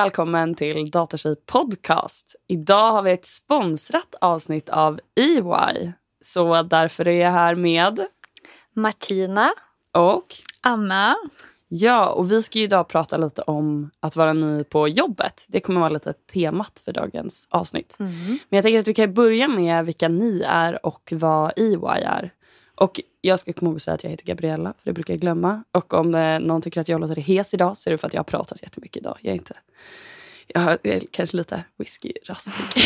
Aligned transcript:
Välkommen 0.00 0.54
till 0.54 0.90
Datatjej 0.90 1.36
podcast. 1.46 2.36
Idag 2.46 2.90
har 2.90 3.02
vi 3.02 3.10
ett 3.10 3.26
sponsrat 3.26 4.14
avsnitt 4.20 4.68
av 4.68 5.00
EY. 5.16 5.92
Så 6.22 6.62
därför 6.62 7.08
är 7.08 7.24
jag 7.24 7.30
här 7.30 7.54
med 7.54 8.06
Martina. 8.74 9.52
och 9.92 10.34
Anna. 10.60 11.16
ja, 11.68 12.08
och 12.08 12.32
vi 12.32 12.42
ska 12.42 12.58
ju 12.58 12.64
idag 12.64 12.88
prata 12.88 13.16
lite 13.16 13.42
om 13.42 13.90
att 14.00 14.16
vara 14.16 14.32
ny 14.32 14.64
på 14.64 14.88
jobbet. 14.88 15.46
Det 15.48 15.60
kommer 15.60 15.80
vara 15.80 15.90
lite 15.90 16.12
temat 16.12 16.82
för 16.84 16.92
dagens 16.92 17.48
avsnitt. 17.50 17.96
Men 18.48 18.56
jag 18.56 18.62
tänker 18.62 18.78
att 18.78 18.88
vi 18.88 18.94
kan 18.94 19.14
börja 19.14 19.48
med 19.48 19.86
vilka 19.86 20.08
ni 20.08 20.42
är 20.46 20.86
och 20.86 21.12
vad 21.16 21.52
EY 21.56 22.02
är. 22.02 22.32
Och 22.74 23.00
jag 23.20 23.38
ska 23.38 23.52
komma 23.52 23.68
ihåg 23.68 23.76
att 23.76 23.82
säga 23.82 23.94
att 23.94 24.04
jag 24.04 24.10
heter 24.10 24.26
Gabriella, 24.26 24.72
för 24.72 24.80
det 24.84 24.92
brukar 24.92 25.14
jag 25.14 25.20
glömma. 25.20 25.64
Och 25.72 25.94
om 25.94 26.14
eh, 26.14 26.38
någon 26.40 26.62
tycker 26.62 26.80
att 26.80 26.88
jag 26.88 27.00
låter 27.00 27.16
hes 27.16 27.54
idag 27.54 27.76
så 27.76 27.88
är 27.88 27.92
det 27.92 27.98
för 27.98 28.06
att 28.06 28.14
jag 28.14 28.18
har 28.18 28.24
pratat 28.24 28.62
jättemycket 28.62 28.96
idag. 28.96 29.18
Jag 29.20 29.30
är 29.30 29.34
inte... 29.36 29.54
Jag 30.46 30.60
har- 30.60 30.78
jag 30.82 30.94
är 30.94 31.02
kanske 31.10 31.36
lite 31.36 31.64
whisky-raspig. 31.78 32.82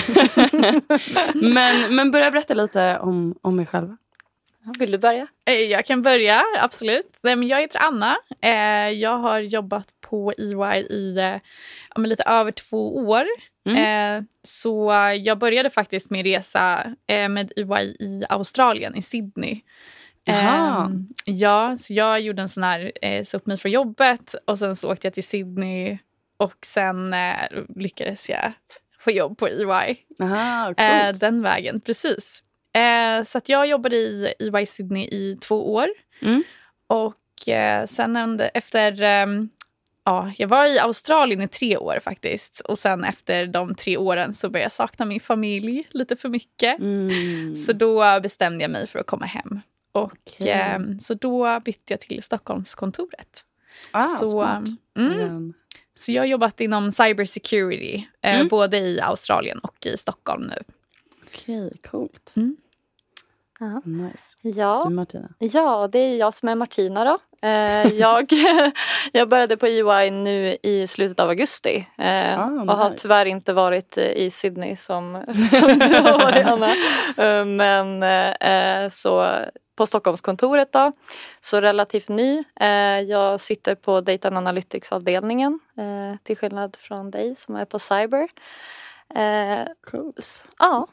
men, 1.35 1.95
men 1.95 2.11
börja 2.11 2.31
berätta 2.31 2.55
lite 2.55 2.99
om, 2.99 3.35
om 3.43 3.61
er 3.61 3.65
själva. 3.65 3.97
Vill 4.79 4.91
du 4.91 4.99
börja? 4.99 5.27
Eh, 5.45 5.55
Jag 5.55 5.87
kan 5.87 6.03
börja, 6.03 6.43
absolut. 6.61 7.19
Nej, 7.23 7.37
men 7.37 7.49
Jag 7.49 7.61
heter 7.61 7.79
Anna. 7.83 8.17
Eh, 8.41 8.91
Jag 8.91 9.19
har 9.19 9.41
jobbat 9.41 9.89
på 10.01 10.33
EY 10.39 10.81
i 10.81 11.19
eh, 11.97 12.03
lite 12.03 12.23
över 12.27 12.51
två 12.53 12.97
år. 13.09 13.25
Mm. 13.69 14.27
Så 14.43 14.93
jag 15.23 15.39
började 15.39 15.71
faktiskt 15.71 16.11
min 16.11 16.25
resa 16.25 16.95
med 17.07 17.53
EY 17.57 17.85
i 18.01 18.23
Australien, 18.29 18.95
i 18.97 19.03
Sydney. 19.03 19.61
Eh, 20.27 20.89
Ja, 21.27 21.77
så 21.79 21.95
jag 21.95 22.21
gjorde 22.21 22.43
en 22.43 22.49
sån 22.49 22.63
här, 22.63 22.93
eh, 23.03 23.25
upp 23.35 23.47
mig 23.47 23.57
för 23.59 23.69
jobbet 23.69 24.35
och 24.45 24.59
sen 24.59 24.77
så 24.77 24.93
åkte 24.93 25.07
jag 25.07 25.15
till 25.15 25.25
Sydney 25.27 25.99
och 26.37 26.55
sen 26.67 27.15
eh, 27.15 27.35
lyckades 27.77 28.31
jag 28.31 28.53
få 29.01 29.11
jobb 29.11 29.39
på 29.39 29.49
EY. 29.49 29.97
Aha, 30.21 30.75
Eh, 30.77 31.13
den 31.13 31.43
vägen, 31.43 31.81
precis. 31.81 32.43
Eh, 32.75 33.25
så 33.25 33.41
jag 33.47 33.67
jobbade 33.67 33.97
i 33.97 34.35
EY 34.39 34.67
Sydney 34.67 35.05
i 35.05 35.39
två 35.41 35.75
år. 35.75 35.89
Mm. 36.23 36.43
Och 36.87 37.49
eh, 37.49 37.87
sen 37.87 38.41
efter... 38.55 39.03
ehm, 39.03 39.49
ja, 40.05 40.33
jag 40.39 40.49
var 40.49 40.67
i 40.67 40.79
Australien 40.79 41.43
i 41.43 41.49
tre 41.49 41.77
år 41.77 41.99
faktiskt. 42.05 42.61
Och 42.61 42.79
sen 42.79 43.05
efter 43.05 43.47
de 43.47 43.75
tre 43.75 43.97
åren 43.97 44.35
så 44.35 44.51
började 44.51 44.65
jag 44.65 44.73
sakna 44.73 45.05
min 45.05 45.21
familj 45.21 45.87
lite 45.91 46.17
för 46.17 46.29
mycket. 46.29 46.79
Mm. 46.79 47.57
Så 47.57 47.73
då 47.73 48.21
bestämde 48.23 48.65
jag 48.65 48.71
mig 48.71 48.87
för 48.87 48.99
att 48.99 49.07
komma 49.07 49.27
hem. 49.27 49.61
Och 49.95 50.13
Okej. 50.13 50.51
ehm, 50.51 50.99
Så 50.99 51.15
då 51.15 51.61
bytte 51.65 51.93
jag 51.93 52.01
till 52.01 52.23
Stockholmskontoret. 52.23 53.45
ah, 53.91 54.05
så, 54.07 54.27
smart. 54.31 54.69
mm, 54.99 55.17
Men- 55.19 55.55
så 55.95 56.13
jag 56.13 56.23
har 56.23 56.27
jobbat 56.27 56.61
inom 56.61 56.93
cybersecurity, 56.93 58.07
eh, 58.23 58.35
Mm. 58.35 58.49
både 58.49 58.79
i 58.79 59.01
Australien 59.01 59.59
och 59.59 59.87
i 59.87 59.97
Stockholm 59.97 60.43
nu. 60.43 60.63
Okej, 61.27 61.73
coolt. 61.91 62.33
Mm. 62.37 62.57
Ja. 63.61 63.83
Nice. 63.85 64.37
Ja. 64.61 64.83
Du 64.89 64.95
Martina? 64.95 65.29
ja, 65.39 65.89
det 65.93 65.99
är 65.99 66.17
jag 66.17 66.35
som 66.35 66.49
är 66.49 66.55
Martina 66.55 67.05
då. 67.05 67.19
Eh, 67.49 67.87
jag, 67.87 68.29
jag 69.13 69.29
började 69.29 69.57
på 69.57 69.67
EY 69.67 70.11
nu 70.11 70.57
i 70.63 70.87
slutet 70.87 71.21
av 71.21 71.29
augusti 71.29 71.89
eh, 71.99 72.41
Ah, 72.41 72.45
och 72.45 72.79
har 72.79 72.91
nice. 72.91 73.03
tyvärr 73.03 73.27
inte 73.27 73.53
varit 73.53 73.99
eh, 73.99 74.11
i 74.11 74.31
Sydney 74.31 74.77
som, 74.77 75.25
som 75.61 75.79
du 75.79 75.99
har 75.99 76.19
varit 76.19 76.47
Anna. 76.47 76.75
Men 77.45 78.91
så 78.91 79.31
på 79.77 79.87
Stockholmskontoret 79.87 80.73
då, 80.73 80.93
så 81.41 81.61
relativt 81.61 82.09
ny. 82.09 82.45
Jag 83.07 83.41
sitter 83.41 83.75
på 83.75 84.01
Data 84.01 84.29
and 84.29 84.39
Analytics-avdelningen 84.39 85.61
eh, 85.79 86.19
till 86.23 86.37
skillnad 86.37 86.77
från 86.77 87.11
dig 87.11 87.37
som 87.37 87.57
är 87.57 87.65
på 87.65 87.79
Cyber. 87.79 88.29
Cool. 89.91 90.13
ja, 90.59 90.87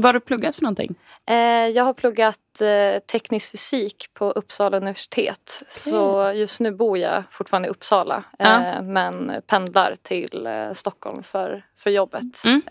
Vad 0.00 0.04
har 0.04 0.12
du 0.12 0.20
pluggat 0.20 0.54
för 0.54 0.62
någonting? 0.62 0.94
Eh, 1.26 1.36
jag 1.68 1.84
har 1.84 1.92
pluggat 1.94 2.60
eh, 2.60 2.98
teknisk 3.02 3.50
fysik 3.50 4.06
på 4.14 4.30
Uppsala 4.30 4.76
universitet. 4.76 5.62
Så 5.68 6.32
just 6.36 6.60
nu 6.60 6.70
bor 6.72 6.98
jag 6.98 7.22
fortfarande 7.30 7.68
i 7.68 7.70
Uppsala 7.70 8.24
Ja. 8.38 8.64
eh, 8.66 8.82
men 8.82 9.32
pendlar 9.46 9.94
till 10.02 10.48
Stockholm 10.74 11.22
för, 11.22 11.62
för 11.76 11.90
jobbet 11.90 12.42
Mm. 12.44 12.62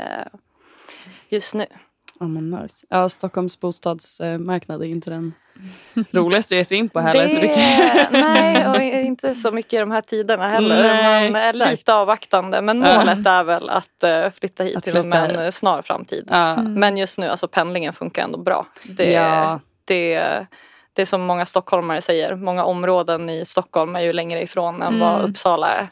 just 1.30 1.56
nu. 1.56 1.66
Men 2.20 2.50
nice. 2.52 2.86
Ja, 2.90 3.10
Stockholms 3.10 3.60
bostadsmarknad 3.60 4.82
är 4.82 4.86
ju 4.86 4.92
inte 4.92 5.10
den 5.10 5.34
roligaste 6.12 6.56
att 6.56 6.58
ge 6.58 6.66
sig 6.66 6.78
in 6.78 6.90
på 6.90 7.00
heller. 7.00 7.28
så 7.28 7.40
det 7.40 7.48
kan... 7.48 8.22
nej, 8.22 8.68
och 8.68 8.82
inte 8.82 9.36
så 9.36 9.52
mycket 9.52 9.74
i 9.74 9.78
de 9.78 9.92
här 9.92 10.02
tiderna 10.02 10.48
heller. 10.50 10.84
Nej, 10.84 11.32
Man 11.32 11.42
är 11.42 11.50
exakt. 11.50 11.72
lite 11.72 11.94
avvaktande 11.94 12.62
men 12.62 12.82
Ja. 12.82 12.98
målet 13.00 13.28
är 13.28 13.44
väl 13.44 13.70
att 13.70 14.04
eh, 14.04 14.30
flytta 14.30 14.64
hit 14.64 14.78
Att 14.78 14.88
inom 14.88 15.04
flytta 15.04 15.18
en 15.28 15.40
eh, 15.44 15.50
snar 15.50 15.82
framtid. 15.82 16.28
ja. 16.30 16.56
Men 16.62 16.98
just 16.98 17.18
nu, 17.18 17.28
alltså 17.28 17.48
pendlingen 17.48 17.94
funkar 17.94 18.24
ändå 18.24 18.38
bra. 18.40 18.66
Det, 18.84 19.12
Ja. 19.12 19.60
det, 19.86 20.20
det 20.94 21.02
är 21.02 21.06
som 21.06 21.22
många 21.22 21.46
stockholmare 21.46 22.02
säger, 22.02 22.36
många 22.36 22.64
områden 22.66 23.30
i 23.30 23.46
Stockholm 23.46 23.96
är 23.96 24.00
ju 24.02 24.14
längre 24.14 24.42
ifrån 24.42 24.82
än 24.82 25.00
vad 25.00 25.14
Mm. 25.20 25.30
Uppsala 25.32 25.68
är. 25.68 25.88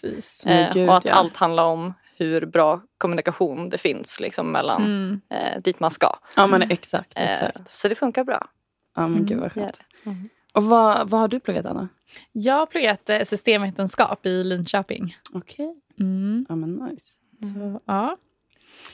Eh, 0.46 0.74
gud, 0.74 0.90
och 0.90 0.98
att 0.98 1.08
allt 1.10 1.38
handlar 1.38 1.64
om 1.64 1.94
hur 2.18 2.46
bra 2.46 2.82
kommunikation 2.98 3.70
det 3.70 3.78
finns 3.78 4.20
liksom, 4.20 4.52
mellan 4.52 4.82
Mm. 4.84 5.22
eh, 5.34 5.62
dit 5.62 5.80
man 5.80 5.92
ska. 5.92 6.16
ja, 6.36 6.48
men 6.48 6.62
exakt. 6.72 7.14
Eh, 7.16 7.32
exakt. 7.32 7.70
så 7.70 7.88
det 7.88 7.96
funkar 7.96 8.24
bra. 8.24 8.46
Ja, 8.96 9.08
men 9.08 9.26
gud 9.26 9.40
vad 9.40 9.46
Ja. 9.46 9.50
skönt. 9.50 9.82
Och 10.54 10.64
vad, 10.64 11.10
vad 11.10 11.20
har 11.22 11.28
du 11.28 11.40
pluggat, 11.40 11.66
Anna? 11.66 11.88
Jag 12.32 12.54
har 12.54 12.66
pluggat 12.66 13.10
eh, 13.10 13.22
systemvetenskap 13.22 14.26
i 14.26 14.44
Linköping. 14.44 15.16
Okej. 15.34 15.76
Mm. 16.00 16.46
Ja, 16.50 16.56
men 16.56 16.74
nice. 16.76 17.18
Så, 17.54 17.82
ja. 17.86 18.18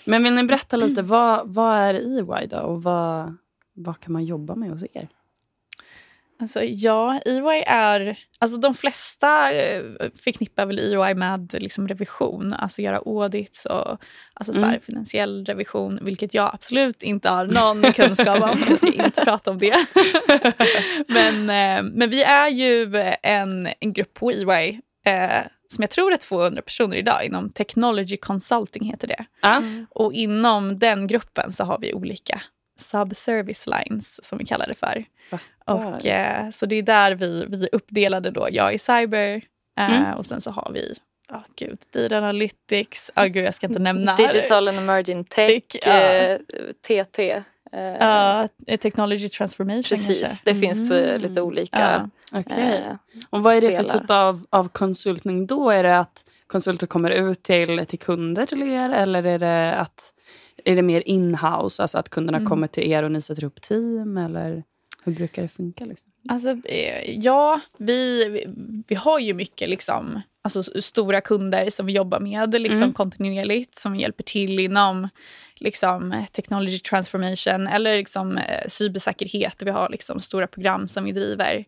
Men 0.06 0.23
vill 0.23 0.34
ni 0.35 0.44
berätta 0.44 0.75
lite, 0.78 1.01
vad, 1.01 1.50
vad 1.53 1.78
är 1.78 1.94
EY 1.94 2.47
då? 2.47 2.57
Och 2.59 2.84
vad, 2.84 3.35
vad 3.73 4.00
kan 4.00 4.13
man 4.13 4.25
jobba 4.25 4.56
med 4.56 4.69
hos 4.72 4.84
er? 4.94 5.07
Alltså, 6.41 6.63
ja, 6.63 7.19
EY 7.25 7.63
är... 7.68 8.19
Alltså, 8.40 8.57
de 8.57 8.74
flesta 8.74 9.52
eh, 9.52 9.84
förknippar 10.24 10.66
väl 10.66 10.79
EY 10.79 11.13
med 11.13 11.56
liksom, 11.59 11.88
revision. 11.88 12.53
Alltså 12.53 12.81
göra 12.81 12.97
audits 12.97 13.66
och 13.66 13.97
alltså, 14.34 14.53
så 14.53 14.59
här, 14.59 14.68
Mm. 14.68 14.81
finansiell 14.81 15.46
revision. 15.46 16.00
Vilket 16.01 16.34
jag 16.34 16.51
absolut 16.53 17.03
inte 17.03 17.30
har 17.30 17.46
någon 17.46 17.94
kunskap 17.94 18.41
om. 18.41 18.57
Så 18.57 18.72
jag 18.72 18.78
ska 18.80 19.03
inte 19.06 19.22
prata 19.25 19.51
om 19.51 19.57
det. 19.57 19.75
men, 21.07 21.50
eh, 21.50 21.91
men 21.94 22.09
vi 22.09 22.24
är 22.24 22.47
ju 22.50 23.03
en, 23.24 23.69
en 23.80 23.94
grupp 23.94 24.13
på 24.13 24.31
EY 24.31 24.80
eh, 25.06 25.41
som 25.68 25.81
jag 25.81 25.90
tror 25.90 26.13
är 26.13 26.18
200 26.18 26.62
personer 26.62 26.97
idag. 26.97 27.25
Inom 27.25 27.50
Technology 27.50 28.18
Consulting 28.18 28.84
heter 28.85 29.07
det. 29.07 29.25
Ja. 29.41 29.62
Och 29.90 30.13
inom 30.13 30.80
den 30.80 31.07
gruppen 31.07 31.51
så 31.53 31.63
har 31.63 31.80
vi 31.80 31.94
olika 31.94 32.41
subservice 32.81 33.68
lines 33.68 34.25
som 34.25 34.38
vi 34.38 34.46
kallar 34.46 34.68
det 34.68 34.75
för. 34.75 35.06
Och, 35.66 36.06
eh, 36.06 36.50
så 36.50 36.66
det 36.66 36.75
är 36.75 36.81
där 36.84 37.16
vi, 37.16 37.46
vi 37.47 37.64
är 37.64 37.69
uppdelade 37.75 38.31
då. 38.31 38.47
Jag 38.52 38.74
är 38.74 38.78
cyber 38.78 39.36
eh, 39.80 39.92
Mm. 40.02 40.14
och 40.18 40.25
sen 40.25 40.42
så 40.42 40.52
har 40.52 40.72
vi 40.74 40.94
ja 41.30 41.44
gud, 41.56 41.80
data 41.94 42.18
analytics. 42.18 43.12
Ja 43.16 43.24
gud 43.25 43.46
jag 43.46 43.53
ska 43.56 43.68
inte 43.68 43.80
nämna. 43.80 44.16
Digital 44.16 44.68
and 44.68 44.78
emerging 44.78 45.24
tech, 45.24 45.62
Tech, 45.68 45.81
ja. 45.86 45.92
eh, 45.94 46.38
TT. 46.88 47.31
Eh, 47.72 47.81
Ja, 48.00 48.47
technology 48.80 49.30
transformation 49.30 49.84
precis, 49.98 50.22
kanske. 50.22 50.53
det 50.53 50.59
finns 50.59 50.92
eh, 50.92 51.18
lite 51.19 51.42
olika. 51.42 52.09
Ja. 52.31 52.40
Okej. 52.40 52.84
eh, 52.90 52.96
Och 53.30 53.44
vad 53.44 53.56
är 53.56 53.62
det 53.62 53.78
för 53.78 53.84
delar. 53.84 54.00
typ 54.00 54.09
av, 54.09 54.46
av 54.50 54.69
konsultning 54.69 55.48
då? 55.48 55.69
Är 55.69 55.84
det 55.84 56.00
att 56.00 56.25
konsulter 56.48 56.88
kommer 56.88 57.09
ut 57.12 57.44
till, 57.44 57.86
till 57.86 58.00
kunder 58.00 58.45
till 58.45 58.63
er 58.63 58.89
eller 58.89 59.24
är 59.24 59.39
det 59.39 59.75
att 59.75 60.13
är 60.66 60.75
det 60.75 60.81
mer 60.81 61.04
in-house, 61.06 61.81
alltså 61.81 61.98
att 61.98 62.10
kunderna 62.10 62.38
Mm. 62.38 62.50
kommer 62.50 62.68
till 62.68 62.92
er 62.92 63.04
och 63.04 63.12
ni 63.12 63.22
sätter 63.22 63.44
upp 63.44 63.62
team 63.62 64.18
eller 64.18 64.63
hur 65.04 65.13
brukar 65.13 65.42
det 65.42 65.48
funka? 65.48 65.86
Liksom? 65.86 66.12
Alltså, 66.30 66.50
eh, 66.66 67.19
ja, 67.19 67.62
vi, 67.78 68.30
vi, 68.30 68.46
vi 68.88 68.96
har 68.96 69.19
ju 69.19 69.34
mycket 69.34 69.69
liksom, 69.69 70.22
alltså, 70.42 70.63
stora 70.81 71.22
kunder 71.22 71.69
som 71.69 71.86
vi 71.86 71.94
jobbar 71.94 72.19
med 72.19 72.62
liksom, 72.62 72.81
Mm. 72.84 72.94
kontinuerligt 72.94 73.80
som 73.80 73.96
hjälper 73.96 74.24
till 74.24 74.60
inom 74.60 75.10
liksom, 75.56 76.25
technology 76.31 76.80
transformation 76.80 77.68
eller 77.68 77.98
liksom, 77.98 78.38
eh, 78.38 78.68
cybersäkerhet. 78.68 79.62
Vi 79.66 79.72
har 79.72 79.90
liksom, 79.90 80.19
stora 80.19 80.48
program 80.48 80.88
som 80.88 81.04
vi 81.04 81.12
driver. 81.12 81.66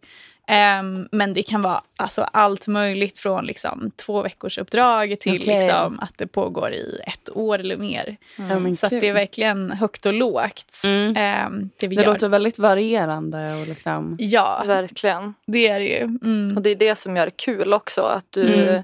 Ehm, 0.47 1.07
men 1.11 1.33
det 1.33 1.43
kan 1.43 1.61
vara 1.61 1.81
alltså, 1.97 2.21
allt 2.21 2.67
möjligt 2.67 3.17
från 3.17 3.45
liksom, 3.45 3.91
två 4.05 4.21
veckors 4.21 4.57
uppdrag 4.57 5.15
till 5.19 5.41
Okej. 5.41 5.55
liksom, 5.59 5.99
att 5.99 6.17
det 6.17 6.27
pågår 6.27 6.73
i 6.73 6.99
ett 7.07 7.29
år 7.33 7.59
eller 7.59 7.77
mer. 7.77 8.17
Men 8.37 8.75
Så 8.75 8.87
det 8.87 9.07
är 9.09 9.13
verkligen 9.13 9.71
högt 9.71 10.05
och 10.05 10.13
lågt, 10.13 10.81
Mm. 10.85 11.13
ehm, 11.17 11.69
det 11.79 11.87
vi 11.87 11.95
Det 11.95 12.01
gör. 12.01 12.13
låter 12.13 12.27
väldigt 12.29 12.59
varierande. 12.59 13.55
Och 13.61 13.67
liksom... 13.67 14.15
Ja, 14.19 14.57
Ja, 14.61 14.67
verkligen. 14.67 15.33
det 15.47 15.67
är 15.67 15.79
det 15.79 15.85
ju. 15.85 16.01
Mm. 16.03 16.53
Och 16.57 16.63
det 16.63 16.69
är 16.69 16.75
det 16.75 16.95
som 16.95 17.17
gör 17.17 17.25
det 17.25 17.37
kul 17.37 17.73
också. 17.73 18.01
Att 18.01 18.25
du, 18.31 18.53
Mm. 18.69 18.83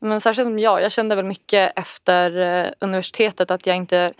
men 0.00 0.20
särskilt 0.20 0.46
som 0.46 0.58
jag, 0.58 0.82
jag 0.82 0.92
kände 0.92 1.14
väl 1.16 1.24
mycket 1.24 1.72
efter 1.78 2.38
eh, 2.38 2.70
universitetet 2.80 3.50
att 3.50 3.66
jag 3.66 3.76
inte 3.76 4.12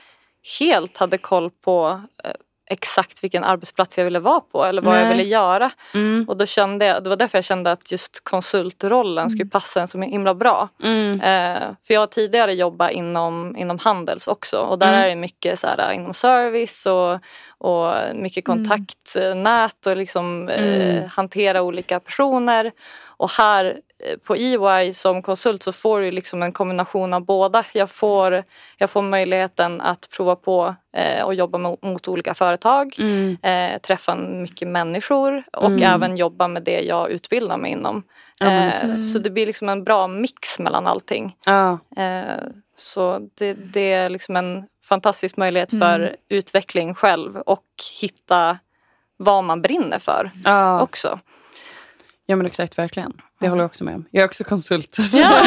helt 0.61 0.97
hade 0.97 1.19
koll 1.19 1.51
på 1.51 2.03
eh, 2.25 2.31
exakt 2.71 3.25
vilken 3.25 3.45
arbetsplats 3.45 3.99
jag 3.99 4.05
ville 4.05 4.19
vara 4.19 4.41
på 4.41 4.65
eller 4.65 4.83
vad 4.83 4.95
Nej. 4.95 5.03
jag 5.03 5.11
ville 5.11 5.23
göra. 5.23 5.71
Mm. 5.95 6.25
Och 6.29 6.37
då 6.37 6.47
kände 6.47 6.85
jag, 6.87 7.03
det 7.03 7.09
var 7.09 7.17
därför 7.17 7.39
jag 7.39 7.45
kände 7.45 7.73
att 7.73 7.93
just 7.93 8.25
konsultrollen 8.25 9.31
skulle 9.31 9.51
passa 9.51 9.81
en 9.81 9.89
så 9.89 10.01
himla 10.01 10.35
bra. 10.35 10.69
Mm. 10.83 11.21
Eh, 11.21 11.63
för 11.87 11.95
jag 11.95 12.01
har 12.01 12.07
tidigare 12.07 12.53
jobbat 12.55 12.91
inom, 12.91 13.57
inom 13.57 13.79
Handels 13.79 14.29
också 14.29 14.59
och 14.59 14.79
där 14.79 14.89
Mm. 14.89 15.01
är 15.01 15.09
det 15.09 15.17
mycket 15.17 15.59
så 15.59 15.67
här, 15.67 15.93
inom 15.93 16.15
service 16.15 16.87
och, 16.87 17.21
och 17.59 17.95
mycket 18.15 18.45
kontaktnät 18.45 19.87
och 19.87 19.97
liksom 19.97 20.49
eh, 20.49 20.91
Mm. 20.91 21.09
hantera 21.09 21.63
olika 21.63 22.01
personer. 22.01 22.73
Och 23.17 23.31
här 23.31 23.65
eh, 23.65 23.73
på 24.25 24.35
EY 24.37 24.93
som 24.93 25.23
konsult 25.23 25.62
så 25.62 25.73
får 25.73 26.00
du 26.00 26.11
liksom 26.11 26.43
en 26.43 26.52
kombination 26.52 27.14
av 27.14 27.25
båda. 27.25 27.64
Jag 27.73 27.91
får, 27.91 28.44
jag 28.79 28.91
får 28.91 29.02
möjligheten 29.02 29.81
att 29.81 30.08
prova 30.17 30.37
på 30.37 30.75
eh, 30.97 31.25
och 31.25 31.35
jobba 31.35 31.58
mot, 31.58 31.82
mot 31.82 32.08
olika 32.08 32.35
företag. 32.35 32.94
Mm. 32.99 33.37
Eh, 33.43 33.81
träffa 33.81 34.14
mycket 34.17 34.69
människor 34.69 35.43
och 35.52 35.67
Mm. 35.67 35.82
även 35.82 36.17
jobba 36.17 36.49
med 36.49 36.62
det 36.62 36.81
jag 36.81 37.11
utbildar 37.11 37.56
mig 37.56 37.70
inom. 37.73 38.02
Eh, 38.43 38.73
så 39.12 39.19
det 39.19 39.31
blir 39.31 39.47
liksom 39.47 39.69
en 39.69 39.85
bra 39.85 40.06
mix 40.06 40.58
mellan 40.58 40.87
allting. 40.87 41.37
Ja. 41.47 41.79
Eh, 41.97 42.38
så 42.76 43.19
det, 43.38 43.52
det 43.52 43.93
är 43.93 44.11
liksom 44.11 44.37
en 44.37 44.64
fantastisk 44.88 45.37
möjlighet 45.37 45.70
för 45.79 46.17
utveckling 46.29 46.94
själv 46.94 47.37
och 47.37 47.64
hitta 48.00 48.58
vad 49.17 49.44
man 49.44 49.62
brinner 49.62 49.99
för 49.99 50.31
Ja. 50.44 50.81
också. 50.82 51.19
Ja, 52.31 52.37
men 52.37 52.47
exakt. 52.47 52.79
Verkligen. 52.79 53.12
Det 53.41 53.49
håller 53.49 53.62
jag 53.62 53.69
också 53.69 53.85
med 53.85 53.94
om. 53.94 54.05
Jag 54.11 54.23
är 54.23 54.27
också 54.27 54.44
konsult. 54.44 54.97
Ja. 55.12 55.41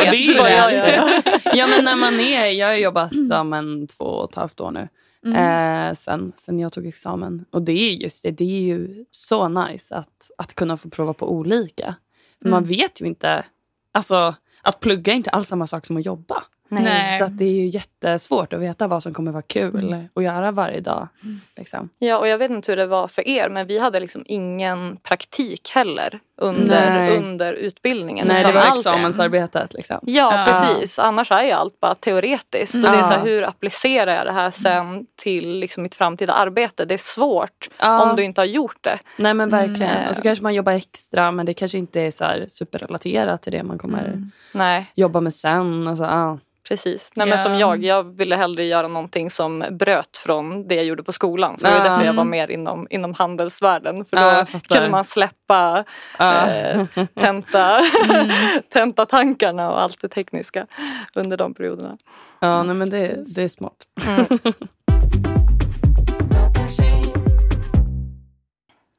Och 0.00 0.10
det 0.10 0.16
är 0.16 0.26
ju 0.26 0.32
Ja, 0.32 0.50
ja, 0.50 0.84
det. 0.86 0.96
ja, 0.96 1.22
ja, 1.54 1.66
men 1.66 1.84
när 1.84 1.96
man 1.96 2.20
är... 2.20 2.46
Jag 2.46 2.66
har 2.66 2.74
jobbat 2.74 3.12
ja, 3.30 3.44
men, 3.44 3.86
två 3.86 4.04
och 4.04 4.30
ett 4.30 4.36
halvt 4.36 4.60
år 4.60 4.70
nu. 4.70 4.88
Eh, 5.34 5.92
sen, 5.92 6.32
sen 6.36 6.58
jag 6.58 6.72
tog 6.72 6.86
examen. 6.86 7.44
Och 7.50 7.62
det 7.62 7.72
är 7.72 7.92
just 7.92 8.22
det. 8.22 8.30
Det 8.30 8.44
är 8.44 8.60
ju 8.60 9.04
så 9.10 9.48
nice 9.48 9.94
att, 9.94 10.30
att 10.38 10.54
kunna 10.54 10.76
få 10.76 10.90
prova 10.90 11.14
på 11.14 11.32
olika. 11.32 11.94
För 12.42 12.48
Man 12.48 12.64
vet 12.64 13.00
ju 13.00 13.06
inte... 13.06 13.44
Alltså, 13.92 14.34
att 14.62 14.80
plugga 14.80 15.12
är 15.12 15.16
inte 15.16 15.30
alls 15.30 15.48
samma 15.48 15.66
sak 15.66 15.86
som 15.86 15.96
att 15.96 16.06
jobba. 16.06 16.42
Nej. 16.68 17.18
Så 17.18 17.24
att 17.24 17.38
det 17.38 17.44
är 17.44 17.50
ju 17.52 17.66
jättesvårt 17.66 18.52
att 18.52 18.60
veta 18.60 18.86
vad 18.86 19.02
som 19.02 19.14
kommer 19.14 19.32
vara 19.32 19.42
kul 19.42 19.96
att 20.14 20.22
göra 20.22 20.50
varje 20.50 20.80
dag. 20.80 21.08
Liksom. 21.56 21.88
Ja, 21.98 22.18
och 22.18 22.28
jag 22.28 22.38
vet 22.38 22.50
inte 22.50 22.72
hur 22.72 22.76
det 22.76 22.86
var 22.86 23.08
för 23.08 23.28
er 23.28 23.48
men 23.48 23.66
vi 23.66 23.78
hade 23.78 24.00
liksom 24.00 24.24
ingen 24.26 24.96
praktik 24.96 25.70
heller 25.74 26.20
under, 26.38 26.90
Nej. 26.90 27.16
under 27.16 27.52
utbildningen. 27.52 28.26
Nej, 28.28 28.42
det 28.44 28.52
var 28.52 28.60
allt- 28.60 28.76
examensarbetet. 28.76 29.72
Liksom. 29.74 29.98
Ja, 30.02 30.44
Ja. 30.46 30.52
precis. 30.52 30.98
Annars 30.98 31.30
är 31.32 31.42
ju 31.42 31.50
allt 31.50 31.80
bara 31.80 31.94
teoretiskt. 31.94 32.74
Och 32.74 32.80
det 32.82 32.88
är 32.88 33.02
så 33.02 33.08
här, 33.12 33.24
hur 33.24 33.48
applicerar 33.48 34.14
jag 34.16 34.26
det 34.26 34.32
här 34.32 34.50
sen 34.50 35.06
till 35.16 35.48
liksom 35.58 35.82
mitt 35.82 35.94
framtida 35.94 36.32
arbete? 36.32 36.84
Det 36.84 36.94
är 36.94 36.98
svårt 36.98 37.68
Ja. 37.80 38.10
om 38.10 38.16
du 38.16 38.22
inte 38.24 38.40
har 38.40 38.46
gjort 38.46 38.78
det. 38.80 38.98
Nej 39.16 39.34
men 39.34 39.48
verkligen. 39.48 39.96
Mm. 39.96 40.08
Och 40.08 40.14
så 40.16 40.22
kanske 40.22 40.42
man 40.42 40.54
jobbar 40.54 40.72
extra 40.72 41.30
men 41.30 41.46
det 41.46 41.54
kanske 41.54 41.78
inte 41.78 42.00
är 42.00 42.10
så 42.10 42.24
här 42.24 42.44
superrelaterat 42.48 43.42
till 43.42 43.52
det 43.52 43.62
man 43.62 43.78
kommer 43.78 44.30
Nej, 44.52 44.86
jobba 44.94 45.20
med 45.20 45.32
sen. 45.32 45.88
Alltså, 45.88 46.04
ja. 46.04 46.38
Precis. 46.68 47.10
Nej, 47.14 47.26
men 47.26 47.38
Ja. 47.38 47.44
som 47.44 47.54
jag, 47.58 47.84
jag 47.84 48.16
ville 48.16 48.36
hellre 48.36 48.64
göra 48.64 48.88
någonting 48.88 49.30
som 49.30 49.64
bröt 49.70 50.16
från 50.16 50.68
det 50.68 50.74
jag 50.74 50.84
gjorde 50.84 51.02
på 51.02 51.12
skolan. 51.12 51.58
Så 51.58 51.66
det 51.66 51.72
var 51.78 51.84
därför 51.84 52.04
jag 52.04 52.12
var 52.14 52.24
mer 52.24 52.50
inom, 52.50 52.86
inom 52.90 53.14
handelsvärlden. 53.14 54.04
För 54.04 54.16
då 54.16 54.46
fattar. 54.46 54.74
kunde 54.74 54.90
man 54.90 55.04
släppa 55.04 55.84
Ja. 56.18 56.46
eh, 56.50 56.86
tenta, 57.14 57.80
tenta 58.72 59.06
tankarna 59.06 59.70
och 59.70 59.80
allt 59.82 60.00
det 60.00 60.08
tekniska 60.08 60.66
under 61.14 61.36
de 61.36 61.54
perioderna. 61.54 61.96
ja 62.40 62.62
nej, 62.62 62.74
men 62.74 62.90
det, 62.90 63.24
det 63.34 63.42
är 63.42 63.48
smart. 63.48 63.76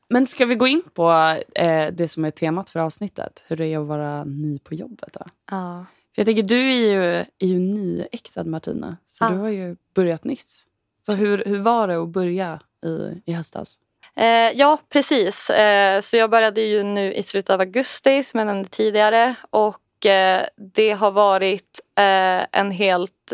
Men 0.10 0.28
ska 0.28 0.46
vi 0.46 0.56
gå 0.56 0.68
in 0.68 0.82
på 0.94 1.36
eh, 1.56 1.88
det 1.94 2.08
som 2.08 2.26
är 2.26 2.32
temat 2.32 2.70
för 2.70 2.80
avsnittet? 2.80 3.44
Hur 3.48 3.56
det 3.56 3.66
är 3.66 3.80
att 3.80 3.88
vara 3.88 4.24
ny 4.24 4.60
på 4.60 4.74
jobbet? 4.76 5.10
Då? 5.14 5.26
Ja. 5.52 5.86
Jag 6.20 6.26
tänker, 6.26 6.44
du 6.44 6.60
är 6.72 6.92
ju, 6.92 7.04
är 7.40 7.48
ju 7.48 7.60
nyexad 7.60 8.48
Martina. 8.48 8.98
Så 9.08 9.24
Ja. 9.24 9.30
du 9.30 9.36
har 9.38 9.50
ju 9.50 9.76
börjat 9.96 10.24
nyss. 10.24 10.64
Så 11.06 11.14
hur, 11.14 11.44
hur 11.46 11.60
var 11.60 11.88
det 11.88 11.96
att 12.02 12.08
börja 12.10 12.60
i, 12.86 13.22
i 13.32 13.34
höstas? 13.34 13.80
Eh, 14.16 14.52
ja, 14.56 14.78
precis. 14.90 15.50
Eh, 15.50 16.02
så 16.02 16.18
jag 16.18 16.30
började 16.30 16.62
ju 16.62 16.84
nu 16.84 17.14
i 17.14 17.24
slutet 17.24 17.50
av 17.50 17.60
augusti, 17.60 18.24
som 18.24 18.38
jag 18.38 18.48
nämnde 18.48 18.70
tidigare. 18.70 19.36
Och 19.50 20.06
eh, 20.06 20.46
det 20.76 20.92
har 20.92 21.12
varit 21.12 21.80
eh, 21.96 22.46
en 22.62 22.72
helt... 22.72 23.34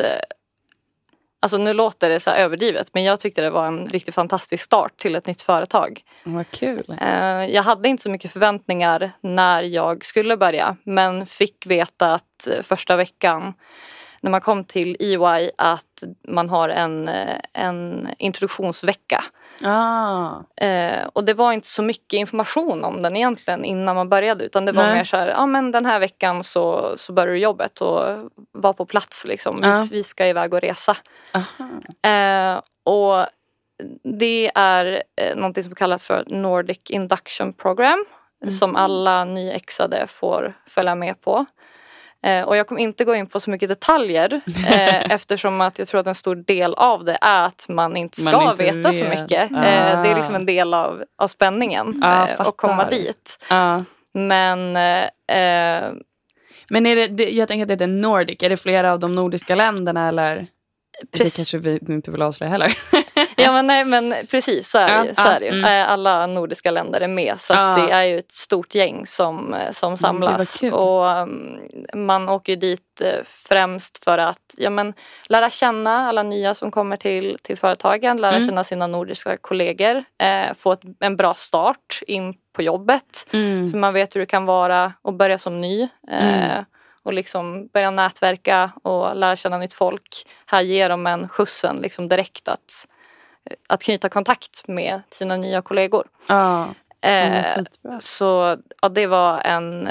Alltså 1.43 1.57
nu 1.57 1.73
låter 1.73 2.09
det 2.09 2.19
så 2.19 2.31
överdrivet, 2.31 2.87
men 2.93 3.03
jag 3.03 3.19
tyckte 3.19 3.41
det 3.41 3.49
var 3.49 3.65
en 3.67 3.87
riktigt 3.87 4.15
fantastisk 4.15 4.63
start 4.63 4.97
till 4.97 5.15
ett 5.15 5.27
nytt 5.27 5.41
företag. 5.41 6.01
Vad 6.23 6.51
kul. 6.51 6.97
Eh, 7.01 7.45
jag 7.45 7.63
hade 7.63 7.89
inte 7.89 8.03
så 8.03 8.09
mycket 8.09 8.31
förväntningar 8.31 9.11
när 9.21 9.63
jag 9.63 10.05
skulle 10.05 10.37
börja, 10.37 10.75
men 10.83 11.25
fick 11.25 11.65
veta 11.65 12.13
att 12.13 12.47
eh, 12.47 12.61
första 12.61 12.95
veckan 12.95 13.53
när 14.21 14.31
man 14.31 14.41
kom 14.41 14.63
till 14.63 14.97
EY 14.99 15.49
att 15.57 16.03
man 16.27 16.49
har 16.49 16.69
en, 16.69 17.07
eh, 17.07 17.39
en 17.53 18.09
introduktionsvecka. 18.17 19.23
Ah. 19.61 20.29
Eh, 20.65 21.07
och 21.13 21.23
det 21.23 21.33
var 21.33 21.53
inte 21.53 21.67
så 21.67 21.83
mycket 21.83 22.17
information 22.17 22.83
om 22.83 23.01
den 23.01 23.15
egentligen 23.15 23.65
innan 23.65 23.95
man 23.95 24.09
började 24.09 24.45
utan 24.45 24.65
det 24.65 24.71
var 24.71 24.83
Nej. 24.83 24.95
mer 24.95 25.03
så 25.03 25.17
här, 25.17 25.27
ja 25.27 25.45
men 25.45 25.71
den 25.71 25.85
här 25.85 25.99
veckan 25.99 26.43
så, 26.43 26.93
så 26.97 27.13
börjar 27.13 27.27
du 27.33 27.37
jobbet 27.39 27.81
och 27.81 28.01
var 28.51 28.73
på 28.73 28.85
plats 28.85 29.25
liksom. 29.25 29.61
Vi, 29.61 29.67
Ja. 29.67 29.85
vi 29.91 30.03
ska 30.03 30.27
iväg 30.27 30.53
och 30.53 30.61
resa. 30.61 30.97
Eh, 32.01 32.61
och 32.83 33.25
det 34.03 34.51
är 34.55 35.03
eh, 35.21 35.35
någonting 35.35 35.63
som 35.63 35.75
kallas 35.75 36.03
för 36.03 36.23
Nordic 36.27 36.79
Induction 36.89 37.53
Program 37.53 38.05
som 38.59 38.75
alla 38.75 39.25
nyexade 39.25 40.07
får 40.07 40.53
följa 40.67 40.95
med 40.95 41.21
på. 41.21 41.45
Eh, 42.23 42.43
och 42.43 42.57
jag 42.57 42.67
kommer 42.67 42.81
inte 42.81 43.03
gå 43.05 43.15
in 43.15 43.27
på 43.27 43.39
så 43.39 43.49
mycket 43.51 43.69
detaljer 43.69 44.41
eh, 44.67 45.11
eftersom 45.11 45.61
att 45.61 45.79
jag 45.79 45.87
tror 45.87 46.01
att 46.01 46.07
en 46.07 46.15
stor 46.15 46.35
del 46.35 46.73
av 46.73 47.05
det 47.05 47.17
är 47.21 47.45
att 47.45 47.65
man 47.69 47.97
inte 47.97 48.21
Man 48.25 48.33
ska 48.41 48.51
inte 48.51 48.63
veta 48.63 48.93
så 48.93 49.03
vet. 49.05 49.21
mycket. 49.21 49.51
Ah. 49.51 49.63
Eh, 49.65 50.01
det 50.03 50.09
är 50.09 50.15
liksom 50.15 50.35
en 50.35 50.45
del 50.45 50.73
av, 50.73 51.03
av 51.17 51.27
spänningen 51.27 52.03
eh, 52.03 52.41
att 52.41 52.57
komma 52.57 52.89
dit. 52.89 53.45
Ja. 53.49 53.83
Men 54.13 54.75
eh, 54.75 55.91
Men 56.69 56.85
är 56.85 57.07
det, 57.07 57.29
jag 57.29 57.47
tänker 57.47 57.73
att 57.73 57.79
det 57.79 57.83
är 57.85 57.87
Nordic. 57.87 58.43
Är 58.43 58.49
det 58.49 58.57
flera 58.57 58.91
av 58.91 58.99
de 58.99 59.15
nordiska 59.15 59.55
länderna? 59.55 60.07
Eller? 60.07 60.47
Det 61.11 61.35
kanske 61.35 61.57
vi 61.57 61.79
inte 61.89 62.11
vill 62.11 62.21
avslöja 62.21 62.51
heller. 62.51 62.77
Ja 63.37 63.51
men, 63.51 63.67
nej, 63.67 63.85
men 63.85 64.15
precis 64.31 64.69
så 64.69 64.77
är, 64.77 65.05
Ja, 65.05 65.13
så 65.15 65.21
är 65.27 65.39
det 65.39 65.45
ju. 65.45 65.51
mm. 65.51 65.65
Eh, 65.81 65.91
Alla 65.91 66.27
nordiska 66.27 66.71
länder 66.71 67.01
är 67.01 67.07
med 67.07 67.39
så 67.39 67.53
det 67.53 67.91
är 67.93 68.03
ju 68.03 68.19
ett 68.19 68.31
stort 68.31 68.75
gäng 68.75 69.05
som, 69.05 69.53
eh, 69.53 69.71
som 69.71 69.97
samlas. 69.97 70.59
kul. 70.59 70.73
och 70.73 71.05
um, 71.05 71.59
Man 71.93 72.29
åker 72.29 72.51
ju 72.53 72.55
dit 72.55 73.01
eh, 73.01 73.19
främst 73.25 74.03
för 74.03 74.17
att 74.17 74.55
ja, 74.57 74.69
men, 74.69 74.93
lära 75.27 75.49
känna 75.49 76.09
alla 76.09 76.23
nya 76.23 76.53
som 76.53 76.71
kommer 76.71 76.97
till, 76.97 77.37
till 77.41 77.57
företagen, 77.57 78.21
lära 78.21 78.35
Mm. 78.35 78.47
känna 78.47 78.63
sina 78.63 78.87
nordiska 78.87 79.37
kollegor, 79.37 80.03
eh, 80.23 80.53
få 80.57 80.71
ett, 80.71 80.81
en 80.99 81.17
bra 81.17 81.33
start 81.33 81.99
in 82.07 82.33
på 82.55 82.61
jobbet. 82.61 83.27
Mm. 83.33 83.71
För 83.71 83.77
man 83.77 83.93
vet 83.93 84.15
hur 84.15 84.19
det 84.19 84.25
kan 84.25 84.45
vara 84.45 84.93
att 85.03 85.13
börja 85.17 85.37
som 85.37 85.61
ny. 85.61 85.81
Eh, 86.11 86.45
Mm. 86.53 86.65
och 87.05 87.13
liksom 87.13 87.67
börja 87.67 87.91
nätverka 87.91 88.71
och 88.83 89.15
lära 89.15 89.35
känna 89.35 89.57
nytt 89.57 89.73
folk. 89.73 90.07
Här 90.45 90.61
ger 90.61 90.89
de 90.89 91.07
en 91.07 91.29
skjutsen 91.29 91.75
liksom 91.81 92.07
direkt 92.09 92.47
att, 92.47 92.87
att 93.67 93.83
knyta 93.83 94.09
kontakt 94.09 94.67
med 94.67 95.01
sina 95.11 95.37
nya 95.37 95.61
kollegor. 95.61 96.07
Ja. 96.27 96.61
Eh, 97.01 97.43
Mm, 97.57 97.65
så 97.99 98.57
ja, 98.81 98.89
det 98.89 99.07
var 99.07 99.41
en 99.41 99.89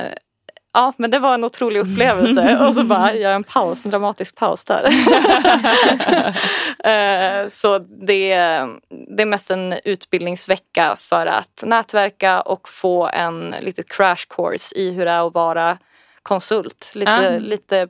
Ja, 0.74 0.92
men 0.96 1.10
det 1.10 1.18
var 1.18 1.34
en 1.34 1.44
otrolig 1.44 1.80
upplevelse. 1.80 2.58
Och 2.68 2.74
så 2.74 2.84
bara 2.84 3.14
gör 3.14 3.20
jag 3.30 3.34
en 3.34 3.44
paus, 3.44 3.84
en 3.84 3.90
dramatisk 3.90 4.34
paus 4.36 4.64
där. 4.64 4.88
Eh, 6.84 7.48
så 7.48 7.78
det, 7.78 8.36
det 9.16 9.22
är 9.22 9.26
mest 9.26 9.50
en 9.50 9.74
utbildningsvecka 9.84 10.96
för 10.98 11.26
att 11.26 11.62
nätverka 11.66 12.40
och 12.40 12.68
få 12.68 13.06
en 13.08 13.54
lite 13.60 13.82
crash 13.82 14.26
course 14.36 14.74
i 14.76 14.90
hur 14.90 15.04
det 15.04 15.10
är 15.10 15.26
att 15.26 15.34
vara 15.34 15.78
konsult. 16.22 16.90
Lite, 16.94 17.36
Ah. 17.36 17.38
lite 17.38 17.88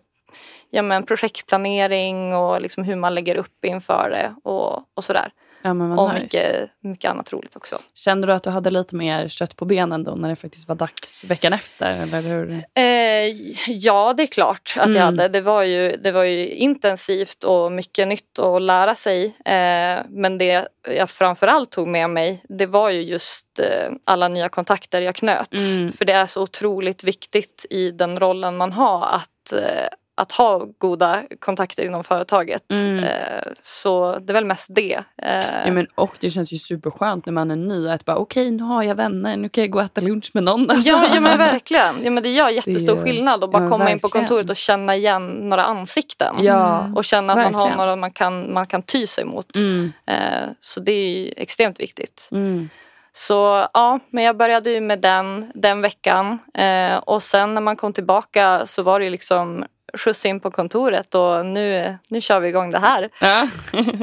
ja, 0.71 0.83
men 0.83 1.07
projektplanering 1.07 2.35
och 2.37 2.61
liksom 2.61 2.85
hur 2.85 2.97
man 2.97 3.14
lägger 3.14 3.37
upp 3.37 3.64
inför 3.64 4.11
det 4.11 4.35
och, 4.50 4.76
och 4.97 5.04
sådär. 5.04 5.31
Ja, 5.62 5.75
men 5.75 5.99
Och 5.99 6.14
nice. 6.14 6.23
mycket, 6.25 6.71
mycket 6.81 7.11
annat 7.11 7.33
roligt 7.33 7.57
också. 7.57 7.78
Kände 7.95 8.26
du 8.26 8.33
att 8.33 8.42
du 8.42 8.50
hade 8.50 8.71
lite 8.71 8.97
mer 8.97 9.28
kött 9.28 9.57
på 9.57 9.64
benen 9.64 10.04
då 10.04 10.14
när 10.14 10.28
det 10.28 10.37
faktiskt 10.37 10.69
var 10.69 10.75
dags 10.75 11.25
veckan 11.25 11.52
efter? 11.52 12.02
Eller 12.02 12.21
hur? 12.23 12.50
Eh, 12.75 13.37
ja, 13.69 14.14
det 14.16 14.23
är 14.23 14.26
klart 14.26 14.75
att 14.76 14.85
Mm. 14.85 14.97
jag 14.97 15.04
hade. 15.04 15.28
Det 15.28 15.40
var, 15.40 15.62
ju, 15.62 15.97
det 15.97 16.12
var 16.12 16.23
ju 16.25 16.49
intensivt 16.49 17.45
och 17.45 17.73
mycket 17.73 18.09
nytt 18.09 18.38
att 18.38 18.62
lära 18.62 18.95
sig. 18.95 19.25
Eh, 19.45 20.00
men 20.09 20.38
det 20.38 20.69
jag 20.97 21.11
framförallt 21.11 21.71
tog 21.71 21.88
med 21.88 22.11
mig 22.11 22.45
det 22.49 22.66
var 22.66 22.90
ju 22.90 23.00
just 23.02 23.59
eh, 23.59 23.92
alla 24.04 24.28
nya 24.28 24.49
kontakter 24.49 25.02
jag 25.02 25.14
knöt. 25.14 25.54
Mm. 25.54 25.92
För 25.92 26.04
det 26.04 26.12
är 26.12 26.26
så 26.26 26.42
otroligt 26.42 27.04
viktigt 27.04 27.66
i 27.71 27.90
den 27.90 28.19
rollen 28.21 28.57
man 28.57 28.73
har 28.73 29.07
att, 29.07 29.52
eh, 29.52 29.88
att 30.14 30.33
ha 30.33 30.66
goda 30.78 31.23
kontakter 31.40 31.85
inom 31.87 32.04
företaget. 32.04 32.73
Mm. 32.73 32.99
Eh, 33.04 33.42
så 33.62 34.19
det 34.19 34.31
är 34.31 34.35
väl 34.35 34.45
mest 34.45 34.66
det. 34.75 34.95
Eh, 35.23 35.45
Ja, 35.66 35.73
men, 35.73 35.87
och 35.95 36.16
det 36.21 36.31
känns 36.31 36.52
ju 36.52 36.57
superskönt 36.57 37.26
när 37.26 37.33
man 37.33 37.50
är 37.50 37.57
ny 37.57 37.88
att 37.88 38.04
bara 38.04 38.16
okej 38.16 38.50
nu 38.50 38.62
har 38.62 38.83
jag 38.83 38.95
vänner, 38.95 39.37
nu 39.37 39.49
kan 39.49 39.62
jag 39.64 39.71
gå 39.71 39.78
och 39.78 39.85
äta 39.85 40.00
lunch 40.00 40.31
med 40.35 40.42
någon. 40.42 40.71
Alltså. 40.71 40.88
Ja, 40.90 41.04
ja 41.14 41.21
men 41.21 41.38
verkligen. 41.38 42.04
Ja, 42.04 42.11
men 42.11 42.23
det 42.23 42.28
gör 42.28 42.49
jättestor 42.49 42.97
Det- 42.97 43.02
skillnad 43.02 43.45
att 43.45 43.50
bara 43.52 43.62
ja, 43.62 43.69
komma 43.71 43.90
in 43.90 43.99
på 43.99 44.09
verkligen. 44.09 44.26
kontoret 44.28 44.50
och 44.50 44.57
känna 44.57 44.97
igen 44.97 45.26
några 45.49 45.64
ansikten. 45.64 46.35
Ja, 46.40 46.90
Och 46.97 47.04
känna 47.04 47.33
att 47.33 47.38
man 47.38 47.54
har 47.54 47.61
verkligen. 47.61 47.78
några 47.78 47.97
man 47.97 48.11
kan, 48.11 48.52
man 48.52 48.66
kan 48.66 48.83
ty 48.83 49.07
sig 49.07 49.25
mot. 49.25 49.57
Mm, 49.57 49.92
Eh, 50.07 50.49
så 50.61 50.81
det 50.81 50.92
är 50.92 51.35
extremt 51.37 51.81
viktigt. 51.81 52.28
mm. 52.33 52.69
Så 53.14 53.66
ja, 53.75 54.00
men 54.11 54.25
jag 54.25 54.37
började 54.37 54.71
ju 54.71 54.81
med 54.81 55.00
den 55.00 55.52
den 55.54 55.81
veckan. 55.83 56.38
Eh, 56.54 56.97
och 56.97 57.23
sen 57.23 57.54
när 57.54 57.61
man 57.61 57.76
kom 57.76 57.92
tillbaka 57.92 58.66
så 58.66 58.83
var 58.83 58.99
det 58.99 59.04
ju 59.04 59.11
liksom 59.11 59.64
skjuts 59.99 60.27
in 60.27 60.41
på 60.41 60.51
kontoret 60.51 61.15
och 61.15 61.47
nu, 61.47 61.97
nu 62.09 62.21
kör 62.21 62.41
vi 62.41 62.49
igång 62.49 62.71
det 62.71 62.79
här. 62.79 63.09
Ja. 63.21 63.49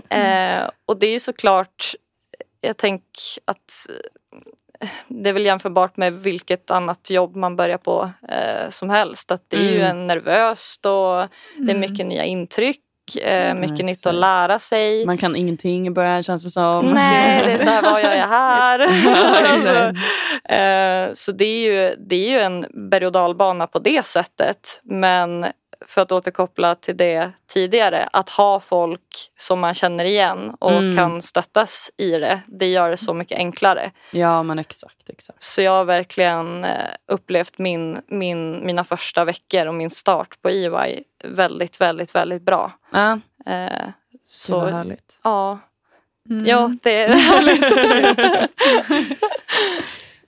Eh, 0.17 0.69
och 0.85 0.99
det 0.99 1.07
är 1.07 1.11
ju 1.11 1.19
såklart, 1.19 1.93
jag 2.61 2.77
tänker 2.77 3.05
att 3.45 3.87
eh, 4.81 4.89
det 5.07 5.29
är 5.29 5.33
väl 5.33 5.45
jämförbart 5.45 5.97
med 5.97 6.13
vilket 6.13 6.71
annat 6.71 7.09
jobb 7.09 7.35
man 7.35 7.55
börjar 7.55 7.77
på 7.77 8.11
eh, 8.29 8.69
som 8.69 8.89
helst. 8.89 9.31
Att 9.31 9.43
det 9.47 9.57
är 9.57 9.61
ju 9.71 9.79
Mm. 9.81 9.89
en 9.99 10.07
nervöst 10.07 10.85
och 10.85 11.27
det 11.57 11.71
är 11.71 11.77
mycket 11.77 12.05
nya 12.05 12.23
intryck, 12.23 12.79
eh, 13.23 13.53
mycket 13.55 13.85
nytt 13.85 14.05
att 14.05 14.15
lära 14.15 14.59
sig. 14.59 15.05
Man 15.05 15.17
kan 15.17 15.35
ingenting 15.35 15.87
i 15.87 15.91
början 15.91 16.23
känns 16.23 16.43
det 16.43 16.49
som. 16.49 16.85
Nej, 16.85 17.45
det 17.45 17.51
är 17.51 17.57
så 17.57 17.69
här, 17.69 17.81
vad 17.81 18.01
gör 18.03 18.15
jag 18.15 18.27
här? 18.27 18.79
Alltså, 19.53 20.03
eh, 20.53 21.13
så 21.13 21.31
det 21.31 21.45
är, 21.45 21.71
ju, 21.73 21.95
det 21.95 22.15
är 22.15 22.29
ju 22.31 22.39
en 22.39 22.65
berg 22.89 23.05
och 23.05 23.11
dalbana 23.11 23.67
på 23.67 23.79
det 23.79 24.05
sättet. 24.05 24.79
Men 24.83 25.45
för 25.87 26.01
att 26.01 26.11
återkoppla 26.11 26.75
till 26.75 26.97
det 26.97 27.31
tidigare, 27.47 28.09
att 28.13 28.29
ha 28.29 28.59
folk 28.59 29.01
som 29.37 29.59
man 29.59 29.73
känner 29.73 30.05
igen 30.05 30.55
och 30.59 30.71
Mm. 30.71 30.97
kan 30.97 31.21
stöttas 31.21 31.91
i 31.97 32.11
det, 32.11 32.41
det 32.47 32.67
gör 32.67 32.89
det 32.89 32.97
så 32.97 33.13
mycket 33.13 33.37
enklare. 33.37 33.91
Ja 34.11 34.43
men 34.43 34.59
exakt. 34.59 35.09
exakt. 35.09 35.43
Så 35.43 35.61
jag 35.61 35.71
har 35.71 35.85
verkligen 35.85 36.63
eh, 36.63 36.71
upplevt 37.11 37.57
min, 37.57 38.01
min, 38.07 38.65
mina 38.65 38.83
första 38.83 39.25
veckor 39.25 39.65
och 39.65 39.75
min 39.75 39.89
start 39.89 40.41
på 40.41 40.49
EY 40.49 41.03
väldigt, 41.23 41.81
väldigt, 41.81 42.15
väldigt 42.15 42.41
bra. 42.41 42.71
Ja, 42.91 43.19
Eh, 43.45 43.51
det 43.51 43.93
så 44.27 44.59
var 44.59 44.71
härligt. 44.71 45.19
ja, 45.23 45.59
Mm. 46.29 46.45
ja, 46.45 46.71
det 46.83 47.03
är 47.03 47.09
härligt. 47.13 48.19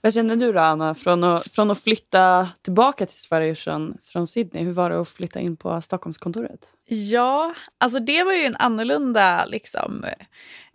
Vad 0.04 0.14
känner 0.14 0.36
du 0.36 0.52
då 0.52 0.60
Anna, 0.60 0.94
från 0.94 1.24
att, 1.24 1.52
från 1.52 1.70
att 1.70 1.80
flytta 1.80 2.48
tillbaka 2.62 3.06
till 3.06 3.18
Sverige 3.18 3.54
från, 3.54 3.98
från 4.02 4.26
Sydney? 4.26 4.64
Hur 4.64 4.72
var 4.72 4.90
det 4.90 5.00
att 5.00 5.08
flytta 5.08 5.40
in 5.40 5.56
på 5.56 5.80
Stockholmskontoret? 5.80 6.60
Ja, 6.88 7.54
alltså 7.78 7.98
det 7.98 8.22
var 8.24 8.32
ju 8.32 8.44
en 8.44 8.56
annorlunda 8.56 9.44
liksom, 9.46 10.04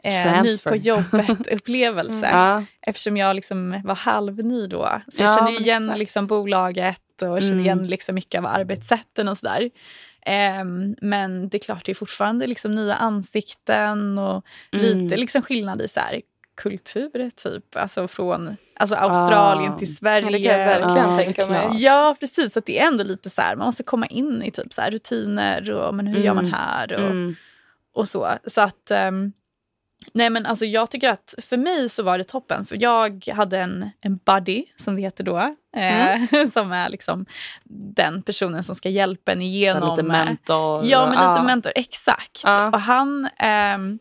eh, 0.04 0.44
ny 0.44 0.58
på 0.58 0.76
jobbet-upplevelse. 0.76 2.28
Ja. 2.32 2.64
Eftersom 2.82 3.18
jag 3.18 3.36
liksom 3.36 3.82
var 3.86 3.96
halvny 3.96 4.68
då. 4.68 5.02
Så 5.08 5.24
jag 5.24 5.30
Ja, 5.30 5.36
kände 5.36 5.52
igen 5.62 5.84
exakt. 5.84 6.00
liksom 6.00 6.28
bolaget 6.28 7.02
och 7.22 7.42
kände 7.42 7.48
Mm. 7.48 7.60
igen 7.66 7.88
liksom 7.88 8.16
mycket 8.16 8.40
av 8.40 8.46
arbetssätten 8.46 9.28
och 9.28 9.38
sådär. 9.38 9.70
Ehm, 10.26 10.96
men 11.02 11.50
det 11.50 11.58
är 11.58 11.60
klart, 11.60 11.86
det 11.86 11.92
är 11.92 11.96
fortfarande 11.96 12.48
liksom 12.48 12.76
nya 12.76 12.96
ansikten 12.96 14.18
och 14.20 14.46
Mm. 14.74 14.86
lite 14.86 15.18
liksom 15.18 15.42
skillnad 15.42 15.82
i 15.82 15.88
så 15.88 16.00
här, 16.00 16.22
kultur, 16.58 17.30
typ. 17.30 17.76
Alltså 17.76 18.08
från 18.08 18.58
alltså 18.80 18.96
Australien 18.96 19.72
Ah. 19.74 19.78
till 19.78 19.96
Sverige. 19.96 20.30
det 20.32 20.40
kan 20.44 20.60
jag 20.60 20.66
verkligen 20.66 21.10
Ja, 21.10 21.18
tänka 21.18 21.48
mig. 21.48 21.68
Ja, 21.84 22.16
precis. 22.20 22.58
Att 22.58 22.66
det 22.66 22.80
är 22.80 22.88
ändå 22.88 23.04
lite 23.04 23.30
så 23.30 23.42
här, 23.42 23.56
man 23.56 23.66
måste 23.66 23.84
komma 23.84 24.06
in 24.08 24.44
i 24.44 24.52
typ 24.52 24.74
så 24.74 24.82
här 24.82 24.92
rutiner 24.92 25.72
och 25.72 25.96
men 25.96 26.08
hur 26.08 26.20
gör 26.24 26.34
man 26.34 26.46
Mm. 26.46 26.54
här 26.60 26.94
och, 26.94 27.00
Mm. 27.00 27.36
och 27.96 28.08
så. 28.08 28.30
Så 28.46 28.62
att, 28.62 28.92
ehm, 28.92 29.32
nej 30.14 30.30
men 30.30 30.46
alltså 30.46 30.66
jag 30.66 30.90
tycker 30.92 31.10
att 31.10 31.34
för 31.42 31.58
mig 31.58 31.90
så 31.90 32.04
var 32.04 32.18
det 32.18 32.24
toppen 32.24 32.66
för 32.66 32.78
jag 32.82 33.28
hade 33.36 33.60
en, 33.60 33.90
en 34.02 34.18
buddy 34.18 34.64
som 34.76 34.96
det 34.96 35.02
heter 35.02 35.24
då. 35.24 35.56
Eh, 35.78 36.46
som 36.54 36.72
är 36.72 36.90
liksom 36.90 37.26
den 37.96 38.22
personen 38.22 38.64
som 38.64 38.76
ska 38.76 38.90
hjälpa 38.90 39.32
en 39.32 39.38
Så 39.38 39.42
igenom. 39.44 39.90
lite 39.90 40.04
mentor. 40.08 40.86
Ja, 40.86 41.02
men 41.06 41.12
lite 41.12 41.24
ja. 41.24 41.44
mentor. 41.44 41.72
Exakt. 41.76 42.42
Ja. 42.44 42.68
Och 42.68 42.80
han, 42.82 43.30
ehm, 43.38 44.00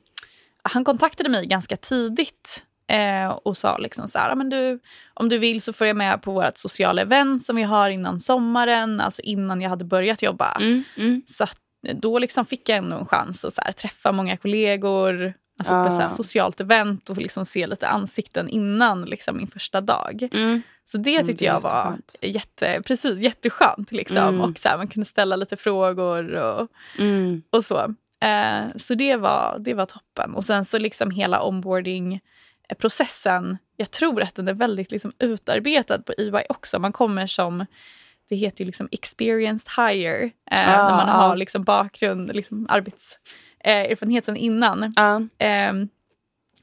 han 0.68 0.84
kontaktade 0.84 1.28
mig 1.28 1.46
ganska 1.46 1.76
tidigt 1.76 2.64
eh, 2.88 3.26
och 3.28 3.56
sa 3.56 3.78
liksom 3.78 4.08
så 4.08 4.18
här, 4.18 4.28
"Ja, 4.28 4.34
men 4.34 4.48
du, 4.50 4.80
om 5.14 5.28
du 5.28 5.38
vill 5.38 5.60
så 5.60 5.72
får 5.72 5.86
jag 5.86 5.96
med 5.96 6.22
på 6.22 6.32
vårt 6.32 6.56
sociala 6.58 7.02
event 7.02 7.42
som 7.44 7.56
vi 7.56 7.62
har 7.62 7.90
innan 7.90 8.20
sommaren, 8.20 9.00
alltså 9.00 9.22
innan 9.22 9.60
jag 9.60 9.70
hade 9.70 9.84
börjat 9.84 10.22
jobba. 10.22 10.52
Mm, 10.60 10.82
mm. 10.96 11.22
Så 11.26 11.44
att, 11.44 11.58
då 11.94 12.18
liksom 12.18 12.44
fick 12.46 12.68
jag 12.68 12.78
ändå 12.78 12.96
en 12.96 13.06
chans 13.06 13.44
att 13.44 13.52
så 13.52 13.62
här, 13.64 13.72
träffa 13.72 14.12
många 14.12 14.36
kollegor, 14.36 15.34
alltså 15.58 15.72
på 15.72 15.76
Ah. 15.78 15.86
ett 15.86 15.92
så 15.92 16.00
här, 16.00 16.08
socialt 16.08 16.60
event 16.60 17.10
och 17.10 17.16
liksom 17.16 17.44
se 17.44 17.66
lite 17.66 17.88
ansikten 17.88 18.48
innan 18.48 19.04
liksom, 19.04 19.36
min 19.36 19.46
första 19.48 19.80
dag. 19.80 20.28
Mm. 20.32 20.62
Så 20.84 20.98
det 20.98 21.14
Mm, 21.14 21.26
tyckte 21.26 21.44
det 21.44 21.48
jag 21.48 21.60
var 21.60 21.98
jätte, 22.20 22.82
precis, 22.86 23.20
jätteskönt. 23.20 23.92
Liksom. 23.92 24.18
Mm. 24.18 24.40
Och 24.40 24.58
så 24.58 24.68
här, 24.68 24.76
man 24.76 24.88
kunde 24.88 25.04
ställa 25.06 25.36
lite 25.36 25.56
frågor 25.56 26.34
och, 26.34 26.68
Mm. 26.98 27.42
och 27.50 27.64
så. 27.64 27.94
Eh, 28.22 28.64
så 28.76 28.94
det 28.94 29.16
var, 29.16 29.58
det 29.60 29.74
var 29.74 29.86
toppen. 29.86 30.34
Och 30.34 30.44
sen 30.44 30.64
så 30.64 30.78
liksom 30.78 31.10
hela 31.10 31.42
onboarding-processen. 31.42 33.58
Jag 33.76 33.90
tror 33.90 34.22
att 34.22 34.34
den 34.34 34.48
är 34.48 34.54
väldigt 34.54 34.92
liksom 34.92 35.12
utarbetad 35.18 36.02
på 36.02 36.12
EY 36.18 36.42
också. 36.48 36.78
Man 36.78 36.92
kommer 36.92 37.26
som, 37.26 37.66
det 38.28 38.36
heter 38.36 38.60
ju 38.60 38.66
liksom 38.66 38.88
experienced 38.92 39.72
hire. 39.76 40.30
Eh, 40.50 40.78
Ah, 40.78 40.88
när 40.88 40.96
man 40.96 41.08
ah. 41.08 41.28
har 41.28 41.36
liksom 41.36 41.64
bakgrund, 41.64 42.34
liksom 42.34 42.66
arbetserfarenhet 42.68 44.24
sen 44.24 44.36
innan. 44.36 44.92
Ja. 44.96 45.22
Ehm, 45.38 45.88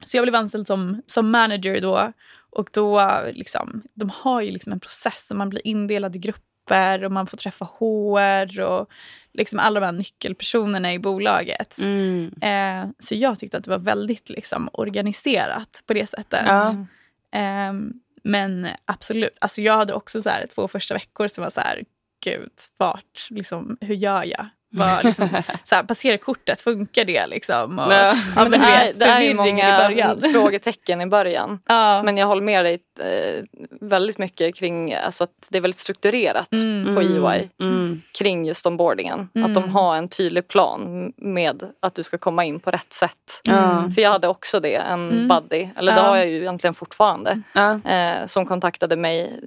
så 0.05 0.17
jag 0.17 0.23
blev 0.23 0.35
anställd 0.35 0.67
som, 0.67 1.01
som 1.05 1.31
manager 1.31 1.81
då. 1.81 2.13
Och 2.55 2.69
då 2.73 3.21
liksom, 3.33 3.83
de 3.93 4.09
har 4.09 4.41
ju 4.41 4.51
liksom 4.51 4.73
en 4.73 4.79
process 4.79 5.31
och 5.31 5.37
man 5.37 5.49
blir 5.49 5.67
indelad 5.67 6.15
i 6.15 6.19
grupper 6.19 7.03
och 7.03 7.11
man 7.11 7.27
får 7.27 7.37
träffa 7.37 7.65
HR 7.65 8.61
och 8.61 8.89
liksom 9.33 9.59
alla 9.59 9.79
de 9.79 9.85
här 9.85 9.93
nyckelpersonerna 9.93 10.93
i 10.93 10.99
bolaget. 10.99 11.77
Mm. 11.77 12.33
Eh, 12.41 12.89
så 12.99 13.15
jag 13.15 13.39
tyckte 13.39 13.57
att 13.57 13.63
det 13.63 13.71
var 13.71 13.79
väldigt 13.79 14.29
liksom, 14.29 14.69
organiserat 14.73 15.83
på 15.85 15.93
det 15.93 16.07
sättet. 16.07 16.43
Ja. 16.45 16.85
Ehm, 17.31 17.93
men 18.23 18.67
absolut, 18.85 19.37
alltså 19.41 19.61
jag 19.61 19.77
hade 19.77 19.93
också 19.93 20.21
så 20.21 20.29
här, 20.29 20.47
två 20.47 20.67
första 20.67 20.93
veckor 20.93 21.27
som 21.27 21.43
var 21.43 21.51
så 21.51 21.61
här, 21.61 21.83
gud, 22.23 22.51
vart, 22.77 23.27
liksom, 23.29 23.77
hur 23.81 23.95
gör 23.95 24.23
jag? 24.23 24.47
Var, 24.73 25.03
liksom, 25.03 25.29
så 25.63 25.75
här, 25.75 25.83
passerar 25.83 26.17
kortet, 26.17 26.61
funkar 26.61 27.05
det 27.05 27.27
liksom? 27.27 27.79
Och, 27.79 27.93
Ja. 27.93 28.15
men 28.35 28.51
det, 28.51 28.57
är, 28.57 28.87
vet, 28.87 28.99
det 28.99 29.05
är 29.05 29.33
många 29.33 30.15
frågetecken 30.33 31.01
i 31.01 31.05
början. 31.05 31.59
Ja, 31.67 32.03
Men 32.03 32.17
jag 32.17 32.27
håller 32.27 32.41
med 32.41 32.65
dig 32.65 32.79
eh, 32.99 33.43
väldigt 33.81 34.17
mycket 34.17 34.55
kring 34.55 34.93
alltså 34.93 35.23
att 35.23 35.29
det 35.49 35.57
är 35.57 35.61
väldigt 35.61 35.79
strukturerat 35.79 36.53
Mm. 36.53 36.95
på 36.95 37.01
EY 37.01 37.49
Mm. 37.61 38.01
kring 38.17 38.45
just 38.45 38.65
onboardingen. 38.65 39.29
Mm. 39.35 39.49
Att 39.49 39.55
de 39.63 39.69
har 39.69 39.95
en 39.95 40.07
tydlig 40.07 40.47
plan 40.47 41.13
med 41.17 41.63
att 41.81 41.95
du 41.95 42.03
ska 42.03 42.17
komma 42.17 42.45
in 42.45 42.59
på 42.59 42.71
rätt 42.71 42.93
sätt. 42.93 43.41
Ja. 43.43 43.89
För 43.95 44.01
jag 44.01 44.11
hade 44.11 44.27
också 44.27 44.59
det, 44.59 44.75
en 44.75 45.11
Mm. 45.11 45.27
buddy, 45.27 45.67
eller 45.77 45.91
det 45.93 45.99
Ja. 45.99 46.05
har 46.07 46.17
jag 46.17 46.27
ju 46.29 46.37
egentligen 46.37 46.73
fortfarande, 46.73 47.41
Ja. 47.53 47.79
eh, 47.91 48.25
som 48.25 48.45
kontaktade 48.45 48.95
mig 48.95 49.39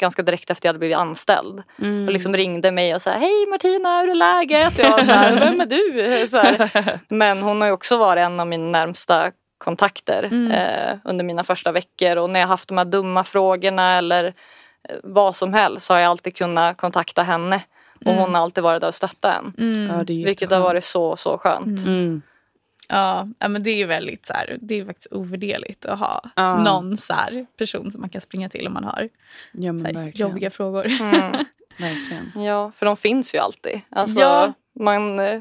ganska 0.00 0.22
direkt 0.22 0.50
efter 0.50 0.66
jag 0.66 0.68
hade 0.68 0.78
blivit 0.78 0.96
anställd. 0.96 1.62
Mm. 1.78 2.04
Och 2.06 2.12
liksom 2.12 2.36
ringde 2.36 2.70
mig 2.70 2.94
och 2.94 3.02
sa 3.02 3.10
hej 3.10 3.46
Martina, 3.50 4.00
hur 4.00 4.10
är 4.10 4.14
läget? 4.14 4.78
Och 4.78 4.84
jag 4.84 4.90
var 4.90 5.02
så 5.02 5.12
här, 5.12 5.40
vem 5.40 5.60
är 5.60 5.66
du? 5.66 6.28
Så 6.28 6.36
här. 6.38 6.98
Men 7.08 7.42
hon 7.42 7.60
har 7.60 7.68
ju 7.68 7.72
också 7.74 7.96
varit 7.98 8.20
en 8.20 8.40
av 8.40 8.46
mina 8.46 8.78
närmsta 8.78 9.30
kontakter 9.64 10.22
Mm. 10.24 10.50
eh, 10.50 10.96
under 11.04 11.24
mina 11.24 11.44
första 11.44 11.72
veckor. 11.72 12.16
Och 12.16 12.30
när 12.30 12.40
jag 12.40 12.46
haft 12.48 12.68
de 12.68 12.78
här 12.78 12.84
dumma 12.84 13.24
frågorna 13.24 13.98
eller 13.98 14.24
eh, 14.24 14.96
vad 15.02 15.36
som 15.36 15.54
helst 15.54 15.86
så 15.86 15.94
har 15.94 16.00
jag 16.00 16.10
alltid 16.10 16.36
kunnat 16.36 16.76
kontakta 16.76 17.22
henne. 17.22 17.60
Och 18.06 18.12
hon 18.12 18.34
har 18.34 18.42
alltid 18.42 18.64
varit 18.64 18.80
där 18.80 18.88
och 18.88 18.94
stöttat 18.94 19.34
en. 19.38 19.54
mm. 19.58 19.96
Ja, 19.96 20.04
Vilket 20.24 20.50
har 20.50 20.60
varit 20.60 20.84
så, 20.84 21.16
så 21.16 21.38
skönt. 21.38 21.86
Mm. 21.86 22.22
Ja, 22.90 23.48
men 23.48 23.62
det 23.62 23.70
är 23.70 23.76
ju 23.76 23.86
väldigt 23.86 24.26
så 24.26 24.32
här, 24.32 24.58
det 24.62 24.80
är 24.80 24.84
faktiskt 24.84 25.12
ovärderligt 25.12 25.86
att 25.86 25.98
ha 25.98 26.22
Ja. 26.36 26.62
någon 26.62 26.96
så 26.96 27.12
här 27.12 27.46
person 27.58 27.92
som 27.92 28.00
man 28.00 28.10
kan 28.10 28.20
springa 28.20 28.48
till 28.48 28.66
om 28.66 28.72
man 28.72 28.84
har 28.84 29.08
Ja, 29.52 29.72
här, 29.72 30.12
jobbiga 30.14 30.50
frågor. 30.50 30.86
Mm. 30.86 31.32
verkligen. 31.78 32.42
Ja, 32.44 32.70
för 32.74 32.86
de 32.86 32.96
finns 32.96 33.34
ju 33.34 33.38
alltid. 33.38 33.80
Alltså, 33.90 34.20
Ja. 34.20 34.52
man, 34.80 35.18
eh, 35.20 35.40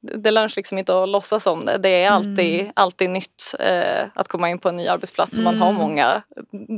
det 0.00 0.30
lönar 0.30 0.52
liksom 0.56 0.78
inte 0.78 1.02
att 1.02 1.08
låtsas 1.08 1.46
om 1.46 1.64
det. 1.64 1.78
Det 1.78 1.88
är 2.04 2.10
alltid, 2.10 2.70
alltid 2.76 3.10
nytt 3.10 3.54
eh, 3.60 4.04
att 4.14 4.28
komma 4.28 4.50
in 4.50 4.58
på 4.58 4.68
en 4.68 4.76
ny 4.76 4.86
arbetsplats 4.88 5.36
och 5.38 5.44
man 5.44 5.56
har 5.58 5.68
Mm. 5.68 5.80
många 5.80 6.22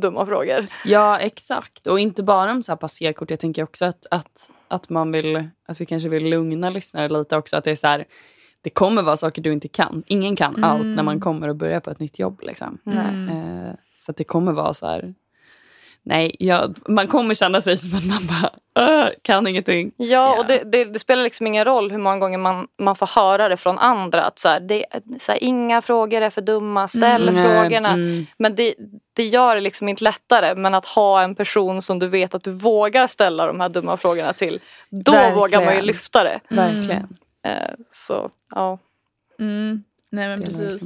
dumma 0.00 0.26
frågor. 0.26 0.66
Ja, 0.84 1.18
exakt. 1.18 1.86
Och 1.86 2.00
inte 2.00 2.22
bara 2.22 2.50
om 2.50 2.62
så 2.62 2.72
här 2.72 2.76
passerkort. 2.76 3.30
Jag 3.30 3.40
tänker 3.40 3.62
också 3.62 3.84
att, 3.84 4.06
att, 4.10 4.50
att 4.68 4.88
man 4.88 5.12
vill, 5.12 5.48
att 5.68 5.80
vi 5.80 5.86
kanske 5.86 6.08
vill 6.08 6.24
lugna 6.28 6.70
lyssnare 6.70 7.08
lite 7.08 7.36
också. 7.36 7.56
Att 7.56 7.64
det 7.64 7.70
är 7.70 7.76
så 7.76 7.86
här, 7.86 8.04
det 8.60 8.70
kommer 8.70 9.02
vara 9.02 9.16
saker 9.16 9.42
du 9.42 9.52
inte 9.52 9.68
kan. 9.68 10.02
Ingen 10.06 10.36
kan 10.36 10.54
Mm. 10.56 10.70
allt 10.70 10.86
när 10.86 11.02
man 11.02 11.20
kommer 11.20 11.48
och 11.48 11.56
börjar 11.56 11.80
på 11.80 11.90
ett 11.90 12.00
nytt 12.00 12.18
jobb. 12.18 12.40
Liksom. 12.42 12.78
Mm. 12.86 13.28
Eh, 13.28 13.72
så 13.96 14.12
det 14.12 14.24
kommer 14.24 14.52
vara 14.52 14.74
så 14.74 14.86
här. 14.86 15.14
Nej, 16.02 16.36
jag, 16.38 16.76
man 16.88 17.08
kommer 17.08 17.34
känna 17.34 17.60
sig 17.60 17.76
som 17.76 17.98
att 17.98 18.04
man 18.06 18.26
bara 18.26 18.50
"Åh, 18.88 19.08
kan 19.22 19.46
ingenting. 19.46 19.92
Ja, 19.96 20.38
och 20.38 20.46
det, 20.46 20.62
det, 20.72 20.84
det 20.84 20.98
spelar 20.98 21.22
liksom 21.22 21.46
ingen 21.46 21.64
roll 21.64 21.90
hur 21.90 21.98
många 21.98 22.18
gånger 22.18 22.38
man, 22.38 22.66
man 22.78 22.96
får 22.96 23.06
höra 23.20 23.48
det 23.48 23.56
från 23.56 23.78
andra. 23.78 24.24
Att 24.24 24.38
så 24.38 24.48
här, 24.48 24.60
det, 24.60 24.84
så 25.18 25.32
här, 25.32 25.44
inga 25.44 25.82
frågor 25.82 26.22
är 26.22 26.30
för 26.30 26.40
dumma, 26.40 26.88
ställ 26.88 27.28
Mm, 27.28 27.44
frågorna. 27.44 27.88
mm. 27.88 28.26
Men 28.38 28.54
det, 28.54 28.74
det 29.12 29.24
gör 29.24 29.54
det 29.54 29.60
liksom 29.60 29.88
inte 29.88 30.04
lättare. 30.04 30.54
Men 30.54 30.74
att 30.74 30.86
ha 30.88 31.22
en 31.22 31.34
person 31.34 31.82
som 31.82 31.98
du 31.98 32.06
vet 32.06 32.34
att 32.34 32.44
du 32.44 32.52
vågar 32.52 33.06
ställa 33.06 33.46
de 33.46 33.60
här 33.60 33.68
dumma 33.68 33.96
frågorna 33.96 34.32
till. 34.32 34.60
Då 34.90 35.12
Verkligen. 35.12 35.34
vågar 35.38 35.64
man 35.64 35.74
ju 35.76 35.82
lyfta 35.82 36.24
det. 36.24 36.40
Verkligen. 36.48 37.16
Eh, 37.48 37.74
så 37.90 38.30
ja. 38.54 38.78
Mm. 39.38 39.84
Nej 40.10 40.28
men 40.28 40.42
precis. 40.42 40.82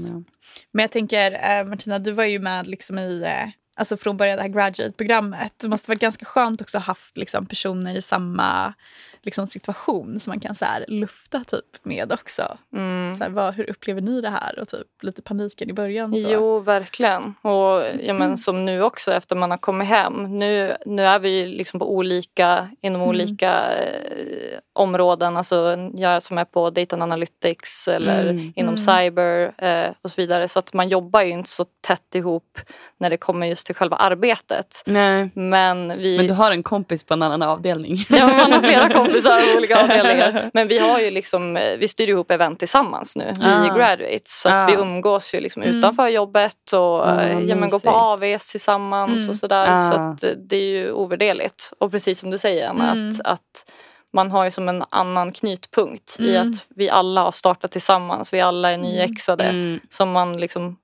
Men 0.73 0.83
jag 0.83 0.91
tänker 0.91 1.33
eh, 1.33 1.65
Martina, 1.65 1.99
du 1.99 2.13
var 2.13 2.25
ju 2.25 2.39
med 2.39 2.67
liksom 2.67 2.99
i, 2.99 3.23
eh, 3.23 3.49
alltså 3.75 3.97
från 3.97 4.17
början 4.17 4.37
det 4.37 4.43
här 4.43 4.49
graduate-programmet. 4.49 5.53
Det 5.57 5.69
måste 5.69 5.91
varit 5.91 6.01
ganska 6.01 6.25
skönt 6.25 6.61
också 6.61 6.79
att 6.79 6.85
ha 6.85 6.91
haft 6.91 7.17
liksom, 7.17 7.47
personer 7.47 7.97
i 7.97 8.03
samma 8.03 8.75
liksom, 9.23 9.47
situation 9.47 10.21
som 10.21 10.31
man 10.31 10.41
kan 10.41 10.55
så 10.55 10.65
här, 10.65 10.85
lufta 10.89 11.45
typ 11.45 11.65
med 11.83 12.13
också. 12.13 12.59
Mm. 12.77 13.15
Så 13.19 13.25
här, 13.25 13.31
vad, 13.31 13.55
hur 13.55 13.71
upplever 13.71 14.01
ni 14.01 14.21
det 14.21 14.29
här? 14.29 14.59
Och 14.59 14.69
typ 14.69 14.87
lite 15.03 15.23
paniken 15.23 15.71
i 15.71 15.73
början. 15.73 16.11
Så. 16.17 16.27
Jo, 16.29 16.59
verkligen. 16.59 17.35
Och 17.43 17.83
ja, 18.03 18.15
men, 18.15 18.39
som 18.39 18.65
nu 18.65 18.83
också 18.83 19.13
efter 19.13 19.37
man 19.37 19.51
har 19.51 19.59
kommit 19.59 19.89
hem. 19.89 20.39
Nu, 20.39 20.77
nu 20.87 21.05
är 21.07 21.19
vi 21.19 21.47
liksom 21.47 21.81
på 21.81 21.95
olika, 21.95 22.69
inom 22.81 23.03
olika 23.03 23.73
eh, 23.73 24.59
områden. 24.73 25.37
Alltså 25.37 25.77
jag 25.95 26.23
som 26.23 26.39
är 26.39 26.45
på 26.45 26.71
data 26.71 26.97
analytics 26.97 27.89
eller 27.89 28.23
Mm. 28.23 28.53
inom 28.57 28.77
cyber 28.79 29.53
eh, 29.59 29.91
och 30.03 30.11
så 30.11 30.21
vidare. 30.21 30.49
Så 30.49 30.59
att 30.59 30.73
man 30.73 30.89
jobbar 30.89 31.23
ju 31.23 31.31
inte 31.31 31.51
så 31.51 31.65
tätt 31.87 32.15
ihop 32.15 32.59
när 32.99 33.11
det 33.11 33.17
kommer 33.17 33.47
just 33.47 33.67
till 33.67 33.75
själva 33.75 33.97
arbetet. 33.97 34.83
Nej, 34.87 35.31
Men 35.35 35.99
vi... 35.99 36.17
men 36.17 36.27
du 36.27 36.35
har 36.35 36.51
en 36.51 36.63
kompis 36.63 37.05
på 37.05 37.15
en 37.15 37.23
annan 37.23 37.43
avdelning. 37.43 37.97
Ja, 38.09 38.27
man 38.27 38.53
har 38.53 38.61
flera 38.61 38.89
kompisar 38.89 39.12
på 39.21 39.57
olika 39.57 39.81
avdelningar. 39.83 40.51
Men 40.55 40.69
vi 40.69 40.79
har 40.79 41.01
ju 41.01 41.11
liksom, 41.11 41.57
eh, 41.57 41.77
vi 41.79 41.89
styr 41.89 42.09
ihop 42.09 42.31
event 42.31 42.59
tillsammans 42.59 43.17
nu, 43.17 43.33
vi 43.41 43.47
Ah. 43.47 43.75
graduates. 43.77 44.41
Så 44.41 44.49
att 44.49 44.63
Ah. 44.63 44.67
vi 44.67 44.73
umgås 44.73 45.35
ju 45.35 45.41
liksom 45.41 45.63
utanför 45.63 46.09
jobbet 46.09 46.73
och 46.73 47.11
eh, 47.11 47.41
ja, 47.41 47.57
men 47.57 47.69
går 47.69 47.79
på 47.79 47.91
AVs 47.91 48.51
tillsammans 48.51 49.13
Mm. 49.19 49.31
och 49.31 49.37
sådär. 49.37 49.67
Ah. 49.69 49.79
Så 49.91 49.95
att 49.95 50.23
eh, 50.25 50.31
det 50.31 50.57
är 50.57 50.69
ju 50.71 50.93
ovärderligt. 50.93 51.73
Och 51.79 51.91
precis 51.91 52.19
som 52.21 52.31
du 52.31 52.39
säger 52.39 52.69
Anna, 52.69 52.91
Mm. 52.93 53.09
att, 53.09 53.21
att 53.27 53.71
man 54.13 54.31
har 54.31 54.45
ju 54.45 54.51
som 54.51 54.69
en 54.69 54.85
annan 54.91 55.33
knutpunkt 55.33 56.17
i 56.21 56.37
Mm. 56.37 56.51
att 56.53 56.65
vi 56.77 56.91
alla 56.91 57.21
har 57.23 57.33
startat 57.33 57.71
tillsammans, 57.73 58.33
vi 58.33 58.41
alla 58.41 58.73
är 58.73 58.79
nyexade. 58.79 59.45
Mm. 59.45 59.81
Så 59.89 60.07
man 60.07 60.41
liksom 60.41 60.77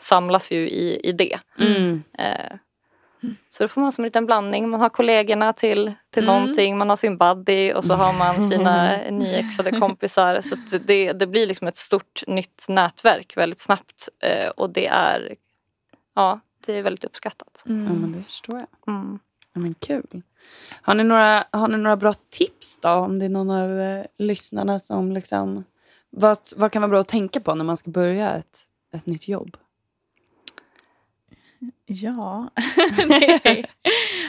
samlas 0.00 0.52
ju 0.52 0.58
i, 0.68 1.00
i 1.08 1.12
det. 1.12 1.38
Mm. 1.60 2.02
Eh, 2.18 2.56
så 3.50 3.64
då 3.64 3.68
får 3.68 3.80
man 3.80 3.92
som 3.92 4.04
en 4.04 4.06
liten 4.06 4.26
blandning. 4.26 4.68
Man 4.68 4.80
har 4.80 4.88
kollegorna 4.88 5.52
till, 5.52 5.92
till 6.10 6.22
Mm. 6.28 6.34
någonting, 6.34 6.78
man 6.78 6.88
har 6.88 6.96
sin 6.96 7.16
buddy 7.18 7.72
och 7.72 7.84
så 7.84 7.94
har 7.94 8.18
man 8.18 8.40
sina 8.40 8.96
nyexade 9.10 9.80
kompisar. 9.80 10.40
Så 10.40 10.54
att 10.54 10.86
det, 10.86 11.12
det 11.12 11.26
blir 11.26 11.46
liksom 11.46 11.68
ett 11.68 11.76
stort 11.76 12.22
nytt 12.26 12.66
nätverk 12.68 13.36
väldigt 13.36 13.60
snabbt. 13.60 14.08
Eh, 14.20 14.48
och 14.48 14.70
det 14.70 14.86
är, 14.86 15.34
ja, 16.14 16.40
det 16.66 16.78
är 16.78 16.82
väldigt 16.82 17.04
uppskattat. 17.04 17.62
Ja, 17.66 17.72
men 17.72 18.12
det 18.12 18.22
förstår 18.22 18.58
jag. 18.58 18.94
Mm. 18.94 19.18
Ja, 19.54 19.60
men 19.60 19.74
kul. 19.74 20.22
Har 20.82 20.94
ni, 20.94 21.04
några, 21.04 21.44
har 21.50 21.68
ni 21.68 21.76
några 21.78 21.96
bra 21.96 22.14
tips 22.30 22.78
då? 22.80 22.90
Om 22.90 23.18
det 23.18 23.24
är 23.24 23.28
någon 23.28 23.50
av 23.50 23.80
eh, 23.80 24.04
lyssnarna 24.18 24.78
som 24.78 25.12
liksom... 25.12 25.64
Vad, 26.10 26.38
vad 26.56 26.72
kan 26.72 26.82
vara 26.82 26.90
bra 26.90 27.00
att 27.00 27.08
tänka 27.08 27.40
på 27.40 27.54
när 27.54 27.64
man 27.64 27.76
ska 27.76 27.90
börja 27.90 28.30
ett, 28.30 28.58
ett 28.94 29.06
nytt 29.06 29.28
jobb? 29.28 29.56
Ja. 31.92 32.50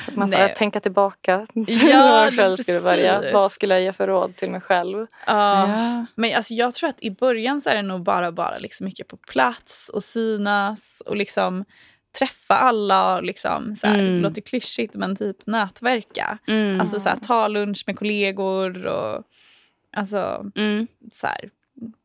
Att 0.08 0.16
man 0.16 0.30
ska 0.30 0.38
Nej. 0.38 0.54
tänka 0.58 0.80
tillbaka. 0.80 1.48
Ja, 1.90 2.32
själv 2.32 2.56
skulle 2.58 2.80
precis. 2.80 3.34
Vad 3.34 3.52
skulle 3.52 3.74
jag 3.74 3.84
ge 3.84 3.94
för 3.94 4.08
råd 4.08 4.36
till 4.36 4.52
mig 4.52 4.62
själv? 4.62 5.08
Ja. 5.28 5.68
Ja. 5.68 6.06
Men 6.16 6.36
alltså, 6.36 6.54
jag 6.54 6.74
tror 6.74 6.90
att 6.90 7.04
i 7.04 7.12
början 7.12 7.62
så 7.62 7.70
är 7.70 7.76
det 7.76 7.82
nog 7.82 8.04
bara, 8.04 8.32
bara 8.32 8.58
liksom 8.58 8.86
mycket 8.86 9.08
på 9.08 9.18
plats 9.18 9.90
och 9.90 10.04
synas 10.04 11.04
och 11.06 11.16
liksom 11.16 11.66
träffa 12.20 12.56
alla 12.56 13.16
och 13.16 13.24
liksom 13.24 13.76
så 13.76 13.88
här, 13.88 14.00
Mm. 14.00 14.22
låter 14.22 14.42
klyschigt 14.42 14.96
men 14.96 15.16
typ 15.16 15.38
nätverka. 15.46 16.38
Mm. 16.48 16.82
Alltså 16.82 17.00
så 17.00 17.10
här, 17.10 17.18
ta 17.18 17.48
lunch 17.48 17.84
med 17.88 17.98
kollegor 18.00 18.86
och 18.86 19.24
alltså 19.98 20.46
mm. 20.56 20.88
så 21.12 21.28
här, 21.28 21.50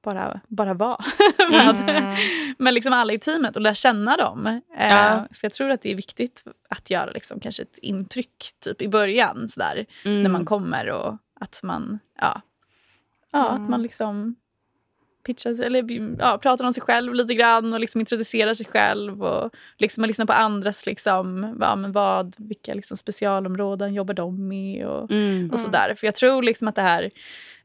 bara, 0.04 0.40
bara 0.48 0.74
vara 0.74 0.98
med, 1.50 2.16
med 2.59 2.74
liksom 2.74 2.92
alla 2.92 3.12
i 3.12 3.18
teamet 3.18 3.57
och 3.57 3.62
lära 3.62 3.74
känna 3.74 4.16
dem. 4.16 4.46
Eh, 4.46 4.88
Ja. 4.88 5.26
För 5.33 5.44
jag 5.44 5.52
tror 5.52 5.70
att 5.70 5.83
det 5.83 5.92
är 5.92 5.96
viktigt 5.96 6.44
att 6.70 6.90
göra 6.90 7.11
liksom 7.11 7.40
kanske 7.40 7.62
ett 7.62 7.78
intryck 7.83 8.44
typ 8.64 8.83
i 8.83 8.88
början 8.88 9.48
så 9.48 9.61
där, 9.61 9.87
Mm. 10.04 10.22
när 10.22 10.31
man 10.31 10.44
kommer 10.44 10.90
och 10.90 11.16
att 11.40 11.61
man, 11.62 11.98
ja, 12.20 12.40
ja 13.33 13.48
att 13.48 13.61
man 13.70 13.83
liksom 13.83 14.35
pitchar 15.34 15.62
eller 15.62 15.84
ja, 16.18 16.38
pratar 16.38 16.64
om 16.64 16.72
sig 16.72 16.82
själv 16.82 17.14
lite 17.14 17.34
grann 17.34 17.72
och 17.74 17.80
liksom 17.80 18.00
introducerar 18.00 18.54
sig 18.54 18.66
själv 18.66 19.22
och 19.24 19.50
liksom 19.78 20.04
lyssnar 20.04 20.26
på 20.26 20.32
andras 20.32 20.86
liksom, 20.86 21.56
ja, 21.60 21.76
men 21.76 21.92
vad, 21.92 22.34
vilka 22.38 22.74
liksom 22.74 22.96
specialområden 22.96 23.94
jobbar 23.94 24.14
de 24.14 24.48
med 24.48 24.86
och, 24.86 25.10
Mm. 25.10 25.50
och 25.50 25.58
sådär. 25.58 25.94
För 25.98 26.06
jag 26.06 26.14
tror 26.14 26.42
liksom 26.42 26.68
att 26.68 26.74
det 26.74 26.82
här 26.82 27.10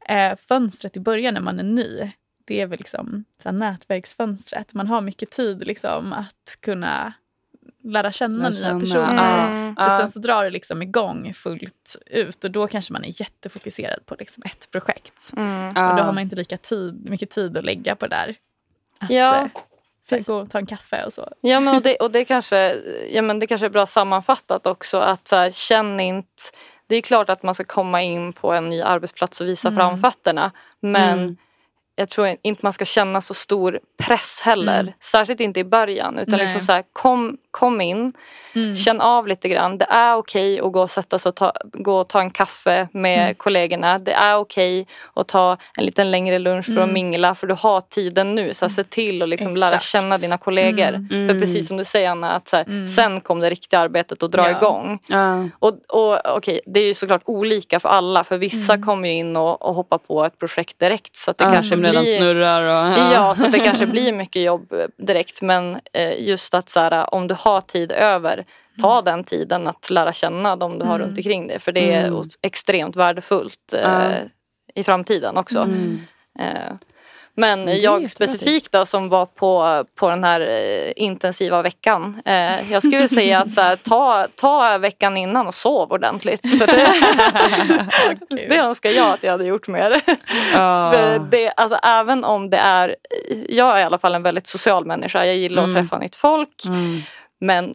eh, 0.09 0.35
fönstret 0.47 0.97
i 0.97 0.99
början 0.99 1.33
när 1.33 1.41
man 1.41 1.59
är 1.59 1.63
ny, 1.63 2.11
det 2.45 2.61
är 2.61 2.67
väl 2.67 2.79
liksom 2.79 3.23
så 3.43 3.51
nätverksfönstret. 3.51 4.73
Man 4.73 4.87
har 4.87 5.01
mycket 5.01 5.31
tid 5.31 5.67
liksom 5.67 6.13
att 6.13 6.57
kunna 6.59 7.13
lära 7.83 8.11
känna 8.11 8.49
Lära 8.49 8.49
nya 8.49 8.61
känna, 8.61 8.79
personer. 8.79 9.47
Mm. 9.47 9.75
För 9.75 9.97
sen 9.97 10.11
så 10.11 10.19
drar 10.19 10.43
det 10.43 10.49
liksom 10.49 10.81
igång 10.81 11.33
fullt 11.33 11.95
ut 12.05 12.43
och 12.43 12.51
då 12.51 12.67
kanske 12.67 12.93
man 12.93 13.03
är 13.03 13.21
jättefokuserad 13.21 14.05
på 14.05 14.15
liksom 14.19 14.43
ett 14.45 14.71
projekt. 14.71 15.33
Mm. 15.37 15.67
Och 15.67 15.73
då 15.97 16.03
har 16.03 16.13
man 16.13 16.19
inte 16.19 16.35
lika 16.35 16.57
tid, 16.57 17.09
mycket 17.09 17.29
tid 17.29 17.57
att 17.57 17.65
lägga 17.65 17.95
på 17.95 18.07
det 18.07 18.15
där. 18.15 18.35
Att 18.99 19.09
Ja, 19.09 19.41
eh, 19.41 19.47
så 20.09 20.15
här, 20.15 20.23
gå 20.27 20.41
och 20.41 20.49
ta 20.49 20.57
en 20.57 20.65
kaffe 20.65 21.03
och 21.05 21.13
så. 21.13 21.29
Ja, 21.41 21.59
men 21.59 21.75
och 21.75 21.81
det, 21.81 21.95
och 21.95 22.11
det, 22.11 22.25
kanske, 22.25 22.75
ja, 23.11 23.21
men 23.21 23.39
det 23.39 23.47
kanske 23.47 23.65
är 23.65 23.69
bra 23.69 23.85
sammanfattat 23.85 24.67
också. 24.67 24.97
att 24.97 25.27
så 25.27 25.35
här, 25.35 25.51
Känn 25.51 25.99
inte... 25.99 26.27
Det 26.87 26.95
är 26.95 27.01
klart 27.01 27.29
att 27.29 27.43
man 27.43 27.55
ska 27.55 27.63
komma 27.63 28.01
in 28.01 28.33
på 28.33 28.51
en 28.51 28.69
ny 28.69 28.81
arbetsplats 28.81 29.41
och 29.41 29.47
visa 29.47 29.71
framfötterna. 29.71 30.51
Men 30.79 31.19
Mm. 31.19 31.37
Jag 31.95 32.09
tror 32.09 32.35
inte 32.41 32.59
man 32.65 32.73
ska 32.73 32.85
känna 32.85 33.21
så 33.21 33.33
stor 33.33 33.79
press 33.97 34.41
heller. 34.43 34.93
Särskilt 34.99 35.39
inte 35.41 35.59
i 35.59 35.63
början. 35.63 36.19
Utan 36.19 36.31
Nej. 36.31 36.39
liksom 36.41 36.61
så 36.61 36.71
här, 36.71 36.83
kom, 36.93 37.37
kom 37.51 37.81
in, 37.81 38.13
känn 38.85 39.01
av 39.01 39.27
lite 39.27 39.49
grann. 39.49 39.77
Det 39.77 39.85
är 39.85 40.15
okej 40.15 40.59
att 40.59 40.71
gå 40.71 40.81
och 40.81 40.91
sätta 40.91 41.19
sig 41.19 41.29
och 41.29 41.35
ta, 41.35 41.53
gå 41.73 41.97
och 41.97 42.07
ta 42.07 42.19
en 42.19 42.29
kaffe 42.31 42.87
med 42.91 43.37
kollegorna. 43.37 43.97
Det 43.97 44.11
är 44.13 44.35
okej 44.35 44.87
att 45.13 45.27
ta 45.27 45.57
en 45.77 45.85
liten 45.85 46.11
längre 46.11 46.39
lunch 46.39 46.65
för 46.65 46.77
att 46.81 46.89
mingla. 46.89 47.35
För 47.35 47.47
du 47.47 47.53
har 47.53 47.81
tiden 47.81 48.35
nu. 48.35 48.53
Så 48.53 48.65
här, 48.65 48.69
se 48.69 48.83
till 48.83 49.21
att 49.21 49.29
liksom 49.29 49.55
lära 49.57 49.79
känna 49.79 50.17
dina 50.17 50.37
kollegor. 50.37 50.91
För 51.27 51.39
precis 51.39 51.67
som 51.67 51.77
du 51.77 51.85
säger 51.85 52.09
Anna, 52.09 52.31
att 52.31 52.47
så 52.47 52.55
här, 52.57 52.87
sen 52.87 53.21
kom 53.21 53.39
det 53.39 53.49
riktiga 53.49 53.79
arbetet 53.79 54.23
att 54.23 54.31
dra 54.31 54.49
Ja. 54.49 54.57
igång. 54.57 54.99
Ja. 55.07 55.49
Och, 55.59 55.73
och 55.87 56.19
okej, 56.37 56.59
det 56.65 56.79
är 56.79 56.87
ju 56.87 56.93
såklart 56.93 57.21
olika 57.25 57.79
för 57.79 57.89
alla. 57.89 58.23
För 58.23 58.37
vissa 58.37 58.77
kommer 58.77 59.07
ju 59.07 59.13
in 59.13 59.37
och, 59.37 59.61
och 59.61 59.75
hoppar 59.75 59.97
på 59.97 60.25
ett 60.25 60.39
projekt 60.39 60.79
direkt. 60.79 61.15
Så 61.15 61.31
att 61.31 61.37
det 61.37 61.43
kanske 61.43 61.75
redan 61.83 62.03
blir... 62.03 62.17
snurrar. 62.17 62.61
Och, 62.91 62.97
Ja. 63.13 63.35
så 63.35 63.45
att 63.45 63.51
det 63.51 63.59
kanske 63.59 63.85
blir 63.85 64.13
mycket 64.13 64.41
jobb 64.41 64.73
eh, 64.73 65.05
direkt. 65.05 65.41
Men 65.41 65.79
eh, 65.93 66.21
just 66.27 66.53
att 66.53 66.69
så 66.69 66.79
här, 66.79 67.13
om 67.13 67.27
du 67.27 67.35
har 67.39 67.61
tid 67.61 67.91
över, 67.91 68.45
ta 68.81 69.01
den 69.01 69.23
tiden 69.23 69.67
att 69.67 69.89
lära 69.89 70.13
känna 70.13 70.55
de 70.55 70.79
du 70.79 70.85
har 70.85 70.99
runt 70.99 71.17
omkring 71.17 71.47
dig. 71.47 71.59
För 71.59 71.71
det 71.71 71.93
är 71.93 72.11
ot- 72.11 72.37
extremt 72.41 72.95
värdefullt 72.95 73.73
eh, 73.73 73.81
Ja. 73.81 74.09
i 74.75 74.83
framtiden 74.83 75.37
också. 75.37 75.59
Mm. 75.59 76.01
Eh, 76.39 76.73
men 77.35 77.65
det 77.65 77.75
jag 77.75 78.11
specifikt 78.11 78.71
då, 78.71 78.85
som 78.85 79.09
var 79.09 79.25
på, 79.25 79.83
på 79.95 80.09
den 80.09 80.23
här 80.23 80.41
eh, 80.41 80.91
intensiva 80.95 81.61
veckan. 81.61 82.21
Eh, 82.25 82.71
jag 82.71 82.83
skulle 82.83 83.07
säga 83.07 83.39
att 83.39 83.51
så 83.51 83.61
här, 83.61 83.75
ta, 83.75 84.27
ta 84.35 84.77
veckan 84.77 85.17
innan 85.17 85.47
och 85.47 85.53
sov 85.53 85.91
ordentligt. 85.91 86.59
För 86.59 86.67
det, 86.67 86.93
det 88.49 88.57
önskar 88.57 88.89
jag 88.89 89.13
att 89.13 89.23
jag 89.23 89.31
hade 89.31 89.45
gjort 89.45 89.67
mer. 89.67 90.01
Ja. 90.53 90.91
För 90.93 91.19
det, 91.31 91.49
alltså, 91.49 91.75
även 91.83 92.23
om 92.23 92.49
det 92.49 92.57
är... 92.57 92.95
Jag 93.49 93.75
är 93.75 93.79
i 93.79 93.83
alla 93.83 93.97
fall 93.97 94.15
en 94.15 94.23
väldigt 94.23 94.47
social 94.47 94.85
människa. 94.85 95.25
Jag 95.25 95.35
gillar 95.35 95.63
att 95.63 95.73
träffa 95.73 95.97
nytt 95.97 96.15
folk. 96.15 96.65
Mm. 96.65 97.01
Men 97.39 97.73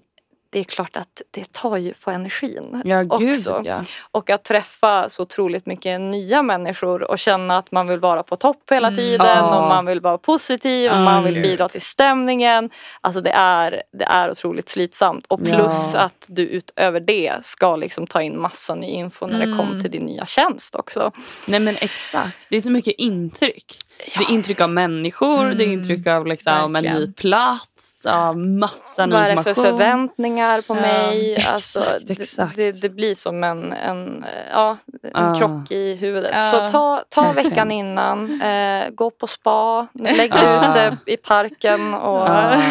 det 0.51 0.59
är 0.59 0.65
klart 0.65 0.97
att 0.97 1.23
det 1.31 1.53
tar 1.53 1.77
ju 1.77 1.95
på 1.95 2.11
energin 2.11 2.83
Ja, 2.85 3.03
gud 3.03 3.31
också. 3.39 3.63
ja. 3.65 3.85
Och 4.13 4.31
att 4.31 4.45
träffa 4.45 5.09
så 5.09 5.23
otroligt 5.23 5.67
mycket 5.67 6.01
nya 6.01 6.43
människor 6.43 7.03
och 7.11 7.19
känna 7.19 7.59
att 7.59 7.71
man 7.73 7.87
vill 7.89 8.01
vara 8.01 8.23
på 8.23 8.37
topp 8.37 8.63
hela 8.71 8.91
tiden 8.91 9.27
Ja. 9.27 9.57
och 9.63 9.69
man 9.69 9.87
vill 9.87 10.01
vara 10.01 10.19
positiv 10.19 10.91
och 10.91 10.97
Ja, 10.97 11.01
man 11.05 11.25
vill 11.25 11.35
gud. 11.35 11.43
bidra 11.43 11.69
till 11.69 11.81
stämningen. 11.81 12.71
Alltså 13.01 13.21
det 13.21 13.31
är, 13.31 13.83
det 13.93 14.05
är 14.05 14.31
otroligt 14.31 14.69
slitsamt. 14.69 15.27
Och 15.29 15.45
plus 15.45 15.91
Ja. 15.95 16.01
att 16.01 16.25
du 16.29 16.43
utöver 16.43 17.01
det 17.01 17.35
ska 17.43 17.77
liksom 17.77 18.07
ta 18.07 18.23
in 18.23 18.41
massa 18.41 18.75
ny 18.75 18.87
info 18.87 19.27
när 19.27 19.47
det 19.47 19.57
kommer 19.57 19.81
till 19.81 19.91
din 19.91 20.05
nya 20.07 20.27
tjänst 20.27 20.75
också. 20.75 21.13
Nej 21.49 21.61
men 21.61 21.77
exakt. 21.81 22.47
Det 22.51 22.57
är 22.57 22.61
så 22.61 22.71
mycket 22.71 22.95
intryck. 22.99 23.77
Det 24.07 24.25
är 24.25 24.31
intryck 24.31 24.61
av 24.61 24.71
människor, 24.71 25.45
det 25.45 25.63
är 25.65 25.67
Mm, 25.67 25.71
intryck 25.79 26.07
av 26.07 26.27
liksom 26.27 26.53
en 26.55 26.73
verkligen. 26.73 26.97
ny 26.97 27.13
plats, 27.13 28.07
av 28.07 28.39
massa 28.39 29.07
ny 29.07 29.13
Vad 29.13 29.23
är 29.23 29.37
det 29.37 29.43
för 29.43 29.51
information. 29.51 29.79
förväntningar 29.79 30.61
på 30.63 30.77
Ja, 30.77 30.81
mig? 30.81 31.35
exakt, 31.37 31.53
alltså, 31.55 31.81
det- 32.07 32.21
exakt. 32.21 32.57
Det, 32.57 32.73
det 32.83 32.89
blir 32.89 33.15
som 33.15 33.45
en, 33.45 33.73
en, 33.73 34.25
ja, 34.53 34.77
en 35.03 35.11
Ja. 35.15 35.35
krock 35.35 35.71
i 35.71 35.95
huvudet. 35.95 36.31
Ja, 36.35 36.41
Så 36.41 36.69
ta, 36.73 37.03
ta 37.09 37.23
verkligen. 37.23 37.51
veckan 37.51 37.71
innan, 37.71 38.43
eh, 38.43 38.89
gå 38.91 39.11
på 39.11 39.27
spa, 39.27 39.87
lägg 39.95 40.33
Ja. 40.35 40.89
ut 40.89 40.99
i 41.07 41.17
parken 41.17 41.95
och... 41.95 42.19
Ja. 42.29 42.63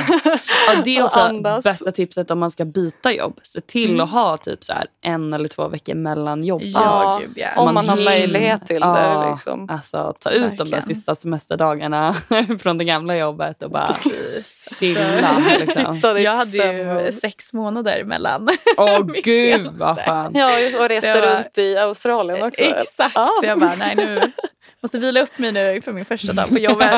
Ja, 0.67 0.81
det 0.85 0.97
är 0.97 1.03
också 1.05 1.19
andas. 1.19 1.63
bästa 1.63 1.91
tipset 1.91 2.31
om 2.31 2.39
man 2.39 2.51
ska 2.51 2.65
byta 2.65 3.11
jobb. 3.13 3.39
Se 3.43 3.61
till 3.61 4.01
att 4.01 4.09
ha 4.11 4.37
typ 4.37 4.63
så 4.63 4.73
här 4.73 4.85
en 5.01 5.33
eller 5.33 5.49
två 5.49 5.67
veckor 5.67 5.95
mellan 5.95 6.43
jobb. 6.43 6.61
Ja, 6.63 7.21
Ja, 7.35 7.43
ja. 7.55 7.61
Om 7.61 7.73
man 7.73 7.89
har 7.89 7.97
hinner- 7.97 8.11
möjlighet 8.11 8.67
till 8.67 8.81
det. 8.81 8.87
Ja, 8.87 9.31
Liksom. 9.31 9.69
Alltså 9.69 10.13
ta 10.19 10.29
ut 10.29 10.49
de 10.49 10.57
där 10.57 10.63
Verkligen. 10.65 10.81
sista 10.95 11.15
semesterdagarna 11.17 12.15
från 12.59 12.77
det 12.77 12.83
gamla 12.83 13.17
jobbet 13.17 13.63
och 13.63 13.71
bara 13.71 13.87
Precis. 13.87 14.77
chilla. 14.79 15.41
Liksom. 15.59 15.95
Hitta 15.95 16.13
ditt 16.13 16.23
Jag 16.23 16.35
hade 16.35 17.03
ju 17.05 17.11
sex 17.11 17.53
månader 17.53 18.03
mellan. 18.03 18.49
Åh 18.77 19.05
mitt 19.05 19.25
gud 19.25 19.69
vad 19.79 19.99
skönt. 19.99 20.37
Ja, 20.37 20.49
och 20.79 20.89
reste 20.89 21.21
runt 21.37 21.57
i 21.57 21.77
Australien 21.77 22.43
också. 22.47 22.61
Exakt, 22.63 23.15
Ja. 23.15 23.29
så 23.41 23.45
jag 23.47 23.59
bara 23.59 23.75
nej 23.79 23.95
nu 23.95 24.21
måste 24.81 24.99
vila 24.99 25.21
upp 25.21 25.37
mig 25.39 25.51
nu 25.51 25.81
för 25.81 25.93
min 25.93 26.05
första 26.05 26.33
dag 26.33 26.49
på 26.49 26.57
jobbet. 26.59 26.91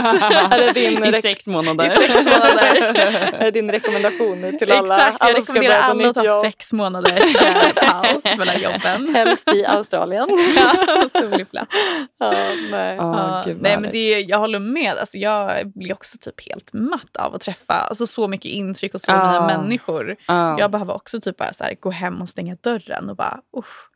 Är 0.52 0.60
det 0.60 0.72
din, 0.72 1.04
I 1.06 1.12
sex 1.14 1.48
månader. 1.48 1.86
I 1.86 1.90
sex 1.90 2.16
månader. 2.26 2.94
är 3.40 3.44
det 3.46 3.52
din 3.52 3.72
rekommendation 3.72 4.58
till 4.60 4.72
alla? 4.72 4.96
Exakt, 4.96 5.18
jag 5.20 5.30
alla 5.30 5.42
ska 5.42 5.54
rekommenderar 5.54 5.82
alla 5.82 6.10
att 6.10 6.16
ta 6.16 6.42
sex 6.42 6.74
månaders 6.74 7.34
paus 7.76 8.38
mellan 8.38 8.62
jobben. 8.62 9.10
Helst 9.16 9.54
i 9.54 9.66
Australien. 9.66 10.30
Ja, 10.56 11.10
Solig 11.20 11.52
plats. 11.52 11.76
ja, 12.20 12.34
nej. 12.72 12.96
Ja, 12.96 13.44
gud, 13.46 13.58
nej, 13.62 13.78
men 13.80 13.92
det, 13.92 14.14
är- 14.14 14.30
jag 14.30 14.38
håller 14.40 14.60
med. 14.60 14.98
Alltså, 14.98 15.18
jag 15.18 15.68
blir 15.76 15.94
också 15.94 16.18
typ 16.22 16.48
helt 16.50 16.74
matt 16.74 17.16
av 17.20 17.36
att 17.36 17.42
träffa 17.42 17.74
alltså, 17.74 18.08
så 18.08 18.28
mycket 18.28 18.52
intryck 18.52 18.94
och 18.94 19.02
så 19.02 19.12
Ja. 19.12 19.32
nya 19.32 19.58
människor. 19.58 20.16
Ja. 20.28 20.60
Jag 20.60 20.72
behöver 20.72 20.94
också 20.96 21.22
typ 21.22 21.38
bara 21.38 21.54
så 21.54 21.64
här, 21.64 21.76
gå 21.80 21.90
hem 21.92 22.22
och 22.22 22.30
stänga 22.30 22.56
dörren 22.62 23.10
och 23.10 23.16
bara 23.16 23.40
usch, 23.58 23.90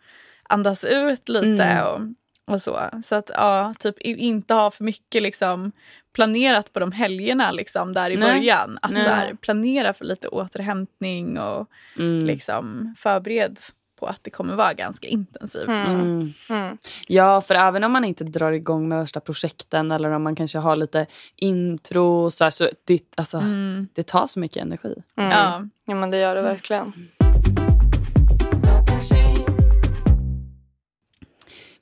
andas 0.50 0.86
ut 0.86 1.30
lite. 1.30 1.63
Mm. 1.63 1.86
Och, 1.88 2.00
och 2.45 2.62
så. 2.62 2.79
Så 3.03 3.15
att 3.15 3.32
ja, 3.34 3.73
typ 3.79 3.99
inte 4.01 4.53
ha 4.53 4.71
för 4.71 4.84
mycket 4.84 5.21
liksom, 5.23 5.71
planerat 6.13 6.73
på 6.73 6.79
de 6.79 6.91
helgerna 6.91 7.51
liksom, 7.51 7.93
där 7.93 8.10
i 8.10 8.15
Nej. 8.17 8.29
början. 8.34 8.79
Att 8.82 8.91
Nej. 8.91 9.03
så 9.03 9.10
här, 9.10 9.34
planera 9.34 9.93
för 9.93 10.06
lite 10.06 10.27
återhämtning 10.27 11.39
och 11.39 11.69
Mm. 11.99 12.25
liksom, 12.25 12.95
förbered 12.97 13.60
på 13.99 14.06
att 14.06 14.19
det 14.23 14.29
kommer 14.29 14.56
vara 14.56 14.73
ganska 14.73 15.08
intensivt. 15.08 15.67
Mm. 15.67 15.86
Så. 15.86 15.91
Mm. 15.91 16.34
Mm. 16.49 16.77
Ja, 17.08 17.41
för 17.41 17.56
även 17.56 17.84
om 17.84 17.91
man 17.91 18.06
inte 18.06 18.23
drar 18.23 18.51
igång 18.51 18.88
med 18.88 18.99
värsta 18.99 19.19
projekten 19.19 19.91
eller 19.91 20.12
om 20.12 20.23
man 20.23 20.36
kanske 20.36 20.58
har 20.58 20.75
lite 20.75 21.06
intro 21.36 22.32
så, 22.32 22.43
här, 22.43 22.51
så 22.51 22.69
det, 22.86 22.99
alltså, 23.15 23.38
Mm. 23.38 23.88
det 23.93 24.03
tar 24.08 24.27
så 24.27 24.39
mycket 24.39 24.62
energi. 24.62 24.93
Mm. 25.15 25.32
Ja. 25.32 25.67
ja, 25.86 25.95
men 25.95 26.12
det 26.12 26.17
gör 26.17 26.36
det 26.36 26.41
verkligen. 26.41 27.10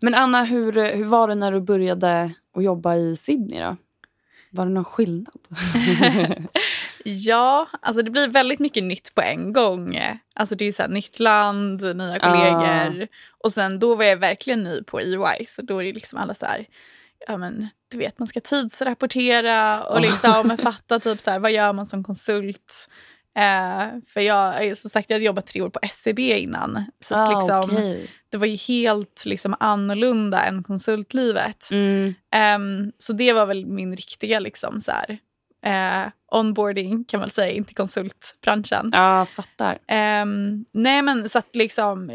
Men 0.01 0.13
Anna, 0.15 0.43
hur, 0.43 0.95
hur 0.95 1.05
var 1.05 1.27
det 1.27 1.35
när 1.35 1.51
du 1.51 1.61
började 1.61 2.31
att 2.55 2.63
jobba 2.63 2.95
i 2.95 3.15
Sydney 3.15 3.59
då? 3.59 3.77
Var 4.49 4.65
det 4.65 4.71
någon 4.71 4.85
skillnad? 4.85 5.39
Ja, 7.03 7.67
alltså 7.81 8.01
det 8.01 8.11
blir 8.11 8.27
väldigt 8.27 8.59
mycket 8.59 8.83
nytt 8.83 9.15
på 9.15 9.21
en 9.21 9.53
gång. 9.53 9.99
Alltså 10.33 10.55
det 10.55 10.65
är 10.65 10.71
så 10.71 10.87
nytt 10.87 11.19
land, 11.19 11.81
nya 11.81 12.19
kollegor. 12.19 13.07
Och 13.43 13.53
sen 13.53 13.79
då 13.79 13.95
var 13.95 14.03
jag 14.03 14.17
verkligen 14.17 14.63
ny 14.63 14.83
på 14.83 14.99
EY. 14.99 15.45
Så 15.47 15.61
då 15.61 15.79
är 15.79 15.83
det 15.83 15.93
liksom 15.93 16.19
alla 16.19 16.33
så 16.33 16.45
här, 16.45 16.65
ja 17.27 17.37
men 17.37 17.67
du 17.91 17.97
vet 17.97 18.19
man 18.19 18.27
ska 18.27 18.39
tidsrapportera 18.39 19.83
och 19.83 20.01
liksom 20.01 20.57
fatta 20.63 20.99
typ 20.99 21.21
så 21.21 21.31
här, 21.31 21.39
vad 21.39 21.51
gör 21.51 21.73
man 21.73 21.85
som 21.85 22.03
konsult. 22.03 22.89
Eh, 23.37 23.87
för 24.07 24.21
jag, 24.21 24.77
som 24.77 24.89
sagt 24.89 25.09
jag 25.09 25.15
hade 25.15 25.25
jobbat 25.25 25.47
tre 25.47 25.61
år 25.61 25.69
på 25.69 25.79
SCB 25.81 26.39
innan. 26.39 26.85
Så 26.99 27.15
Ah, 27.15 27.29
liksom, 27.39 27.75
okej. 27.77 28.09
det 28.29 28.37
var 28.37 28.47
ju 28.47 28.55
helt 28.55 29.23
liksom 29.25 29.55
annorlunda 29.59 30.43
än 30.45 30.63
konsultlivet. 30.63 31.71
Mm. 31.71 32.13
Ehm, 32.33 32.91
så 32.97 33.13
det 33.13 33.33
var 33.33 33.45
väl 33.45 33.65
min 33.65 33.95
riktiga 33.95 34.39
liksom 34.39 34.81
så 34.81 34.91
här, 34.91 35.17
eh, 35.65 36.11
onboarding 36.31 37.03
kan 37.03 37.19
man 37.19 37.29
säga, 37.29 37.51
inte 37.51 37.73
konsultbranschen. 37.73 38.89
Ja, 38.93 39.25
fattar. 39.25 39.77
Ehm, 39.87 40.65
nej 40.71 41.01
men 41.01 41.29
så 41.29 41.37
att 41.37 41.55
liksom, 41.55 42.07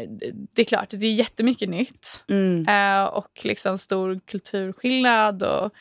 det 0.55 0.61
är 0.61 0.65
klart, 0.65 0.89
det 0.89 1.05
är 1.07 1.13
jättemycket 1.13 1.69
nytt. 1.69 2.23
Mm. 2.29 2.67
Eh, 2.67 3.03
och 3.05 3.39
liksom 3.43 3.77
stor 3.77 4.19
kulturskillnad 4.25 5.43
och, 5.43 5.71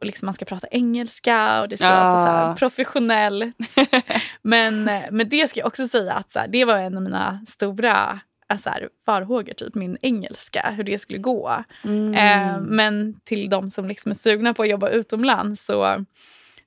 och 0.00 0.06
liksom 0.06 0.26
man 0.26 0.34
ska 0.34 0.44
prata 0.44 0.66
engelska 0.70 1.60
och 1.60 1.68
det 1.68 1.76
ska 1.76 1.88
vara 1.90 2.12
så, 2.12 2.24
här 2.24 2.48
Ja. 2.48 2.54
professionellt. 2.58 3.56
men, 4.42 4.84
men 5.10 5.28
det 5.28 5.48
ska 5.50 5.60
jag 5.60 5.66
också 5.66 5.88
säga 5.88 6.12
att 6.12 6.30
så 6.30 6.38
här, 6.38 6.48
det 6.48 6.64
var 6.64 6.78
en 6.78 6.96
av 6.96 7.02
mina 7.02 7.40
stora 7.46 8.20
så 8.58 8.70
här, 8.70 8.88
farhågor, 9.06 9.52
typ 9.52 9.74
min 9.74 9.98
engelska, 10.02 10.70
hur 10.76 10.84
det 10.84 10.98
skulle 10.98 11.18
gå. 11.18 11.64
Mm. 11.84 12.14
Eh, 12.14 12.60
men 12.60 13.20
till 13.24 13.48
de 13.48 13.70
som 13.70 13.88
liksom 13.88 14.10
är 14.10 14.14
sugna 14.14 14.54
på 14.54 14.62
att 14.62 14.68
jobba 14.68 14.88
utomlands 14.88 15.66
så, 15.66 16.04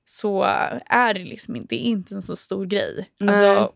så 0.05 0.43
är 0.85 1.13
det 1.13 1.23
liksom 1.23 1.55
inte, 1.55 1.75
det 1.75 1.79
inte 1.79 2.15
en 2.15 2.21
så 2.21 2.35
stor 2.35 2.65
grej. 2.65 3.09
Nej. 3.19 3.29
Alltså, 3.49 3.73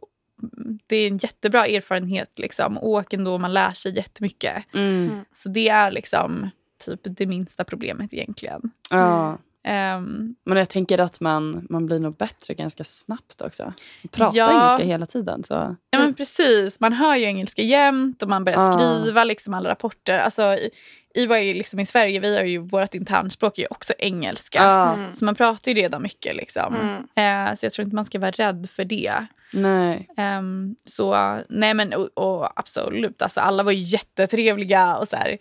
det 0.87 0.95
är 0.95 1.07
en 1.07 1.17
jättebra 1.17 1.67
erfarenhet. 1.67 2.39
Liksom. 2.39 2.77
Åk 2.81 3.13
ändå, 3.13 3.37
man 3.37 3.53
lär 3.53 3.71
sig 3.71 3.95
jättemycket. 3.95 4.73
Mm. 4.73 5.25
Så 5.33 5.49
det 5.49 5.69
är 5.69 5.91
liksom 5.91 6.49
typ 6.85 7.17
det 7.17 7.25
minsta 7.25 7.63
problemet 7.63 8.13
egentligen. 8.13 8.61
Ja. 8.89 9.37
Ehm, 9.65 10.35
Men 10.45 10.57
jag 10.57 10.69
tänker 10.69 10.99
att 10.99 11.19
man, 11.19 11.67
man 11.69 11.85
blir 11.85 11.99
nog 11.99 12.15
bättre 12.17 12.53
ganska 12.53 12.83
snabbt 12.83 13.41
också. 13.41 13.63
Man 13.63 13.73
pratar 14.11 14.37
Ja. 14.37 14.51
engelska 14.51 14.85
hela 14.87 15.05
tiden. 15.05 15.43
Så. 15.43 15.75
ja 15.89 15.99
men 15.99 16.13
precis, 16.13 16.79
man 16.79 16.93
hör 16.93 17.15
ju 17.15 17.23
engelska 17.25 17.61
jämt 17.61 18.23
och 18.23 18.29
man 18.29 18.43
börjar 18.43 18.59
Ah. 18.69 18.73
skriva 18.73 19.23
liksom 19.23 19.53
alla 19.53 19.69
rapporter. 19.69 20.17
Alltså, 20.17 20.43
i, 20.43 20.69
i, 21.15 21.53
liksom 21.53 21.79
i 21.79 21.85
Sverige, 21.85 22.19
vi 22.19 22.37
har 22.37 22.43
ju 22.43 22.57
vårt 22.57 22.95
internspråk 22.95 23.57
är 23.57 23.61
ju 23.61 23.67
också 23.69 23.93
engelska. 23.99 24.63
Mm. 24.63 25.13
Så 25.13 25.25
man 25.25 25.35
pratar 25.35 25.71
ju 25.71 25.77
redan 25.77 26.01
mycket. 26.01 26.35
Liksom. 26.35 26.75
Mm. 26.75 27.49
Eh, 27.49 27.53
så 27.55 27.65
jag 27.65 27.73
tror 27.73 27.83
inte 27.83 27.95
man 27.95 28.05
ska 28.05 28.19
vara 28.19 28.31
rädd 28.31 28.69
för 28.69 28.85
det. 28.85 29.13
Nej. 29.53 30.09
Ehm, 30.17 30.75
så 30.85 31.39
nej 31.49 31.73
men 31.73 31.93
och, 31.93 32.09
och 32.13 32.59
absolut, 32.59 33.21
alltså, 33.21 33.41
alla 33.41 33.63
var 33.63 33.71
ju 33.71 33.79
jättetrevliga 33.83 34.97
och 34.97 35.07
så 35.07 35.15
här, 35.15 35.37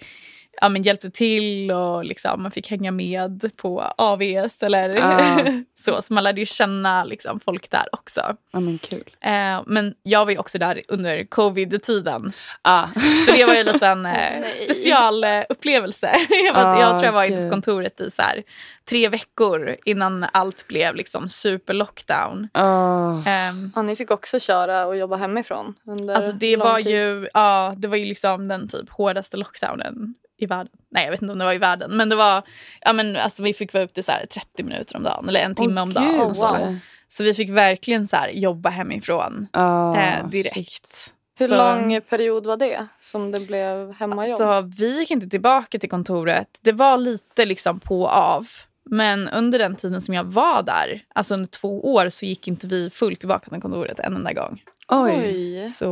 ja, 0.61 0.69
men 0.69 0.83
hjälpte 0.83 1.11
till 1.11 1.71
och 1.71 2.05
liksom, 2.05 2.43
man 2.43 2.51
fick 2.51 2.71
hänga 2.71 2.91
med 2.91 3.51
på 3.57 3.81
AVS 3.99 4.63
eller 4.63 4.97
Ja. 4.97 5.39
så. 5.75 6.03
Så 6.03 6.13
man 6.15 6.25
lärde 6.25 6.41
ju 6.41 6.47
känna 6.47 7.05
liksom, 7.05 7.41
folk 7.41 7.71
där 7.71 7.85
också. 7.93 8.37
Ja, 8.53 8.61
men 8.61 8.79
kul. 8.79 9.11
Eh, 9.21 9.63
men 9.67 9.95
jag 10.03 10.25
var 10.25 10.33
ju 10.33 10.39
också 10.39 10.59
där 10.59 10.83
under 10.89 11.25
covid-tiden. 11.25 12.33
Ah. 12.63 12.87
Så 13.27 13.33
det 13.33 13.45
var 13.45 13.55
ju 13.55 13.61
en 13.61 13.67
liten 13.67 14.07
eh, 14.07 14.51
specialupplevelse. 14.65 16.11
jag, 16.47 16.55
var, 16.55 16.81
jag 16.81 16.91
tror 16.99 17.05
jag 17.05 17.13
var 17.13 17.25
inne 17.25 17.43
på 17.43 17.51
kontoret 17.51 18.01
i 18.01 18.11
så 18.11 18.23
här, 18.23 18.43
tre 18.85 19.09
veckor 19.09 19.77
innan 19.85 20.27
allt 20.33 20.69
blev 20.69 20.95
liksom 20.95 21.29
super 21.29 21.75
lockdown. 21.75 22.49
Ah. 22.53 23.23
Ehm, 23.27 23.73
Ja, 23.77 23.83
ni 23.83 23.97
fick 23.97 24.11
också 24.11 24.41
köra 24.41 24.87
och 24.87 24.97
jobba 24.97 25.17
hemifrån 25.17 25.75
under 25.87 26.15
Alltså 26.15 26.33
det 26.33 26.57
var 26.57 26.77
tid. 26.77 26.87
ju, 26.93 27.29
ja, 27.35 27.75
det 27.77 27.89
var 27.89 27.97
ju 27.97 28.05
liksom 28.05 28.49
den 28.49 28.69
typ 28.69 28.91
hårdaste 28.91 29.37
lockdownen 29.37 30.15
i 30.43 30.47
världen. 30.47 30.73
Nej, 30.91 31.05
jag 31.05 31.11
vet 31.11 31.23
inte 31.23 31.33
om 31.33 31.39
det 31.39 31.45
var 31.45 31.53
i 31.55 31.59
världen, 31.59 31.97
men 31.97 32.09
det 32.09 32.17
var, 32.17 32.43
ja 32.81 32.93
men 32.93 33.17
alltså 33.17 33.43
vi 33.43 33.55
fick 33.55 33.73
vara 33.75 33.85
ute 33.85 34.03
så 34.03 34.13
här 34.13 34.27
30 34.27 34.63
minuter 34.63 34.97
om 34.97 35.03
dagen 35.03 35.29
eller 35.29 35.41
en 35.41 35.55
timme 35.55 35.81
Åh, 35.81 35.83
om 35.83 35.93
dagen. 35.93 36.27
gud. 36.27 36.37
Så. 36.37 36.77
så 37.09 37.23
vi 37.23 37.35
fick 37.35 37.51
verkligen 37.51 38.09
så 38.09 38.17
här 38.17 38.29
jobba 38.29 38.71
hemifrån 38.71 39.47
Ah, 39.53 39.97
eh, 39.97 40.27
direkt. 40.27 40.55
shit. 40.55 41.15
Hur 41.39 41.47
så, 41.47 41.57
lång 41.57 42.01
period 42.01 42.47
var 42.47 42.57
det 42.57 42.87
som 43.01 43.31
det 43.31 43.41
blev 43.41 43.93
hemmajobb? 43.93 44.39
Så 44.39 44.61
vi 44.79 44.99
gick 44.99 45.11
inte 45.11 45.29
tillbaka 45.29 45.79
till 45.79 45.91
kontoret. 45.91 46.49
Det 46.63 46.73
var 46.73 46.97
lite 46.99 47.47
liksom 47.47 47.81
på 47.81 48.03
och 48.03 48.11
av. 48.13 48.47
Men 48.85 49.29
under 49.29 49.59
den 49.59 49.77
tiden 49.77 50.01
som 50.01 50.15
jag 50.15 50.25
var 50.25 50.63
där, 50.63 51.03
alltså 51.15 51.35
under 51.35 51.49
två 51.49 51.93
år, 51.95 52.09
så 52.09 52.27
gick 52.27 52.49
inte 52.49 52.67
vi 52.67 52.91
fullt 52.91 53.19
tillbaka 53.21 53.51
till 53.51 53.61
kontoret 53.63 54.01
en 54.01 54.15
enda 54.17 54.33
gång. 54.33 54.63
Oj. 54.89 55.71
Så, 55.71 55.85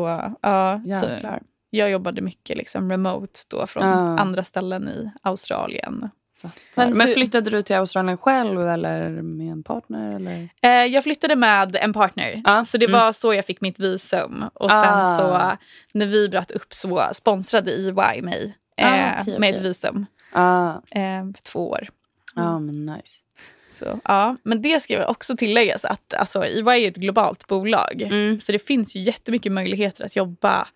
ja, 0.43 0.81
så 1.01 1.07
Jäklar. 1.07 1.43
Jag 1.71 1.91
jobbade 1.91 2.21
mycket 2.21 2.57
liksom 2.57 2.91
remote 2.91 3.41
då 3.51 3.67
från 3.67 3.83
Ja. 3.83 4.19
andra 4.19 4.43
ställen 4.45 4.89
i 4.89 5.11
Australien. 5.23 6.11
Men 6.75 6.97
Men, 6.97 7.09
flyttade 7.09 7.51
du 7.51 7.63
till 7.63 7.77
Australien 7.77 8.19
själv 8.19 8.69
eller 8.69 9.11
med 9.23 9.53
en 9.53 9.63
partner? 9.63 10.17
Eller? 10.17 10.49
Eh, 10.63 10.71
jag 10.93 11.05
flyttade 11.05 11.37
med 11.37 11.77
en 11.77 11.93
partner, 11.93 12.43
Ja, 12.45 12.65
så 12.65 12.79
det 12.79 12.85
mm. 12.87 13.01
var 13.01 13.13
så 13.13 13.35
jag 13.35 13.47
fick 13.47 13.61
mitt 13.61 13.81
visum. 13.81 14.45
Och 14.55 14.71
Ah. 14.73 14.85
sen 14.85 15.17
så 15.17 15.59
när 15.99 16.07
vi 16.07 16.29
bröt 16.29 16.51
upp 16.51 16.75
så 16.75 17.03
sponsrade 17.13 17.71
EY 17.71 18.23
mig 18.23 18.57
Ah, 18.83 18.97
eh, 18.97 19.21
okej, 19.23 19.39
med 19.39 19.49
okej. 19.51 19.61
ett 19.61 19.67
visum 19.67 20.07
Ah, 20.33 20.71
eh, 20.75 21.25
för 21.37 21.43
två 21.43 21.71
år. 21.71 21.89
ah, 22.35 22.59
men 22.59 22.87
nice. 22.87 23.19
Så, 23.71 24.01
ja. 24.05 24.37
Men 24.43 24.63
det 24.63 24.81
ska 24.83 24.95
jag 24.95 25.11
också 25.11 25.37
tilläggas 25.37 25.85
att 25.85 26.15
alltså, 26.15 26.45
EY 26.45 26.85
är 26.85 26.89
ett 26.89 26.97
globalt 26.97 27.47
bolag. 27.47 28.03
Mm. 28.03 28.41
Så 28.41 28.53
det 28.53 28.59
finns 28.59 28.97
ju 28.97 29.01
jättemycket 29.01 29.53
möjligheter 29.53 30.05
att 30.05 30.17
jobba 30.17 30.69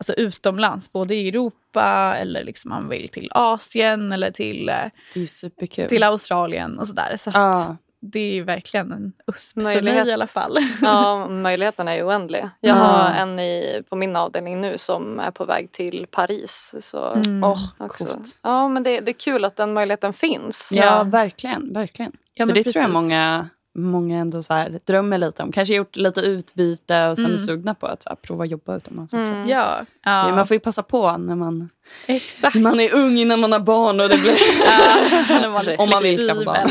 alltså 0.00 0.12
utomlands, 0.12 0.92
både 0.92 1.14
i 1.14 1.28
Europa 1.28 2.14
eller 2.16 2.44
liksom 2.44 2.68
man 2.68 2.88
vill 2.88 3.08
till 3.08 3.28
Asien 3.34 4.12
eller 4.12 4.30
till, 4.30 4.68
eh, 4.68 4.74
Det 4.74 5.18
är 5.18 5.20
ju 5.20 5.26
superkul. 5.26 5.88
till 5.88 6.02
Australien 6.02 6.78
och 6.78 6.88
sådär. 6.88 7.16
Så 7.18 7.30
Ja. 7.34 7.76
det 8.02 8.38
är 8.38 8.42
verkligen 8.42 8.92
en 8.92 9.12
USP 9.26 9.54
för 9.54 9.60
Möjlighet. 9.62 10.00
mig 10.04 10.10
i 10.10 10.12
alla 10.12 10.26
fall. 10.26 10.58
Ja, 10.82 11.28
möjligheterna 11.28 11.94
är 11.94 12.06
oändliga. 12.06 12.50
Jag 12.60 12.76
Ja. 12.76 12.80
har 12.82 13.10
en 13.10 13.38
i, 13.38 13.82
på 13.88 13.96
min 13.96 14.16
avdelning 14.16 14.60
nu 14.60 14.78
som 14.78 15.20
är 15.20 15.30
på 15.30 15.44
väg 15.44 15.72
till 15.72 16.06
Paris. 16.10 16.74
Så 16.80 17.04
Mm. 17.12 17.40
Coolt. 17.88 18.38
Ja, 18.42 18.68
men 18.68 18.82
det, 18.82 19.00
det 19.00 19.10
är 19.10 19.20
kul 19.20 19.44
att 19.44 19.56
den 19.56 19.72
möjligheten 19.72 20.12
finns. 20.12 20.68
Ja, 20.72 20.84
Ja. 20.84 21.02
verkligen. 21.02 21.72
verkligen. 21.72 22.12
Ja, 22.34 22.42
För 22.42 22.46
men 22.46 22.54
det 22.54 22.62
tror 22.62 22.82
jag 22.82 22.90
precis. 22.92 23.02
många, 23.02 23.48
många 23.82 24.18
ändå 24.18 24.42
så 24.42 24.54
här 24.54 24.78
drömmer 24.86 25.18
lite 25.18 25.42
om. 25.42 25.52
Kanske 25.52 25.74
gjort 25.74 25.96
lite 25.96 26.20
utbyte 26.20 27.08
och 27.08 27.16
sen 27.16 27.24
Mm. 27.24 27.34
är 27.34 27.38
sugna 27.38 27.74
på 27.74 27.86
att 27.86 28.02
så 28.02 28.08
här, 28.08 28.16
prova 28.16 28.44
jobba 28.44 28.76
utomlands. 28.76 29.12
Mm. 29.14 29.48
Ja, 29.48 29.76
Det, 29.80 30.10
ja 30.10 30.34
man 30.34 30.46
får 30.46 30.54
ju 30.54 30.60
passa 30.60 30.82
på 30.82 31.16
när 31.16 31.34
man, 31.36 31.68
exakt. 32.06 32.54
när 32.54 32.62
man 32.62 32.80
är 32.80 32.94
ung 32.94 33.18
innan 33.18 33.40
man 33.40 33.52
har 33.52 33.60
barn. 33.60 34.00
Och 34.00 34.08
det 34.08 34.16
blir, 34.18 34.32
om 35.80 35.88
man 35.90 36.02
vill 36.02 36.28
skaffa 36.28 36.44
barn. 36.44 36.70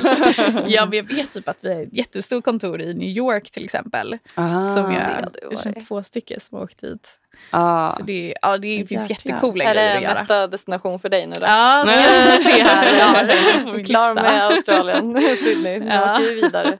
Ja, 0.67 0.85
men 0.85 0.97
jag 0.97 1.03
vet 1.03 1.31
typ 1.31 1.49
att 1.49 1.57
vi 1.61 1.73
har 1.73 1.81
ett 1.81 1.93
jättestort 1.93 2.45
kontor 2.45 2.81
i 2.81 2.93
New 2.93 3.09
York 3.09 3.51
till 3.51 3.63
exempel. 3.63 4.17
Ah, 4.35 4.73
som 4.73 4.93
det 4.93 5.31
jag, 5.65 5.87
två 5.87 6.03
stycken 6.03 6.39
som 6.39 6.57
har 6.57 6.63
åkt 6.65 6.81
dit. 6.81 7.07
ah. 7.51 7.91
Så 7.91 8.03
det, 8.03 8.33
ja, 8.41 8.57
det 8.57 8.85
finns 8.87 8.91
Jäklar. 9.09 9.09
jättecoola 9.31 9.63
Är 9.63 9.73
grejer 9.73 9.89
det 9.91 9.97
att 9.97 10.03
göra. 10.03 10.13
nästa 10.13 10.47
destination 10.47 10.99
för 10.99 11.09
dig 11.09 11.27
nu 11.27 11.33
då? 11.33 11.45
Ja, 11.45 11.83
ska 11.87 11.95
jag 12.01 12.43
se 12.43 12.61
här. 12.63 13.27
Det 13.65 13.71
min 13.75 13.85
Klar 13.85 14.13
med 14.13 14.43
Australien, 14.43 15.21
Sydney. 15.43 15.79
Nu 15.79 15.85
Ja. 15.89 16.13
åker 16.13 16.23
vi 16.23 16.41
vidare. 16.41 16.77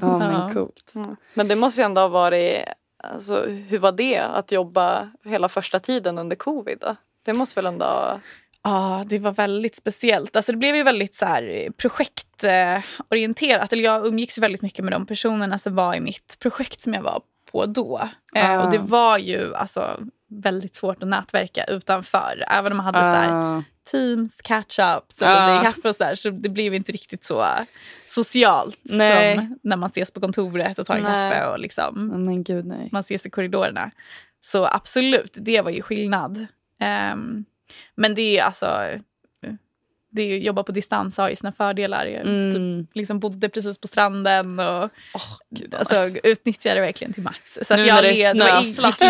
Ja, 0.00 0.18
men 0.18 0.54
coolt. 0.54 0.92
Mm. 0.96 1.16
Men 1.34 1.48
det 1.48 1.56
måste 1.56 1.80
ju 1.80 1.84
ändå 1.84 2.00
ha 2.00 2.08
varit... 2.08 2.64
Alltså, 3.02 3.42
hur 3.42 3.78
var 3.78 3.92
det 3.92 4.18
att 4.18 4.52
jobba 4.52 5.10
hela 5.24 5.48
första 5.48 5.80
tiden 5.80 6.18
under 6.18 6.36
covid? 6.36 6.78
Då? 6.80 6.96
Det 7.24 7.32
måste 7.32 7.54
väl 7.54 7.66
ändå... 7.66 7.84
ha- 7.84 8.20
Ja, 8.62 9.04
det 9.06 9.18
var 9.18 9.32
väldigt 9.32 9.76
speciellt. 9.76 10.36
Alltså, 10.36 10.52
det 10.52 10.58
blev 10.58 10.76
ju 10.76 10.82
väldigt 10.82 11.14
så 11.14 11.26
här, 11.26 11.70
projektorienterat. 11.76 13.72
Eller 13.72 13.84
jag 13.84 14.06
umgicks 14.06 14.38
väldigt 14.38 14.62
mycket 14.62 14.84
med 14.84 14.92
de 14.92 15.06
personerna 15.06 15.58
som 15.58 15.74
var 15.74 15.94
i 15.94 16.00
mitt 16.00 16.36
projekt 16.40 16.80
som 16.80 16.94
jag 16.94 17.02
var 17.02 17.20
på 17.52 17.66
då. 17.66 18.00
Eh, 18.34 18.50
Ah. 18.50 18.64
och 18.64 18.70
det 18.70 18.78
var 18.78 19.18
ju 19.18 19.54
alltså, 19.54 20.00
väldigt 20.28 20.76
svårt 20.76 21.02
att 21.02 21.08
nätverka 21.08 21.64
utanför. 21.64 22.44
Även 22.48 22.72
om 22.72 22.76
man 22.76 22.86
hade 22.86 23.02
så 23.02 23.08
här, 23.08 23.28
Ah. 23.30 23.62
teams, 23.90 24.40
catch-ups 24.44 25.22
Ah. 25.22 25.58
ah. 25.58 25.62
kaffe 25.64 25.88
och 25.88 25.96
så 25.96 26.04
här. 26.04 26.14
Så 26.14 26.30
det 26.30 26.48
blev 26.48 26.74
inte 26.74 26.92
riktigt 26.92 27.24
så 27.24 27.46
socialt 28.04 28.78
Nej. 28.82 29.36
som 29.36 29.58
när 29.62 29.76
man 29.76 29.86
ses 29.86 30.10
på 30.10 30.20
kontoret 30.20 30.78
och 30.78 30.86
tar 30.86 30.96
en 30.96 31.02
Nej. 31.02 31.30
kaffe 31.30 31.46
och 31.46 31.58
liksom, 31.58 32.06
Men 32.24 32.42
gud 32.44 32.66
nej. 32.66 32.88
man 32.92 33.00
ses 33.00 33.26
i 33.26 33.30
korridorerna. 33.30 33.90
Så 34.40 34.66
absolut, 34.66 35.36
det 35.40 35.60
var 35.60 35.70
ju 35.70 35.82
skillnad. 35.82 36.46
Ehm, 36.80 37.44
men 37.94 38.14
det 38.14 38.38
är 38.38 38.44
alltså... 38.44 38.80
Det 40.10 40.38
jobba 40.38 40.62
på 40.62 40.72
distans 40.72 41.18
har 41.18 41.28
ju 41.28 41.36
sina 41.36 41.52
fördelar. 41.52 42.06
Jag 42.06 42.26
Mm. 42.26 42.52
typ, 42.86 42.96
liksom 42.96 43.20
bodde 43.20 43.48
precis 43.48 43.78
på 43.78 43.88
stranden 43.88 44.58
och 44.60 44.90
Gud, 45.50 45.74
alltså, 45.74 45.94
utnyttjade 46.22 46.74
det 46.74 46.80
verkligen 46.80 47.12
till 47.12 47.22
max. 47.22 47.58
Så 47.62 47.74
Nu 47.76 47.80
att 47.82 47.86
jag 47.86 47.94
när 47.94 48.02
det 48.02 48.22
är 48.22 48.32
snöslask. 48.32 49.02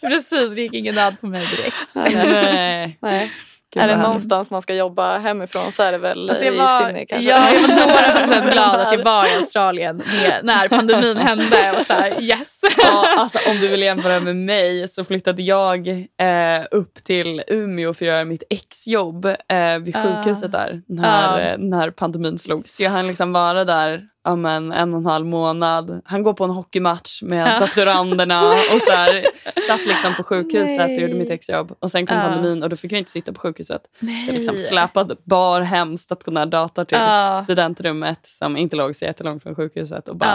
precis, 0.00 0.54
det 0.54 0.62
gick 0.62 0.74
ingen 0.74 0.94
nöd 0.94 1.20
på 1.20 1.26
mig 1.26 1.40
direkt. 1.40 1.94
nej. 1.94 2.98
Nej. 3.00 3.32
Gud, 3.74 3.82
är 3.82 3.88
det 3.88 3.96
någonstans 3.96 4.50
man 4.50 4.62
ska 4.62 4.74
jobba 4.74 5.18
hemifrån 5.18 5.72
så 5.72 5.82
är 5.82 5.92
det 5.92 5.98
väl 5.98 6.28
Alltså 6.30 6.44
jag, 6.44 6.54
i 6.54 6.58
var, 6.58 6.84
Sydney 6.84 7.06
kanske? 7.06 7.30
ja, 7.30 7.50
jag 7.52 7.68
var 7.68 7.86
några 7.86 8.12
procent 8.20 8.52
glad 8.52 8.80
att 8.80 8.92
jag 8.92 9.04
var 9.04 9.24
i 9.32 9.36
Australien 9.36 9.96
med, 9.96 10.40
när 10.42 10.68
pandemin 10.68 11.16
hände. 11.16 11.72
Och 11.78 11.86
så 11.86 11.92
här, 11.92 12.22
yes. 12.22 12.60
Ja, 12.78 13.06
alltså, 13.18 13.38
om 13.50 13.56
du 13.60 13.68
vill 13.68 13.82
jämföra 13.82 14.20
med 14.20 14.36
mig 14.36 14.88
så 14.88 15.04
flyttade 15.04 15.42
jag 15.42 15.88
eh, 15.88 16.64
upp 16.70 17.04
till 17.04 17.42
Umeå 17.46 17.94
för 17.94 18.04
att 18.06 18.12
göra 18.14 18.24
mitt 18.24 18.42
exjobb 18.50 19.24
eh, 19.26 19.78
vid 19.82 19.96
Ah. 19.96 20.02
sjukhuset 20.02 20.52
där 20.52 20.82
när, 20.88 21.52
eh, 21.52 21.58
när 21.58 21.90
pandemin 21.90 22.38
slog. 22.38 22.68
Så 22.68 22.82
jag 22.82 22.90
hann 22.90 23.06
liksom 23.06 23.32
vara 23.32 23.64
där 23.64 24.02
ja, 24.28 24.36
men, 24.36 24.72
en 24.72 24.94
och 24.94 25.00
en 25.00 25.06
halv 25.06 25.26
månad. 25.26 26.00
Han 26.04 26.22
går 26.22 26.32
på 26.32 26.44
en 26.44 26.50
hockeymatch 26.50 27.22
med 27.22 27.56
Ah. 27.56 27.60
doktoranderna 27.60 28.42
och 28.74 28.80
så 28.86 28.92
här, 28.92 29.24
satt 29.66 29.80
liksom 29.86 30.14
på 30.14 30.22
sjukhuset 30.22 30.86
och 30.86 31.02
gjorde 31.02 31.14
mitt 31.14 31.30
exjobb. 31.30 31.72
Och 31.80 31.90
sen 31.90 32.06
kom 32.06 32.16
Ah. 32.16 32.20
pandemin 32.22 32.62
och 32.62 32.68
då 32.70 32.76
fick 32.76 32.92
vi 32.92 32.98
inte 32.98 33.10
sitta 33.10 33.32
på 33.32 33.40
sjukhuset. 33.40 33.82
Nej. 33.98 34.24
Så 34.24 34.30
jag 34.30 34.36
liksom 34.38 34.56
släpade 34.58 35.16
bar 35.24 35.60
hem 35.60 35.96
stationär 35.96 36.46
dator 36.46 36.84
till 36.84 36.98
Ah. 37.00 37.38
studentrummet 37.42 38.26
som 38.26 38.56
inte 38.56 38.76
låg 38.76 38.96
så 38.96 39.04
jättelångt 39.04 39.42
från 39.42 39.54
sjukhuset 39.54 40.08
och 40.08 40.16
bara 40.16 40.28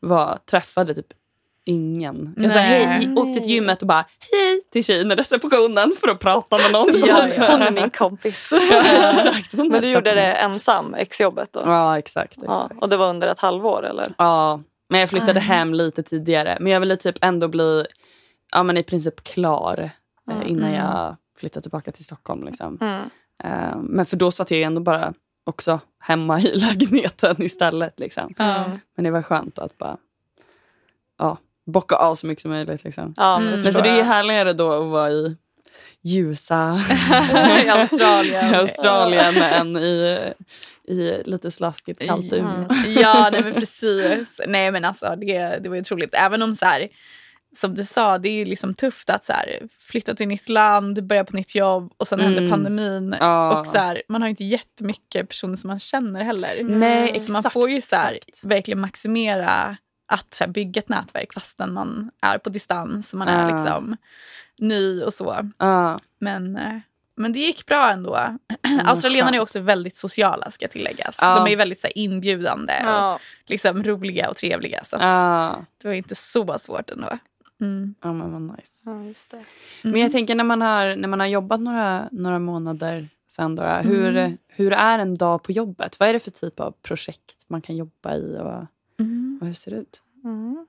Ja. 0.00 0.08
var, 0.08 0.38
träffade 0.50 0.94
typ 0.94 1.06
ingen. 1.64 2.34
Jag 2.36 2.52
sa 2.52 2.58
hej, 2.58 3.14
åkte 3.16 3.40
till 3.40 3.50
gymmet 3.52 3.80
och 3.80 3.86
bara 3.88 4.04
hej 4.32 4.60
till 4.72 4.84
tjejen 4.84 5.12
i 5.12 5.14
receptionen 5.14 5.92
för 6.00 6.08
att 6.08 6.18
prata 6.20 6.56
med 6.58 6.72
någon. 6.72 7.00
Ja, 7.08 7.28
ja. 7.36 7.46
Hon 7.52 7.62
är 7.62 7.70
min 7.70 7.90
kompis. 7.90 8.52
exakt. 9.12 9.52
Hon 9.52 9.68
Men 9.68 9.82
du 9.82 9.90
gjorde 9.90 10.14
det 10.14 10.32
ensam, 10.32 10.94
exjobbet 10.94 11.52
då? 11.52 11.60
Ja, 11.64 11.98
exakt. 11.98 12.32
exakt. 12.32 12.48
Ja, 12.48 12.70
och 12.80 12.88
det 12.88 12.96
var 12.96 13.08
under 13.10 13.28
ett 13.28 13.38
halvår 13.40 13.86
eller? 13.86 14.06
Ja, 14.18 14.60
men 14.88 15.00
jag 15.00 15.08
flyttade 15.08 15.40
Ah. 15.40 15.42
hem 15.42 15.74
lite 15.74 16.02
tidigare. 16.02 16.56
Men 16.60 16.72
jag 16.72 16.80
ville 16.80 16.96
typ 16.96 17.16
ändå 17.24 17.48
bli 17.48 17.86
ja, 18.52 18.62
men 18.62 18.76
i 18.76 18.82
princip 18.82 19.24
klar 19.24 19.78
eh, 20.28 20.34
Mm. 20.34 20.48
innan 20.48 20.68
Mm. 20.70 20.80
jag 20.86 21.16
flyttade 21.38 21.62
tillbaka 21.62 21.92
till 21.92 22.04
Stockholm. 22.04 22.44
Liksom. 22.44 22.78
Mm. 22.80 23.00
Eh, 23.44 23.76
men 23.82 24.06
för 24.06 24.16
då 24.16 24.30
satt 24.30 24.50
jag 24.50 24.58
ju 24.58 24.64
ändå 24.64 24.80
bara 24.80 25.14
också 25.46 25.80
hemma 26.00 26.40
i 26.40 26.52
lägenheten 26.58 27.42
istället. 27.42 28.00
Liksom. 28.00 28.34
Ja. 28.38 28.64
Men 28.96 29.04
det 29.04 29.10
var 29.10 29.22
skönt 29.22 29.58
att 29.58 29.78
bara 29.78 29.96
ja, 31.18 31.36
bocka 31.70 31.96
av 31.96 32.14
så 32.14 32.26
mycket 32.26 32.42
som 32.42 32.50
möjligt. 32.50 32.84
Liksom. 32.84 33.14
Ja, 33.16 33.36
Mm. 33.36 33.60
Men 33.62 33.72
så 33.72 33.80
det 33.80 33.88
är 33.88 34.02
härligare 34.02 34.52
då 34.52 34.72
att 34.72 34.90
vara 34.90 35.10
i 35.10 35.36
ljusa 36.02 36.80
I 37.64 37.68
Australien. 37.68 38.52
i 38.54 38.56
Australien 38.56 39.36
än 39.36 39.76
i, 39.76 40.18
i 40.88 41.22
lite 41.24 41.50
slaskigt 41.50 42.02
kallt 42.06 42.32
Mm. 42.32 42.46
Umeå. 42.46 42.66
Ja, 43.02 43.28
nej 43.32 43.42
men 43.44 43.54
precis. 43.54 44.40
Nej 44.46 44.70
men 44.72 44.84
alltså 44.84 45.14
det, 45.20 45.58
det 45.62 45.68
var 45.68 45.76
ju 45.76 45.80
otroligt. 45.80 46.14
Även 46.14 46.42
om 46.42 46.54
så 46.54 46.64
här, 46.66 46.88
som 47.56 47.74
du 47.74 47.84
sa, 47.84 48.18
det 48.18 48.28
är 48.28 48.46
liksom 48.46 48.74
tufft 48.74 49.10
att 49.10 49.24
så 49.24 49.32
här, 49.32 49.60
flytta 49.88 50.14
till 50.14 50.28
nytt 50.28 50.48
land, 50.48 51.06
börja 51.06 51.24
på 51.24 51.36
nytt 51.36 51.54
jobb 51.54 51.92
och 51.96 52.06
sen 52.08 52.20
Mm. 52.20 52.34
händer 52.34 52.50
pandemin. 52.50 53.16
Ja. 53.20 53.60
Och 53.60 53.66
så 53.66 53.78
här, 53.78 54.02
man 54.08 54.22
har 54.22 54.28
inte 54.28 54.44
jättemycket 54.44 55.28
personer 55.28 55.56
som 55.56 55.68
man 55.68 55.80
känner 55.80 56.24
heller. 56.24 56.60
Nej, 56.64 57.20
så 57.20 57.32
man 57.32 57.38
exakt, 57.38 57.52
får 57.52 57.70
ju 57.70 57.80
så 57.80 57.96
här, 57.96 58.18
verkligen 58.42 58.80
maximera 58.80 59.76
att 60.10 60.34
så 60.34 60.44
här, 60.44 60.50
bygga 60.50 60.78
ett 60.78 60.88
nätverk 60.88 61.34
fastän 61.34 61.72
man 61.72 62.10
är 62.22 62.38
på 62.38 62.50
distans. 62.50 63.14
Man 63.14 63.28
är 63.28 63.48
Ja. 63.48 63.56
liksom 63.56 63.96
ny 64.58 65.02
och 65.02 65.14
så. 65.14 65.50
Ja, 65.58 65.98
Men, 66.18 66.56
eh, 66.56 66.78
men 67.16 67.32
det 67.32 67.38
gick 67.38 67.66
bra 67.66 67.90
ändå. 67.90 68.36
Australienarna 68.84 69.36
är 69.36 69.40
också 69.40 69.60
väldigt 69.60 69.96
sociala 69.96 70.50
ska 70.50 70.68
tilläggas. 70.68 71.18
Ja. 71.22 71.44
De 71.44 71.52
är 71.52 71.56
väldigt 71.56 71.80
så 71.80 71.86
här, 71.86 71.98
inbjudande 71.98 72.72
och 72.86 73.20
liksom, 73.46 73.82
roliga 73.84 74.30
och 74.30 74.36
trevliga. 74.36 74.84
Så 74.84 74.96
det 75.82 75.88
var 75.88 75.94
inte 75.94 76.14
så 76.14 76.58
svårt 76.58 76.90
ändå. 76.90 77.18
Mm. 77.60 77.94
ja 78.02 78.12
men 78.12 78.32
vad 78.32 78.42
nice. 78.58 78.90
Ja, 78.90 79.02
just 79.04 79.30
det. 79.30 79.44
Men 79.82 80.00
jag 80.00 80.12
tänker 80.12 80.34
när 80.34 80.44
man 80.44 80.62
har, 80.62 80.96
när 80.96 81.08
man 81.08 81.20
har 81.20 81.26
jobbat 81.26 81.60
några, 81.60 82.08
några 82.12 82.38
månader 82.38 83.08
sen 83.28 83.56
då, 83.56 83.62
hur, 83.64 84.16
Mm. 84.16 84.38
hur 84.48 84.72
är 84.72 84.98
en 84.98 85.16
dag 85.16 85.42
på 85.42 85.52
jobbet? 85.52 86.00
Vad 86.00 86.08
är 86.08 86.12
det 86.12 86.18
för 86.20 86.30
typ 86.30 86.60
av 86.60 86.74
projekt 86.82 87.44
man 87.48 87.62
kan 87.62 87.76
jobba 87.76 88.14
i 88.16 88.36
och, 88.40 88.52
Mm. 88.52 88.66
Och 89.40 89.46
hur 89.46 89.52
ser 89.54 89.70
det 89.70 89.76
ut? 89.76 90.02
Mm. 90.24 90.66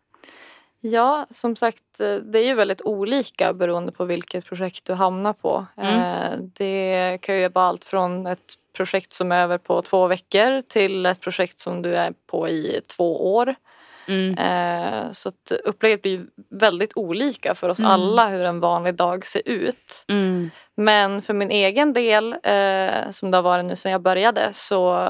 Ja, 0.84 1.28
som 1.30 1.56
sagt, 1.56 2.00
eh, 2.00 2.16
det 2.16 2.40
är 2.40 2.46
ju 2.46 2.54
väldigt 2.54 2.82
olika 2.82 3.54
beroende 3.54 3.92
på 3.92 4.06
vilket 4.06 4.46
projekt 4.46 4.86
du 4.86 4.94
hamnar 4.94 5.34
på. 5.34 5.66
Mm. 5.78 5.96
Eh, 6.00 6.38
Det 6.58 7.18
kan 7.22 7.38
ju 7.40 7.50
vara 7.50 7.66
allt 7.66 7.84
från 7.84 8.28
ett 8.28 8.54
projekt 8.78 9.14
som 9.14 9.32
är 9.32 9.44
över 9.44 9.58
på 9.58 9.82
två 9.82 10.08
veckor 10.08 10.62
till 10.62 11.06
ett 11.06 11.20
projekt 11.20 11.60
som 11.60 11.82
du 11.82 11.96
är 11.96 12.14
på 12.28 12.50
i 12.50 12.82
två 12.98 13.34
år. 13.36 13.56
Mm. 14.08 14.38
Eh, 14.38 15.12
Så 15.12 15.30
att 15.30 15.52
upplägget 15.64 16.02
blir 16.02 16.26
väldigt 16.50 16.92
olika 16.96 17.56
för 17.56 17.70
oss 17.70 17.80
Mm. 17.80 17.92
alla 17.92 18.30
hur 18.30 18.42
en 18.44 18.60
vanlig 18.60 18.96
dag 18.96 19.26
ser 19.26 19.42
ut. 19.46 20.06
Mm. 20.10 20.50
Men 20.76 21.22
för 21.22 21.34
min 21.34 21.52
egen 21.52 21.94
del, 21.94 22.36
som 23.12 23.32
det 23.32 23.38
har 23.38 23.42
varit 23.42 23.66
nu 23.66 23.76
sedan 23.76 23.92
jag 23.92 24.02
började, 24.02 24.50
så 24.54 25.08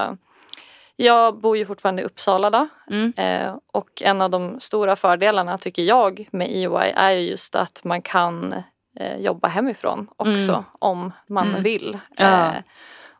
jag 1.05 1.37
bor 1.39 1.57
ju 1.57 1.65
fortfarande 1.65 2.01
i 2.01 2.05
Uppsala 2.05 2.49
då. 2.49 2.67
Mm. 2.89 3.13
Eh, 3.17 3.55
och 3.73 4.01
en 4.01 4.21
av 4.21 4.29
de 4.29 4.59
stora 4.59 4.95
fördelarna 4.95 5.57
tycker 5.57 5.83
jag 5.83 6.27
med 6.31 6.47
EY 6.49 6.91
är 6.95 7.11
ju 7.11 7.29
just 7.29 7.55
att 7.55 7.83
man 7.83 8.01
kan 8.01 8.53
eh, 8.99 9.17
jobba 9.17 9.47
hemifrån 9.47 10.07
också 10.17 10.51
Mm. 10.51 10.63
om 10.79 11.11
man 11.27 11.47
Mm. 11.49 11.61
vill. 11.61 11.99
Ja. 12.17 12.25
Eh, 12.47 12.61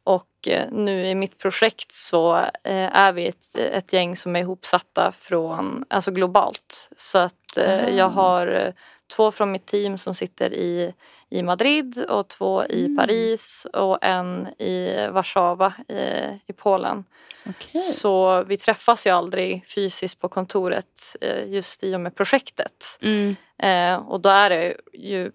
och 0.03 0.47
eh, 0.47 0.71
nu 0.71 1.07
i 1.07 1.15
mitt 1.15 1.37
projekt 1.37 1.91
så 1.91 2.35
eh, 2.63 2.95
är 2.95 3.11
vi 3.11 3.27
ett, 3.27 3.55
ett 3.55 3.93
gäng 3.93 4.15
som 4.15 4.35
är 4.35 4.39
ihopsatta 4.39 5.11
från, 5.11 5.85
alltså 5.89 6.11
globalt. 6.11 6.89
Så 6.97 7.17
att 7.17 7.57
eh, 7.57 7.89
jag 7.97 8.09
har 8.09 8.73
två 9.15 9.31
från 9.31 9.51
mitt 9.51 9.65
team 9.65 9.97
som 9.97 10.15
sitter 10.15 10.53
i, 10.53 10.93
i 11.31 11.43
Madrid 11.43 12.05
och 12.09 12.27
två 12.27 12.65
i 12.65 12.85
Mm. 12.85 12.97
Paris 12.97 13.67
och 13.73 13.97
en 14.03 14.47
i 14.47 15.07
Warszawa 15.11 15.73
i, 15.87 15.93
i 16.47 16.53
Polen. 16.57 17.03
Okej. 17.45 17.81
Så 17.81 18.43
vi 18.43 18.57
träffas 18.57 19.07
ju 19.07 19.09
aldrig 19.09 19.67
fysiskt 19.75 20.21
på 20.21 20.29
kontoret 20.29 21.15
eh, 21.21 21.49
just 21.53 21.83
i 21.83 21.95
och 21.95 22.01
med 22.01 22.15
projektet. 22.15 22.85
Mm. 23.01 23.35
Eh, 23.57 24.07
och 24.07 24.19
då 24.21 24.29
är 24.29 24.49
det 24.49 24.75
ju 24.93 25.31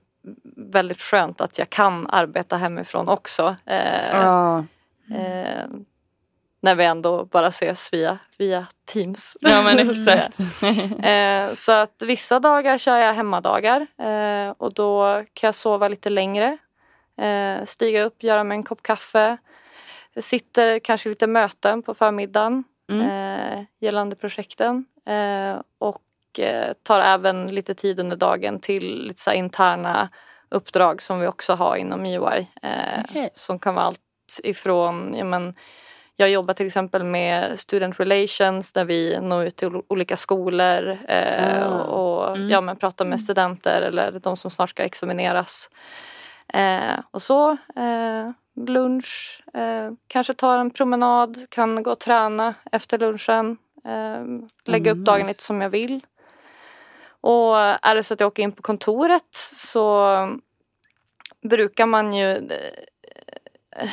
väldigt 0.57 1.01
skönt 1.01 1.41
att 1.41 1.59
jag 1.59 1.71
kan 1.71 2.07
arbeta 2.11 2.57
hemifrån 2.57 3.09
också. 3.09 3.57
Eh, 3.67 4.11
Ja. 4.13 4.59
eh, 5.15 5.65
när 6.67 6.75
vi 6.75 6.85
ändå 6.85 7.25
bara 7.25 7.47
ses 7.47 7.93
via, 7.93 8.19
via 8.39 8.67
Teams. 8.85 9.37
ja, 9.41 9.63
men 9.63 9.79
exakt. 9.91 10.39
eh, 11.05 11.53
så 11.55 11.73
att 11.73 12.03
vissa 12.03 12.41
dagar 12.41 12.79
kör 12.79 12.97
jag 12.97 13.15
hemmadagar 13.15 13.87
eh, 13.99 14.55
och 14.59 14.75
då 14.75 15.25
kan 15.33 15.49
jag 15.49 15.55
sova 15.55 15.89
lite 15.89 16.11
längre. 16.11 16.59
Eh, 17.21 17.65
stiga 17.65 18.03
upp, 18.03 18.23
göra 18.23 18.45
mig 18.45 18.57
en 18.57 18.63
kopp 18.63 18.83
kaffe. 18.83 19.37
Jag 20.15 20.25
sitter 20.25 20.79
kanske 20.79 21.09
lite 21.09 21.27
möten 21.27 21.83
på 21.83 21.95
förmiddagen 21.95 22.65
eh, 22.93 23.63
gällande 23.81 24.17
projekten. 24.17 24.85
Och 25.79 26.03
tar 26.83 27.01
även 27.01 27.47
lite 27.47 27.75
tid 27.75 28.01
under 28.01 28.17
dagen 28.17 28.61
till 28.61 29.07
lite 29.09 29.21
så 29.21 29.33
interna 29.33 30.09
uppdrag 30.49 31.03
som 31.03 31.21
vi 31.21 31.27
också 31.27 31.53
har 31.55 31.77
inom. 31.77 32.05
Eh, 32.05 33.01
Okej. 33.05 33.31
Som 33.35 33.59
kan 33.59 33.75
vara 33.75 33.85
allt 33.85 34.01
ifrån 34.43 35.15
ja, 35.19 35.25
men, 35.25 35.55
jag 36.17 36.31
jobbar 36.31 36.55
till 36.55 36.67
exempel 36.67 37.05
med 37.05 37.59
student 37.59 38.01
relations 38.01 38.73
där 38.73 38.85
vi 38.85 39.19
når 39.21 39.45
ut 39.47 39.57
till 39.57 39.71
olika 39.89 40.17
skolor 40.17 40.99
eh, 41.09 41.73
Ah. 41.73 41.83
och 41.83 42.39
ja, 42.39 42.61
men 42.61 42.77
pratar 42.77 43.05
med 43.05 43.21
studenter 43.21 43.83
eller 43.83 44.13
de 44.13 44.37
som 44.37 44.51
snart 44.51 44.71
ska 44.71 44.83
examineras. 44.83 45.71
Eh, 46.49 46.99
och 47.11 47.23
så, 47.23 47.51
eh, 47.77 48.31
lunch, 48.67 49.43
eh, 49.55 49.91
kanske 50.09 50.35
tar 50.35 50.59
en 50.59 50.71
promenad, 50.71 51.47
kan 51.51 51.83
gå 51.83 51.93
och 51.93 52.01
träna 52.01 52.55
efter 52.73 52.99
lunchen. 52.99 53.57
Eh, 53.85 54.25
lägga 54.65 54.91
Mm, 54.91 55.01
upp 55.01 55.07
dagen 55.07 55.27
lite 55.27 55.43
som 55.43 55.61
jag 55.61 55.71
vill. 55.71 56.01
Och 57.21 57.57
är 57.59 57.95
det 57.95 58.03
så 58.03 58.15
att 58.15 58.21
jag 58.21 58.27
åker 58.27 58.43
in 58.43 58.53
på 58.53 58.63
kontoret 58.63 59.35
så 59.55 60.09
brukar 61.43 61.87
man 61.87 62.15
ju 62.15 62.31
eh, 63.77 63.91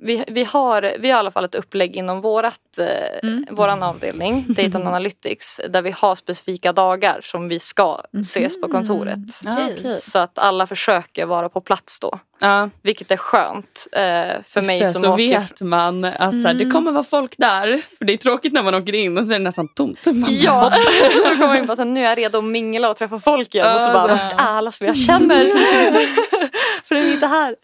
vi, 0.00 0.24
vi, 0.28 0.44
har, 0.44 0.82
vi 0.98 1.10
har 1.10 1.16
i 1.16 1.20
alla 1.20 1.30
fall 1.30 1.44
ett 1.44 1.54
upplägg 1.54 1.96
inom 1.96 2.20
vårat, 2.20 2.78
eh, 2.78 3.28
våran 3.50 3.82
avdelning, 3.82 4.44
Data 4.48 4.78
and 4.78 4.88
Analytics, 4.88 5.60
där 5.68 5.82
vi 5.82 5.90
har 5.90 6.14
specifika 6.14 6.72
dagar 6.72 7.20
som 7.22 7.48
vi 7.48 7.58
ska 7.58 8.00
ses 8.20 8.60
på 8.60 8.68
kontoret. 8.68 9.18
Ja, 9.44 9.68
okej. 9.72 9.96
Så 9.96 10.18
att 10.18 10.38
alla 10.38 10.66
försöker 10.66 11.26
vara 11.26 11.48
på 11.48 11.60
plats 11.60 12.00
då. 12.00 12.18
Ja, 12.38 12.70
Vilket 12.82 13.10
är 13.10 13.16
skönt 13.16 13.86
eh, 13.92 14.42
för 14.44 14.62
mig 14.62 14.84
för 14.84 14.92
som 14.92 15.02
så 15.02 15.12
åker... 15.12 15.28
vet 15.28 15.60
man 15.60 16.04
att 16.04 16.42
så 16.42 16.48
här, 16.48 16.54
det 16.54 16.70
kommer 16.70 16.92
vara 16.92 17.04
folk 17.04 17.34
där. 17.38 17.82
För 17.98 18.04
det 18.04 18.12
är 18.12 18.16
tråkigt 18.16 18.52
när 18.52 18.62
man 18.62 18.74
åker 18.74 18.94
in 18.94 19.18
och 19.18 19.24
så 19.24 19.30
är 19.30 19.38
det 19.38 19.44
nästan 19.44 19.68
tomt. 19.68 20.06
Man 20.06 20.24
Ja, 20.28 20.72
då 21.14 21.20
kommer 21.30 21.46
man 21.46 21.56
in 21.56 21.66
på 21.66 21.72
att 21.72 21.86
nu 21.86 22.00
är 22.00 22.08
jag 22.08 22.18
redo 22.18 22.38
att 22.38 22.44
mingla 22.44 22.90
och 22.90 22.96
träffa 22.96 23.18
folk 23.18 23.54
igen. 23.54 23.74
Och 23.74 23.80
så 23.80 23.92
bara, 23.92 24.06
vart 24.06 24.32
är 24.32 24.36
alla 24.36 24.72
som 24.72 24.86
jag 24.86 24.96
känner? 24.96 25.44
För 26.84 26.94
de 26.94 27.00
är 27.00 27.12
inte 27.12 27.26
här. 27.26 27.56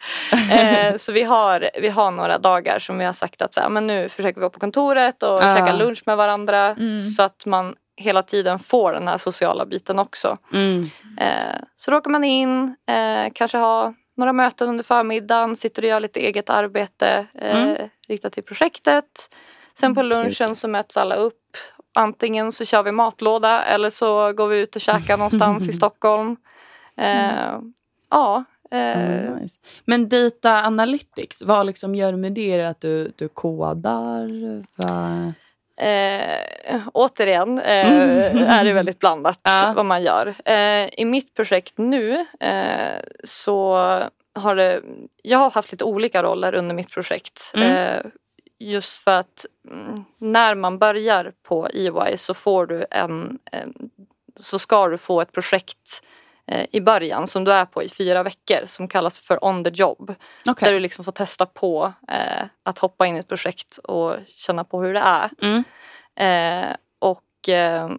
Eh, 0.50 0.96
så 0.96 1.12
vi 1.12 1.22
har, 1.22 1.70
vi 1.80 1.88
har 1.88 2.10
några 2.10 2.38
dagar 2.38 2.78
som 2.78 2.98
vi 2.98 3.04
har 3.04 3.12
sagt 3.12 3.42
att 3.42 3.54
så 3.54 3.60
här, 3.60 3.68
men 3.68 3.86
nu 3.86 4.08
försöker 4.08 4.34
vi 4.34 4.40
vara 4.40 4.50
på 4.50 4.60
kontoret 4.60 5.22
och 5.22 5.42
Ja. 5.42 5.56
käka 5.56 5.72
lunch 5.76 6.02
med 6.06 6.16
varandra. 6.16 6.76
Så 7.16 7.22
att 7.22 7.46
man 7.46 7.74
hela 7.96 8.22
tiden 8.22 8.58
får 8.58 8.92
den 8.92 9.08
här 9.08 9.18
sociala 9.18 9.66
biten 9.66 9.98
också. 9.98 10.36
Mm. 10.52 10.90
Eh, 11.20 11.26
så 11.76 11.90
då 11.90 11.96
åker 11.96 12.10
man 12.10 12.24
in, 12.24 12.76
eh, 12.88 13.32
kanske 13.34 13.58
ha 13.58 13.94
några 14.22 14.32
möten 14.32 14.68
under 14.68 14.84
förmiddagen, 14.84 15.56
sitter 15.56 15.82
och 15.82 15.88
gör 15.88 16.00
lite 16.00 16.20
eget 16.20 16.50
arbete 16.50 17.26
eh, 17.34 17.62
Mm. 17.62 17.88
riktat 18.08 18.32
till 18.32 18.42
projektet. 18.42 19.30
Sen 19.74 19.94
på 19.94 20.02
lunchen 20.02 20.56
så 20.56 20.68
möts 20.68 20.96
alla 20.96 21.14
upp. 21.14 21.56
Antingen 21.94 22.52
så 22.52 22.64
kör 22.64 22.82
vi 22.82 22.92
matlåda 22.92 23.62
eller 23.64 23.90
så 23.90 24.32
går 24.32 24.48
vi 24.48 24.60
ut 24.60 24.76
och 24.76 24.82
käkar 24.82 25.16
någonstans 25.16 25.68
i 25.68 25.72
Stockholm. 25.80 26.36
Eh, 26.96 27.58
ja. 28.10 28.44
Eh, 28.70 28.78
Mm, 28.98 29.34
nice. 29.34 29.58
Men 29.84 30.08
data 30.08 30.52
analytics, 30.64 31.42
vad 31.42 31.66
liksom 31.66 31.94
gör 31.94 32.12
du 32.12 32.18
med 32.18 32.32
det? 32.32 32.62
Att 32.62 32.80
du, 32.80 33.12
du 33.16 33.28
kodar? 33.28 34.28
Va? 34.76 35.32
Eh, 35.82 36.80
återigen 36.94 37.58
eh, 37.58 38.50
är 38.58 38.64
det 38.64 38.72
väldigt 38.72 38.98
blandat 38.98 39.38
Ja. 39.42 39.72
vad 39.76 39.86
man 39.86 40.02
gör. 40.02 40.34
Eh, 40.44 40.88
I 41.00 41.04
mitt 41.04 41.34
projekt 41.34 41.78
nu 41.78 42.26
eh, 42.40 43.00
så 43.24 43.74
har 44.34 44.56
det, 44.56 44.80
jag 45.22 45.38
har 45.38 45.50
haft 45.50 45.72
lite 45.72 45.84
olika 45.84 46.22
roller 46.22 46.54
under 46.54 46.74
mitt 46.74 46.90
projekt. 46.90 47.52
Eh, 47.56 48.00
just 48.58 49.02
för 49.02 49.18
att 49.18 49.46
mm, 49.70 50.04
när 50.18 50.54
man 50.54 50.78
börjar 50.78 51.32
på 51.48 51.68
EY 51.68 52.16
så 52.16 52.34
får 52.34 52.66
du 52.66 52.84
en, 52.90 53.38
så 54.40 54.58
ska 54.58 54.88
du 54.88 54.98
få 54.98 55.20
ett 55.20 55.32
projekt 55.32 56.02
i 56.70 56.80
början 56.80 57.26
som 57.26 57.44
du 57.44 57.52
är 57.52 57.64
på 57.64 57.82
i 57.82 57.88
fyra 57.88 58.22
veckor 58.22 58.66
som 58.66 58.88
kallas 58.88 59.20
för 59.20 59.44
on 59.44 59.64
the 59.64 59.70
job. 59.74 60.14
Okej. 60.46 60.66
Där 60.66 60.72
du 60.72 60.80
liksom 60.80 61.04
får 61.04 61.12
testa 61.12 61.46
på 61.46 61.92
eh, 62.08 62.44
att 62.62 62.78
hoppa 62.78 63.06
in 63.06 63.16
i 63.16 63.18
ett 63.18 63.28
projekt 63.28 63.78
och 63.78 64.14
känna 64.26 64.64
på 64.64 64.82
hur 64.82 64.94
det 64.94 65.00
är. 65.00 65.30
Mm. 65.42 65.64
Eh, 66.16 66.76
och 66.98 67.48
eh, 67.48 67.90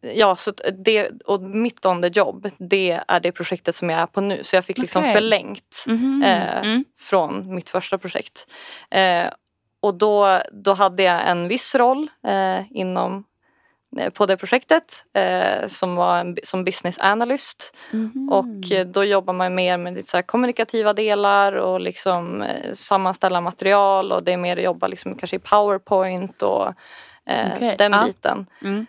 ja, 0.00 0.36
så 0.36 0.52
det, 0.84 1.10
och 1.24 1.40
mitt 1.42 1.86
on 1.86 2.02
the 2.02 2.08
job, 2.08 2.46
det 2.58 3.00
är 3.08 3.20
det 3.20 3.32
projektet 3.32 3.74
som 3.74 3.90
jag 3.90 4.00
är 4.00 4.06
på 4.06 4.20
nu. 4.20 4.44
Så 4.44 4.56
jag 4.56 4.64
fick 4.64 4.78
liksom 4.78 5.00
Okej. 5.02 5.12
förlängt 5.12 5.84
Mhm. 5.86 6.22
eh, 6.26 6.58
Mm. 6.58 6.84
från 6.98 7.54
mitt 7.54 7.70
första 7.70 7.98
projekt. 7.98 8.46
Eh, 8.90 9.26
och 9.80 9.94
då, 9.94 10.40
då 10.52 10.72
hade 10.74 11.02
jag 11.02 11.28
en 11.28 11.48
viss 11.48 11.74
roll 11.74 12.08
eh, 12.26 12.60
inom 12.72 13.16
eh, 13.16 13.22
på 14.12 14.26
det 14.26 14.36
projektet 14.36 15.04
eh, 15.14 15.66
som 15.66 15.96
var 15.96 16.18
en, 16.18 16.36
som 16.42 16.64
business 16.64 16.98
analyst. 17.00 17.76
Mhm. 17.90 18.28
Och 18.32 18.72
eh, 18.72 18.86
då 18.86 19.04
jobbar 19.04 19.32
man 19.32 19.54
mer 19.54 19.76
med 19.76 19.94
lite 19.94 20.08
så 20.08 20.22
kommunikativa 20.22 20.92
delar 20.92 21.52
och 21.52 21.80
liksom 21.80 22.42
eh, 22.42 22.72
sammanställa 22.72 23.40
material 23.40 24.12
och 24.12 24.22
det 24.22 24.32
är 24.32 24.36
mer 24.36 24.56
att 24.56 24.62
jobba 24.62 24.86
liksom 24.86 25.14
kanske 25.14 25.36
i 25.36 25.38
powerpoint 25.38 26.42
och 26.42 26.66
eh, 27.26 27.52
Okej, 27.56 27.74
den 27.78 27.94
biten. 28.06 28.46
Mm. 28.62 28.86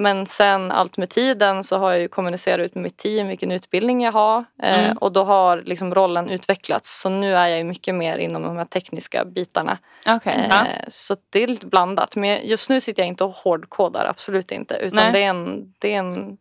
Men 0.00 0.26
sen 0.26 0.72
allt 0.72 0.96
med 0.96 1.08
tiden 1.10 1.64
så 1.64 1.78
har 1.78 1.90
jag 1.90 2.00
ju 2.00 2.08
kommunicerat 2.08 2.60
ut 2.64 2.74
med 2.74 2.82
mitt 2.82 2.96
team 2.96 3.28
vilken 3.28 3.50
utbildning 3.52 4.02
jag 4.02 4.12
har 4.12 4.44
eh, 4.62 4.84
Mm. 4.84 4.96
och 4.98 5.12
då 5.12 5.24
har 5.24 5.62
liksom 5.66 5.94
rollen 5.94 6.28
utvecklats 6.30 7.00
så 7.00 7.08
nu 7.08 7.36
är 7.36 7.46
jag 7.48 7.58
ju 7.58 7.64
mycket 7.64 7.94
mer 7.94 8.18
inom 8.18 8.42
de 8.42 8.56
här 8.56 8.64
tekniska 8.64 9.24
bitarna. 9.24 9.78
Okej. 10.06 10.34
Eh, 10.34 10.46
Ja. 10.48 10.64
Så 10.88 11.16
det 11.30 11.42
är 11.42 11.46
lite 11.46 11.66
blandat 11.66 12.16
men 12.16 12.46
just 12.46 12.70
nu 12.70 12.80
sitter 12.80 13.02
jag 13.02 13.08
inte 13.08 13.24
och 13.24 13.30
hårdkodar, 13.34 14.04
absolut 14.06 14.52
inte 14.52 14.74
utan 14.74 14.96
Nej. 14.96 15.12
det 15.12 15.22
är 15.22 15.28
en, 15.28 15.72
det 15.78 15.94
är 15.94 15.98
en 15.98 16.36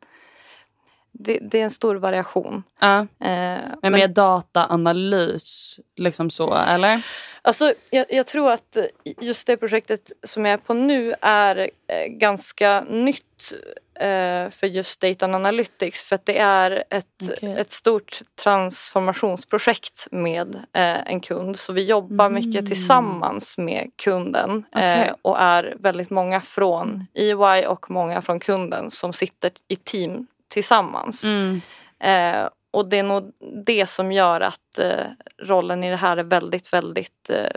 det, 1.19 1.39
det 1.41 1.59
är 1.59 1.63
en 1.63 1.71
stor 1.71 1.95
variation. 1.95 2.63
Ja. 2.79 2.99
Eh, 2.99 3.07
Men 3.19 3.77
men 3.81 3.91
mer 3.91 4.07
dataanalys, 4.07 5.79
liksom 5.95 6.29
så, 6.29 6.53
eller? 6.53 7.01
alltså, 7.41 7.73
jag, 7.89 8.05
jag 8.09 8.27
tror 8.27 8.51
att 8.51 8.77
just 9.21 9.47
det 9.47 9.57
projektet 9.57 10.11
som 10.23 10.45
jag 10.45 10.53
är 10.53 10.57
på 10.57 10.73
nu 10.73 11.13
är 11.21 11.57
eh, 11.57 12.07
ganska 12.07 12.81
nytt 12.89 13.53
eh, 13.99 14.49
för 14.49 14.65
just 14.67 15.01
Data 15.01 15.25
Analytics 15.25 16.03
för 16.09 16.15
att 16.15 16.25
det 16.25 16.37
är 16.37 16.83
ett, 16.89 17.05
Okej. 17.31 17.55
ett 17.59 17.71
stort 17.71 18.19
transformationsprojekt 18.43 20.07
med 20.11 20.55
eh, 20.55 21.11
en 21.11 21.19
kund. 21.19 21.59
Så 21.59 21.73
vi 21.73 21.83
jobbar 21.83 22.29
mycket 22.29 22.65
tillsammans 22.65 23.57
med 23.57 23.89
kunden 23.95 24.51
eh, 24.75 25.01
Okej. 25.01 25.13
och 25.21 25.39
är 25.39 25.75
väldigt 25.79 26.09
många 26.09 26.41
från 26.41 27.05
EY 27.13 27.65
och 27.65 27.91
många 27.91 28.21
från 28.21 28.39
kunden 28.39 28.91
som 28.91 29.13
sitter 29.13 29.51
i 29.67 29.75
team 29.75 30.27
tillsammans. 30.49 31.23
Mm. 31.23 31.61
Eh, 31.99 32.49
och 32.71 32.89
det 32.89 32.99
är 32.99 33.03
nog 33.03 33.31
det 33.65 33.89
som 33.89 34.11
gör 34.11 34.41
att 34.41 34.79
eh, 34.79 35.05
rollen 35.43 35.83
i 35.83 35.89
det 35.89 35.95
här 35.95 36.17
är 36.17 36.23
väldigt, 36.23 36.73
väldigt... 36.73 37.29
Eh, 37.29 37.51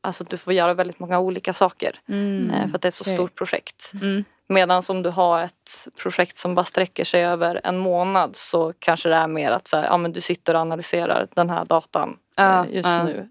alltså 0.00 0.24
du 0.24 0.36
får 0.36 0.52
göra 0.52 0.74
väldigt 0.74 0.98
många 0.98 1.18
olika 1.18 1.52
saker. 1.52 2.00
Mm. 2.08 2.50
Eh, 2.50 2.68
för 2.68 2.76
att 2.76 2.82
det 2.82 2.86
är 2.86 2.90
ett 2.90 2.94
så 2.94 3.02
okej. 3.02 3.14
stort 3.14 3.34
projekt. 3.34 3.92
Mm. 3.94 4.24
Medan 4.48 4.82
om 4.88 5.02
du 5.02 5.10
har 5.10 5.42
ett 5.42 5.88
projekt 6.02 6.36
som 6.36 6.54
bara 6.54 6.64
sträcker 6.64 7.04
sig 7.04 7.24
över 7.24 7.60
en 7.64 7.78
månad 7.78 8.36
så 8.36 8.72
kanske 8.78 9.08
det 9.08 9.14
är 9.14 9.26
mer 9.26 9.50
att 9.50 9.68
så 9.68 9.76
här, 9.76 9.84
ja, 9.84 9.96
men 9.96 10.12
du 10.12 10.20
sitter 10.20 10.54
och 10.54 10.60
analyserar 10.60 11.28
den 11.34 11.50
här 11.50 11.64
datan 11.64 12.16
Ja, 12.36 12.64
eh, 12.64 12.76
just 12.76 12.88
ja. 12.88 13.04
nu. 13.04 13.28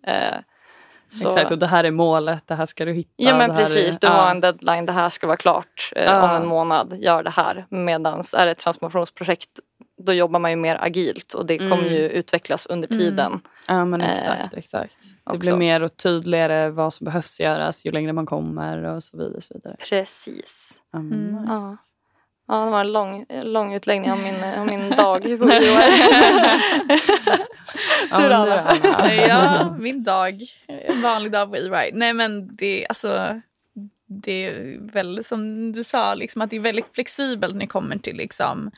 Så, 1.11 1.27
Exakt, 1.27 1.51
och 1.51 1.57
det 1.59 1.67
här 1.67 1.83
är 1.83 1.91
målet, 1.91 2.47
det 2.47 2.55
här 2.55 2.65
ska 2.65 2.85
du 2.85 2.93
hitta. 2.93 3.09
Ja 3.15 3.37
men 3.37 3.55
precis, 3.55 3.95
är, 3.95 3.99
du 3.99 4.07
ja. 4.07 4.13
har 4.13 4.31
en 4.31 4.41
deadline, 4.41 4.85
det 4.85 4.91
här 4.91 5.09
ska 5.09 5.27
vara 5.27 5.37
klart 5.37 5.91
eh, 5.95 6.03
Ja. 6.03 6.23
om 6.35 6.41
en 6.41 6.47
månad, 6.47 6.93
gör 6.99 7.23
det 7.23 7.29
här. 7.29 7.65
Medan 7.69 8.23
är 8.37 8.45
det 8.45 8.51
ett 8.51 8.59
transformationsprojekt 8.59 9.49
då 10.03 10.13
jobbar 10.13 10.39
man 10.39 10.51
ju 10.51 10.57
mer 10.57 10.77
agilt 10.83 11.33
och 11.33 11.45
det 11.45 11.57
kommer 11.57 11.73
Mm. 11.77 11.93
ju 11.93 11.99
utvecklas 12.09 12.65
under 12.65 12.87
tiden. 12.87 13.41
Ja 13.67 13.85
men 13.85 14.01
Eh, 14.01 14.11
exakt, 14.11 14.53
exakt. 14.53 14.97
Det 15.25 15.29
också. 15.31 15.39
blir 15.39 15.55
mer 15.55 15.81
och 15.83 15.97
tydligare 15.97 16.69
vad 16.69 16.93
som 16.93 17.05
behövs 17.05 17.39
göras 17.39 17.85
ju 17.85 17.91
längre 17.91 18.13
man 18.13 18.25
kommer 18.25 18.83
och 18.83 19.03
så 19.03 19.17
vidare. 19.17 19.41
Så 19.41 19.53
vidare. 19.53 19.75
Precis. 19.89 20.73
Mm. 20.95 21.35
nice. 21.35 21.51
Ja. 21.53 21.77
Ja, 22.47 22.65
det 22.65 22.71
var 22.71 22.79
en 22.79 22.91
lång, 22.91 23.25
lång 23.43 23.73
utläggning 23.73 24.11
om 24.11 24.23
min, 24.23 24.43
om 24.57 24.65
min 24.67 24.89
dag. 24.97 25.25
Nu, 28.11 28.33
Anna. 28.33 28.75
ja, 29.27 29.75
min 29.79 30.03
dag. 30.03 30.41
En 30.67 31.01
vanlig 31.01 31.31
dag 31.31 31.49
på 31.49 31.55
EY. 31.55 31.91
Nej 31.93 32.13
men 32.13 32.55
det, 32.55 32.85
alltså, 32.89 33.41
det 34.07 34.45
är 34.45 34.77
väl 34.91 35.23
som 35.23 35.71
du 35.71 35.83
sa, 35.83 36.13
liksom, 36.13 36.41
att 36.41 36.49
det 36.49 36.55
är 36.55 36.59
väldigt 36.59 36.95
flexibelt 36.95 37.53
när 37.53 37.59
det 37.59 37.67
kommer 37.67 37.97
till 37.97 38.15
liksom, 38.15 38.71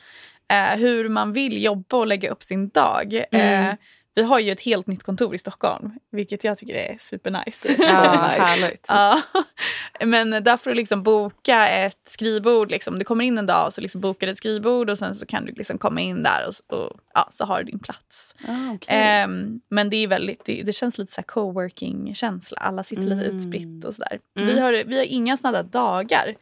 eh, 0.50 0.78
hur 0.78 1.08
man 1.08 1.32
vill 1.32 1.64
jobba 1.64 1.96
och 1.96 2.06
lägga 2.06 2.30
upp 2.30 2.42
sin 2.42 2.68
dag. 2.68 3.24
Mm. 3.30 3.68
Eh, 3.68 3.74
vi 4.14 4.22
har 4.22 4.38
ju 4.38 4.50
ett 4.52 4.60
helt 4.60 4.86
nytt 4.86 5.02
kontor 5.02 5.34
i 5.34 5.38
Stockholm, 5.38 5.90
vilket 6.12 6.44
jag 6.44 6.58
tycker 6.58 6.74
är 6.74 6.96
supernice. 7.00 7.76
Ja, 7.78 7.84
härligt. 8.38 8.86
Ja. 8.88 9.22
Men 10.06 10.30
där 10.30 10.56
får 10.56 10.70
du 10.70 10.76
liksom 10.76 11.02
boka 11.02 11.68
ett 11.68 12.00
skrivbord. 12.04 12.70
Liksom. 12.70 12.98
Du 12.98 13.04
kommer 13.04 13.24
in 13.24 13.38
en 13.38 13.46
dag 13.46 13.66
och 13.66 13.74
så 13.74 13.80
liksom 13.80 14.00
bokar 14.00 14.26
du 14.26 14.30
ett 14.30 14.36
skrivbord 14.36 14.90
och 14.90 14.98
sen 14.98 15.14
så 15.14 15.26
kan 15.26 15.44
du 15.44 15.52
liksom 15.52 15.78
komma 15.78 16.00
in 16.00 16.22
där 16.22 16.48
och, 16.48 16.78
och 16.78 16.92
ja, 17.14 17.28
så 17.30 17.44
har 17.44 17.58
du 17.58 17.64
din 17.70 17.78
plats. 17.78 18.34
Ah, 18.48 18.72
okay. 18.74 18.96
Ehm, 18.98 19.60
men 19.68 19.90
det 19.90 19.96
är 19.96 20.08
väldigt, 20.08 20.44
det, 20.44 20.62
det 20.62 20.72
känns 20.72 20.98
lite 20.98 21.12
så 21.12 21.22
coworking-känsla. 21.22 22.58
Alla 22.58 22.82
sitter 22.82 23.02
lite 23.02 23.14
Mm. 23.14 23.36
utspritt 23.36 23.84
och 23.84 23.94
sådär. 23.94 24.18
Mm. 24.38 24.48
Vi, 24.54 24.60
har, 24.60 24.72
vi 24.72 24.96
har 24.96 25.04
inga 25.04 25.36
sådana 25.36 25.62
dagar 25.62 26.34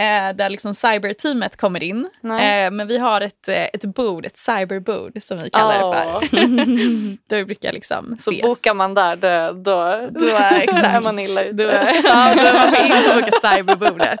eh, 0.00 0.36
där 0.36 0.50
liksom 0.50 0.74
cyberteamet 0.74 1.56
kommer 1.56 1.82
in. 1.82 2.08
Eh, 2.24 2.70
men 2.70 2.86
vi 2.86 2.98
har 2.98 3.20
ett, 3.20 3.48
eh, 3.48 3.62
ett 3.64 3.84
bord, 3.84 4.26
ett 4.26 4.36
cyberbord 4.36 5.22
som 5.22 5.38
vi 5.38 5.50
kallar 5.50 5.78
det 5.78 5.98
för. 6.28 6.36
Där 7.28 7.36
vi 7.36 7.44
brukar 7.44 7.72
liksom 7.72 8.16
Så 8.20 8.30
ses. 8.30 8.42
bokar 8.42 8.74
man 8.74 8.94
där, 8.94 9.16
då, 9.16 9.52
då, 9.52 10.08
Då 10.20 10.26
är, 10.26 11.00
man 11.02 11.18
illa 11.18 11.44
ute. 11.44 11.52
Då 11.52 11.62
ja, 12.04 12.34
då 12.34 12.40
är 12.40 12.52
man 12.58 12.70
för 12.70 12.96
inte 12.96 13.14
boka 13.14 13.48
cyberbordet. 13.48 14.18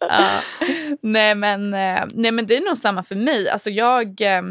ja. 0.00 0.24
nej, 1.02 1.34
men, 1.34 1.74
eh, 1.74 2.04
nej 2.14 2.32
men 2.32 2.46
det 2.46 2.56
är 2.56 2.60
nog 2.60 2.76
samma 2.76 3.02
för 3.02 3.14
mig. 3.14 3.48
Alltså 3.48 3.70
jag, 3.70 4.20
eh, 4.20 4.42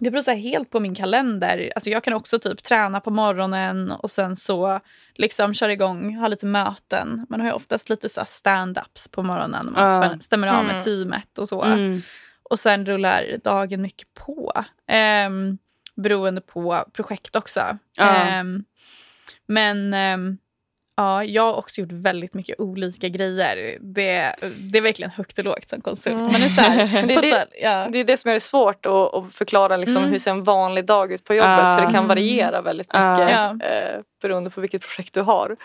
det 0.00 0.10
beror 0.10 0.22
så 0.22 0.30
helt 0.32 0.70
på 0.70 0.80
min 0.80 0.94
kalender. 0.94 1.72
Alltså 1.74 1.90
jag 1.90 2.04
kan 2.04 2.14
också 2.14 2.38
typ 2.38 2.62
träna 2.62 3.00
på 3.00 3.10
morgonen 3.10 3.90
och 3.90 4.10
sen 4.10 4.36
så 4.36 4.80
liksom 5.14 5.54
köra 5.54 5.72
igång, 5.72 6.14
ha 6.16 6.28
lite 6.28 6.46
möten. 6.46 7.26
Man 7.28 7.40
har 7.40 7.46
ju 7.46 7.52
oftast 7.52 7.88
lite 7.90 8.08
så 8.08 8.20
stand-ups 8.20 9.10
på 9.12 9.22
morgonen. 9.22 9.72
Man 9.72 10.02
Ja. 10.02 10.18
stämmer, 10.20 10.48
av 10.48 10.64
med 10.64 10.72
Mm. 10.72 10.84
teamet 10.84 11.38
och 11.38 11.48
så. 11.48 11.62
Mm. 11.62 12.02
Och 12.50 12.58
sen 12.58 12.86
rullar 12.86 13.24
dagen 13.44 13.82
mycket 13.82 14.14
på. 14.14 14.52
Um, 15.26 15.58
beroende 15.96 16.40
på 16.40 16.84
projekt 16.92 17.36
också. 17.36 17.78
Ja. 17.96 18.04
Ehm, 18.14 18.64
men 19.46 19.94
ehm, 19.94 20.38
ja, 20.96 21.24
jag 21.24 21.42
har 21.42 21.54
också 21.54 21.80
gjort 21.80 21.92
väldigt 21.92 22.34
mycket 22.34 22.60
olika 22.60 23.08
grejer. 23.08 23.78
Det, 23.80 24.34
det 24.58 24.78
är 24.78 24.82
verkligen 24.82 25.10
högt 25.10 25.38
och 25.38 25.44
lågt 25.44 25.68
som 25.68 25.80
konsult. 25.80 26.20
Mm. 26.20 26.32
Man 26.32 26.42
är 26.42 26.48
så 26.48 26.60
här, 26.60 26.92
Men 26.92 27.06
det 27.06 27.20
det- 27.20 27.48
ja. 27.62 27.88
Det 27.92 27.98
är 27.98 28.04
det 28.04 28.16
som 28.16 28.30
är 28.30 28.38
svårt 28.38 28.86
att, 28.86 29.14
att 29.14 29.34
förklara 29.34 29.76
liksom 29.76 29.96
Mm. 29.96 30.10
hur 30.10 30.18
ser 30.18 30.30
en 30.30 30.44
vanlig 30.44 30.86
dag 30.86 31.12
ut 31.12 31.24
på 31.24 31.34
jobbet. 31.34 31.50
Ah. 31.60 31.68
För 31.76 31.80
det 31.80 31.86
kan 31.86 31.94
Mm. 31.96 32.08
variera 32.08 32.62
väldigt 32.62 32.86
Ah. 32.90 33.10
mycket 33.10 33.30
Ja. 33.34 33.50
eh, 33.68 34.00
beroende 34.22 34.50
på 34.50 34.60
vilket 34.60 34.82
projekt 34.82 35.14
du 35.14 35.20
har. 35.20 35.56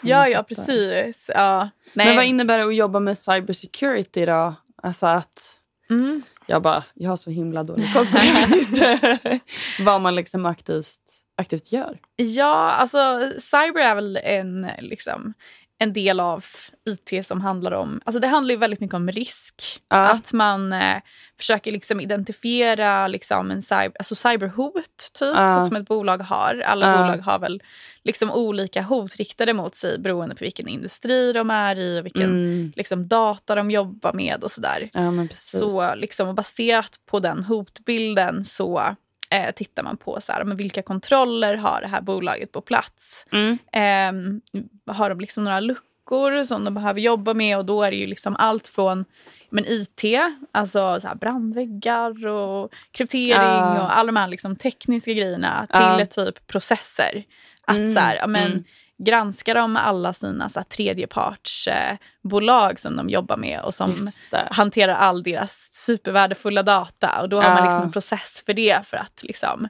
ja, 0.00 0.28
ja, 0.28 0.36
fattar. 0.38 0.48
precis. 0.48 1.30
Ja. 1.34 1.68
Nej. 1.92 2.06
Men 2.06 2.16
vad 2.16 2.24
innebär 2.24 2.58
det 2.58 2.64
att 2.64 2.74
jobba 2.74 3.00
med 3.00 3.18
cybersecurity 3.18 4.26
då? 4.26 4.54
Alltså 4.82 5.06
att 5.06 5.54
mm. 5.90 6.22
jag 6.46 6.62
bara, 6.62 6.84
jag 6.94 7.10
har 7.10 7.16
så 7.16 7.30
himla 7.30 7.62
dålig 7.62 7.92
koll 7.94 8.06
på 8.06 8.18
det. 8.18 9.40
Vad 9.80 10.00
man 10.00 10.14
liksom 10.14 10.46
aktivt, 10.46 11.00
aktivt 11.38 11.72
gör. 11.72 11.98
Ja, 12.16 12.70
alltså 12.70 13.32
cyber 13.38 13.80
är 13.80 13.94
väl 13.94 14.16
en, 14.22 14.66
liksom, 14.78 15.34
en 15.78 15.92
del 15.92 16.20
av 16.20 16.44
IT 16.88 17.26
som 17.26 17.40
handlar 17.40 17.72
om... 17.72 18.00
Alltså 18.04 18.20
det 18.20 18.26
handlar 18.28 18.52
ju 18.52 18.58
väldigt 18.58 18.80
mycket 18.80 18.94
om 18.94 19.10
risk. 19.10 19.54
Ja. 19.88 19.96
Att 19.96 20.32
man 20.32 20.72
eh, 20.72 20.96
försöker 21.38 21.72
liksom 21.72 22.00
identifiera 22.00 23.08
liksom 23.08 23.50
en 23.50 23.62
cyber, 23.62 23.92
alltså 23.98 24.14
cyberhot 24.14 25.10
typ, 25.18 25.34
Ja. 25.36 25.60
som 25.66 25.76
ett 25.76 25.88
bolag 25.88 26.18
har. 26.18 26.62
Alla 26.66 26.90
Ja. 26.90 26.96
bolag 27.02 27.18
har 27.18 27.38
väl 27.38 27.62
liksom 28.04 28.30
olika 28.30 28.82
hot 28.82 29.16
riktade 29.16 29.52
mot 29.54 29.74
sig 29.74 29.98
beroende 29.98 30.34
på 30.34 30.44
vilken 30.44 30.68
industri 30.68 31.32
de 31.32 31.50
är 31.50 31.78
i 31.78 32.00
och 32.00 32.04
vilken 32.06 32.30
Mm. 32.30 32.72
liksom, 32.76 33.08
data 33.08 33.54
de 33.54 33.70
jobbar 33.70 34.12
med 34.12 34.44
och 34.44 34.50
sådär. 34.50 34.90
Så 35.32 35.94
liksom, 35.94 36.34
baserat 36.34 37.00
på 37.10 37.20
den 37.20 37.44
hotbilden 37.44 38.44
så 38.44 38.96
eh, 39.30 39.50
tittar 39.54 39.82
man 39.82 39.96
på 39.96 40.20
så 40.20 40.32
här, 40.32 40.44
men 40.44 40.56
vilka 40.56 40.82
kontroller 40.82 41.56
har 41.56 41.80
det 41.80 41.86
här 41.88 42.00
bolaget 42.00 42.52
på 42.52 42.60
plats. 42.60 43.26
Mm. 43.32 43.58
Ehm, 43.72 44.40
har 44.86 45.08
de 45.10 45.20
liksom 45.20 45.44
några 45.44 45.60
luckor 45.60 46.44
som 46.44 46.64
de 46.64 46.74
behöver 46.74 47.00
jobba 47.00 47.34
med 47.34 47.58
och 47.58 47.64
då 47.64 47.82
är 47.82 47.90
det 47.90 47.96
ju 47.96 48.06
liksom 48.06 48.36
allt 48.38 48.68
från 48.68 49.04
men 49.50 49.64
IT, 49.66 50.04
alltså 50.52 51.00
så 51.00 51.08
här 51.08 51.14
brandväggar 51.14 52.26
och 52.26 52.72
kryptering 52.90 53.30
Ja. 53.30 53.82
och 53.82 53.96
alla 53.98 54.06
de 54.06 54.16
här 54.16 54.28
liksom 54.28 54.56
tekniska 54.56 55.12
grejerna 55.12 55.66
till 55.66 56.06
typ 56.06 56.46
processer. 56.46 57.24
Att 57.64 57.76
Mm, 57.76 57.94
så 57.94 58.00
här, 58.00 58.26
men, 58.26 58.46
mm. 58.52 58.64
Granskar 58.98 59.54
de 59.54 59.76
alla 59.76 60.12
sina 60.12 60.48
så 60.48 60.58
här, 60.58 60.64
tredjepartsbolag 60.64 61.90
eh, 61.92 61.96
bolag 62.22 62.80
som 62.80 62.96
de 62.96 63.08
jobbar 63.08 63.36
med 63.36 63.60
och 63.60 63.74
som 63.74 63.94
hanterar 64.50 64.94
all 64.94 65.22
deras 65.22 65.70
supervärdefulla 65.72 66.62
data. 66.62 67.20
Och 67.22 67.28
då 67.28 67.40
har 67.40 67.54
man 67.54 67.62
liksom 67.64 67.82
en 67.82 67.92
process 67.92 68.42
för 68.46 68.54
det 68.54 68.86
för 68.86 68.96
att 68.96 69.22
liksom, 69.22 69.68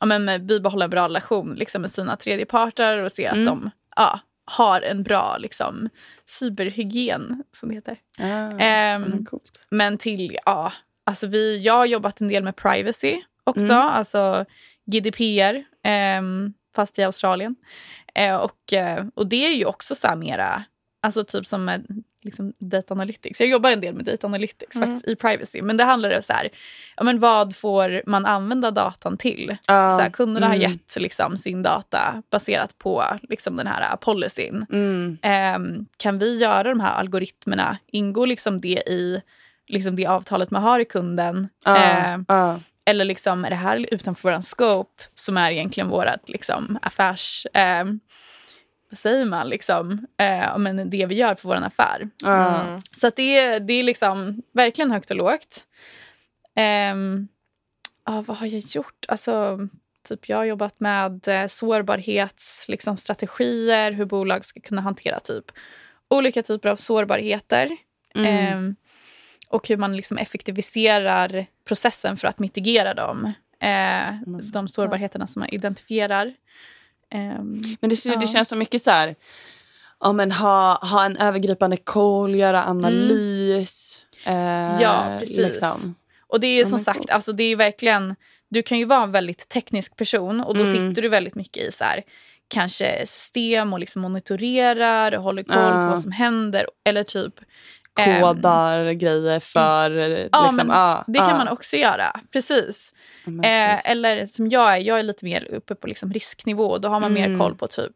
ja, 0.00 0.06
men, 0.06 0.46
bibehålla 0.46 0.84
en 0.84 0.90
bra 0.90 1.04
relation 1.04 1.54
liksom, 1.54 1.82
med 1.82 1.90
sina 1.90 2.16
tredjeparter 2.16 2.98
och 2.98 3.12
se 3.12 3.26
att 3.26 3.34
Mm. 3.34 3.46
de 3.46 3.70
ja, 3.96 4.20
har 4.44 4.80
en 4.80 5.02
bra 5.02 5.36
liksom, 5.38 5.88
cyberhygien, 6.26 7.42
som 7.52 7.68
det 7.68 7.74
heter. 7.74 7.96
Ja, 8.18 8.58
Ehm, 8.58 9.26
men 9.70 9.98
till, 9.98 10.38
ja, 10.46 10.72
alltså 11.06 11.26
vi, 11.26 11.62
jag 11.62 11.74
har 11.74 11.86
jobbat 11.86 12.20
en 12.20 12.28
del 12.28 12.42
med 12.44 12.56
privacy 12.56 13.22
också, 13.44 13.64
Mm. 13.64 13.76
alltså 13.88 14.44
GDPR, 14.86 15.64
ehm, 15.84 16.52
fast 16.76 16.98
i 16.98 17.02
Australien. 17.02 17.56
Eh, 18.16 18.36
och, 18.36 18.72
eh, 18.72 19.04
och 19.14 19.26
det 19.26 19.46
är 19.46 19.54
ju 19.54 19.64
också 19.64 19.94
så 19.94 20.08
här 20.08 20.16
mera, 20.16 20.64
alltså 21.02 21.24
typ 21.24 21.46
som 21.46 21.64
med 21.64 21.86
liksom 22.22 22.52
data 22.58 22.94
analytics. 22.94 23.40
Jag 23.40 23.48
jobbar 23.48 23.70
en 23.70 23.80
del 23.80 23.94
med 23.94 24.04
data 24.04 24.26
analytics 24.26 24.76
Mm. 24.76 24.88
faktiskt 24.88 25.08
i 25.08 25.16
privacy. 25.16 25.62
Men 25.62 25.76
det 25.76 25.84
handlar 25.84 26.16
om 26.16 26.22
så 26.22 26.32
här, 26.32 26.48
ja, 26.96 27.04
men 27.04 27.18
vad 27.20 27.56
får 27.56 28.02
man 28.06 28.26
använda 28.26 28.70
datan 28.70 29.16
till? 29.16 29.56
Ja, 29.66 29.90
Så 29.90 30.00
här, 30.00 30.10
kunderna 30.10 30.46
mm. 30.46 30.58
har 30.60 30.68
gett 30.68 30.96
liksom, 30.96 31.36
sin 31.36 31.62
data 31.62 32.22
baserat 32.30 32.78
på 32.78 33.04
liksom, 33.22 33.56
den 33.56 33.66
här 33.66 33.96
policyn. 33.96 34.66
Mm. 34.72 35.18
Ehm, 35.22 35.86
kan 35.98 36.18
vi 36.18 36.36
göra 36.38 36.68
de 36.68 36.80
här 36.80 36.94
algoritmerna? 36.94 37.78
Ingår 37.86 38.26
liksom 38.26 38.60
det 38.60 38.82
i 38.86 39.22
liksom 39.68 39.96
det 39.96 40.06
avtalet 40.06 40.50
man 40.50 40.62
har 40.62 40.80
i 40.80 40.84
kunden? 40.84 41.48
Ehm, 41.66 42.24
ja. 42.28 42.60
eller 42.84 43.04
liksom, 43.04 43.44
är 43.44 43.50
det 43.50 43.56
här 43.56 43.86
utanför 43.90 44.32
vår 44.32 44.40
scope 44.40 45.02
som 45.14 45.36
är 45.36 45.50
egentligen 45.50 45.88
vårt 45.88 46.28
liksom, 46.28 46.78
affärs... 46.82 47.46
ehm, 47.54 48.00
vad 48.90 48.98
säger 48.98 49.24
man? 49.24 49.48
Liksom, 49.48 50.06
eh, 50.16 50.58
men 50.58 50.90
det 50.90 51.06
vi 51.06 51.14
gör 51.14 51.34
för 51.34 51.48
vår 51.48 51.54
affär. 51.56 52.08
Mm. 52.24 52.80
Så 52.96 53.10
det, 53.16 53.38
är- 53.38 53.60
det 53.60 53.72
är 53.72 53.82
liksom 53.82 54.42
verkligen 54.52 54.90
högt 54.90 55.10
och 55.10 55.16
lågt. 55.16 55.66
Ehm, 56.54 57.28
ja, 58.06 58.24
vad 58.26 58.36
har 58.36 58.46
jag 58.46 58.60
gjort? 58.68 59.04
Alltså, 59.08 59.58
typ 60.08 60.28
jag 60.28 60.36
har 60.36 60.44
jobbat 60.44 60.80
med 60.80 61.28
eh, 61.28 61.46
sårbarhetsstrategier, 61.46 62.70
liksom, 62.72 62.96
strategier, 62.96 63.92
hur 63.92 64.04
bolag 64.04 64.44
ska 64.44 64.60
kunna 64.60 64.82
hantera 64.82 65.20
typ 65.20 65.44
olika 66.10 66.42
typer 66.42 66.68
av 66.68 66.76
sårbarheter. 66.76 67.76
Mm. 68.14 68.26
Ehm, 68.46 68.76
och 69.48 69.68
hur 69.68 69.76
man 69.76 69.96
liksom 69.96 70.18
effektiviserar 70.18 71.46
processen 71.64 72.16
för 72.16 72.28
att 72.28 72.38
mitigera 72.38 72.94
dem. 72.94 73.32
Eh, 73.60 74.14
de 74.52 74.68
sårbarheterna 74.68 75.26
som 75.26 75.40
man 75.40 75.48
identifierar. 75.48 76.34
Ehm, 77.14 77.62
Men 77.80 77.90
det, 77.90 78.04
det 78.04 78.14
Ja. 78.20 78.26
känns 78.26 78.48
så 78.48 78.56
mycket 78.56 78.82
så 78.82 78.90
här... 78.90 79.14
Ja, 80.00 80.12
men 80.12 80.32
ha, 80.32 80.74
ha 80.86 81.04
en 81.04 81.16
övergripande 81.16 81.76
koll, 81.76 82.34
göra 82.34 82.64
analys. 82.64 84.04
eh, 84.24 84.32
Mm. 84.34 84.80
Ja, 84.80 85.16
precis. 85.20 85.36
Liksom. 85.38 85.94
Och 86.26 86.40
det 86.40 86.46
är 86.46 86.64
som 86.64 86.70
men 86.70 86.78
sagt, 86.80 87.10
alltså 87.10 87.32
det 87.32 87.42
är 87.44 87.56
verkligen, 87.56 88.16
du 88.48 88.62
kan 88.62 88.78
ju 88.78 88.84
vara 88.84 89.02
en 89.02 89.12
väldigt 89.12 89.48
teknisk 89.48 89.96
person 89.96 90.40
och 90.40 90.54
då 90.54 90.60
Mm. 90.64 90.72
sitter 90.90 91.02
du 91.02 91.08
väldigt 91.08 91.34
mycket 91.34 91.62
i 91.68 91.72
så 91.72 91.84
här, 91.84 92.02
kanske 92.48 93.06
system 93.06 93.72
och 93.72 93.78
liksom 93.78 94.02
monitorerar 94.02 95.12
och 95.16 95.22
håller 95.22 95.42
koll 95.42 95.56
Ja. 95.58 95.80
på 95.80 95.86
vad 95.86 96.00
som 96.00 96.12
händer. 96.12 96.66
Eller 96.84 97.04
typ... 97.04 97.34
Kodar 98.04 98.92
grejer 98.92 99.40
för... 99.40 99.90
Ja, 99.90 100.42
liksom, 100.42 100.56
men 100.56 100.70
ah, 100.70 101.04
det 101.06 101.20
ah. 101.20 101.26
kan 101.28 101.38
man 101.38 101.48
också 101.48 101.76
göra. 101.76 102.20
Precis. 102.32 102.94
Men 103.24 103.44
Eh, 103.44 103.90
eller 103.90 104.26
som 104.26 104.48
jag 104.50 104.72
är, 104.74 104.80
jag 104.80 104.98
är 104.98 105.02
lite 105.02 105.24
mer 105.24 105.44
uppe 105.54 105.74
på 105.74 105.86
liksom 105.86 106.12
risknivå. 106.12 106.78
Då 106.78 106.88
har 106.88 107.00
man 107.00 107.16
Mm. 107.16 107.32
mer 107.32 107.38
koll 107.38 107.54
på 107.56 107.66
typ, 107.68 107.92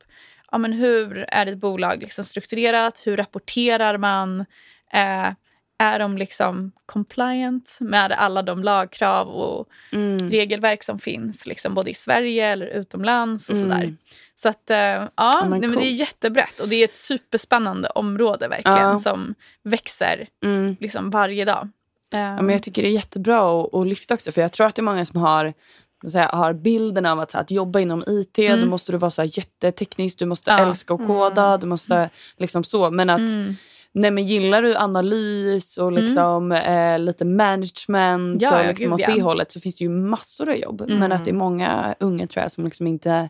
ja, 0.52 0.58
men 0.58 0.72
hur 0.72 1.18
är 1.28 1.46
ett 1.46 1.58
bolag 1.58 2.00
liksom 2.00 2.24
strukturerat? 2.24 3.02
Hur 3.04 3.16
rapporterar 3.16 3.98
man? 3.98 4.40
Eh, 4.92 5.28
är 5.82 5.98
de 5.98 6.18
liksom 6.18 6.72
compliant 6.86 7.78
med 7.80 8.12
alla 8.12 8.42
de 8.42 8.62
lagkrav 8.64 9.28
och 9.28 9.68
Mm. 9.92 10.30
regelverk 10.30 10.82
som 10.82 10.98
finns 10.98 11.46
liksom 11.46 11.74
både 11.74 11.90
i 11.90 11.94
Sverige 11.94 12.46
eller 12.46 12.66
utomlands 12.66 13.50
och 13.50 13.56
Mm. 13.56 13.70
sådär. 13.70 13.94
Så 14.42 14.48
att, 14.48 14.70
eh, 14.70 14.76
ja, 14.76 15.38
men 15.40 15.50
nej, 15.60 15.68
men 15.68 15.78
det 15.78 15.84
är 15.86 15.90
jättebrett 15.92 16.60
och 16.60 16.68
det 16.68 16.76
är 16.76 16.84
ett 16.84 16.96
superspännande 16.96 17.88
område 17.88 18.48
verkligen 18.48 18.78
Ja. 18.78 18.98
som 18.98 19.34
växer 19.64 20.26
Mm. 20.44 20.76
liksom 20.80 21.10
varje 21.10 21.44
dag. 21.44 21.68
Ja, 22.10 22.42
men 22.42 22.48
jag 22.48 22.62
tycker 22.62 22.82
det 22.82 22.88
är 22.88 22.92
jättebra 22.92 23.60
att, 23.62 23.74
att 23.74 23.86
lyfta 23.86 24.14
också. 24.14 24.32
För 24.32 24.40
jag 24.40 24.52
tror 24.52 24.66
att 24.66 24.74
det 24.74 24.80
är 24.80 24.84
många 24.84 25.04
som 25.04 25.20
har, 25.20 25.52
jag, 26.02 26.28
har 26.28 26.52
bilden 26.52 27.06
av 27.06 27.20
att, 27.20 27.32
här, 27.32 27.40
att 27.40 27.50
jobba 27.50 27.80
inom 27.80 28.04
IT, 28.06 28.36
då 28.60 28.66
måste 28.66 28.92
du 28.92 28.98
vara 28.98 29.10
så 29.10 29.22
här 29.22 29.38
jätteteknisk, 29.38 30.18
du 30.18 30.26
måste 30.26 30.50
Ja. 30.50 30.58
älska 30.58 30.94
att 30.94 31.06
koda, 31.06 31.56
du 31.58 31.66
måste 31.66 32.10
liksom 32.36 32.64
så. 32.64 32.90
Men 32.90 33.10
att 33.10 33.18
Mm. 33.20 33.54
nej, 33.92 34.10
men 34.10 34.24
gillar 34.26 34.62
du 34.62 34.76
analys 34.76 35.78
och 35.78 35.92
liksom, 35.92 36.52
eh, 36.52 36.98
lite 36.98 37.24
management 37.24 38.42
Ja, 38.42 38.54
och 38.58 38.64
ja, 38.64 38.68
liksom 38.68 38.84
gud, 38.84 38.92
åt 38.92 39.00
ja. 39.00 39.14
det 39.14 39.22
hållet 39.22 39.52
så 39.52 39.60
finns 39.60 39.76
det 39.76 39.84
ju 39.84 39.90
massor 39.90 40.48
av 40.50 40.56
jobb. 40.56 40.84
Men 40.88 41.12
att 41.12 41.24
det 41.24 41.30
är 41.30 41.34
många 41.34 41.94
unga 42.00 42.26
tror 42.26 42.42
jag 42.42 42.52
som 42.52 42.64
liksom 42.64 42.86
inte 42.86 43.28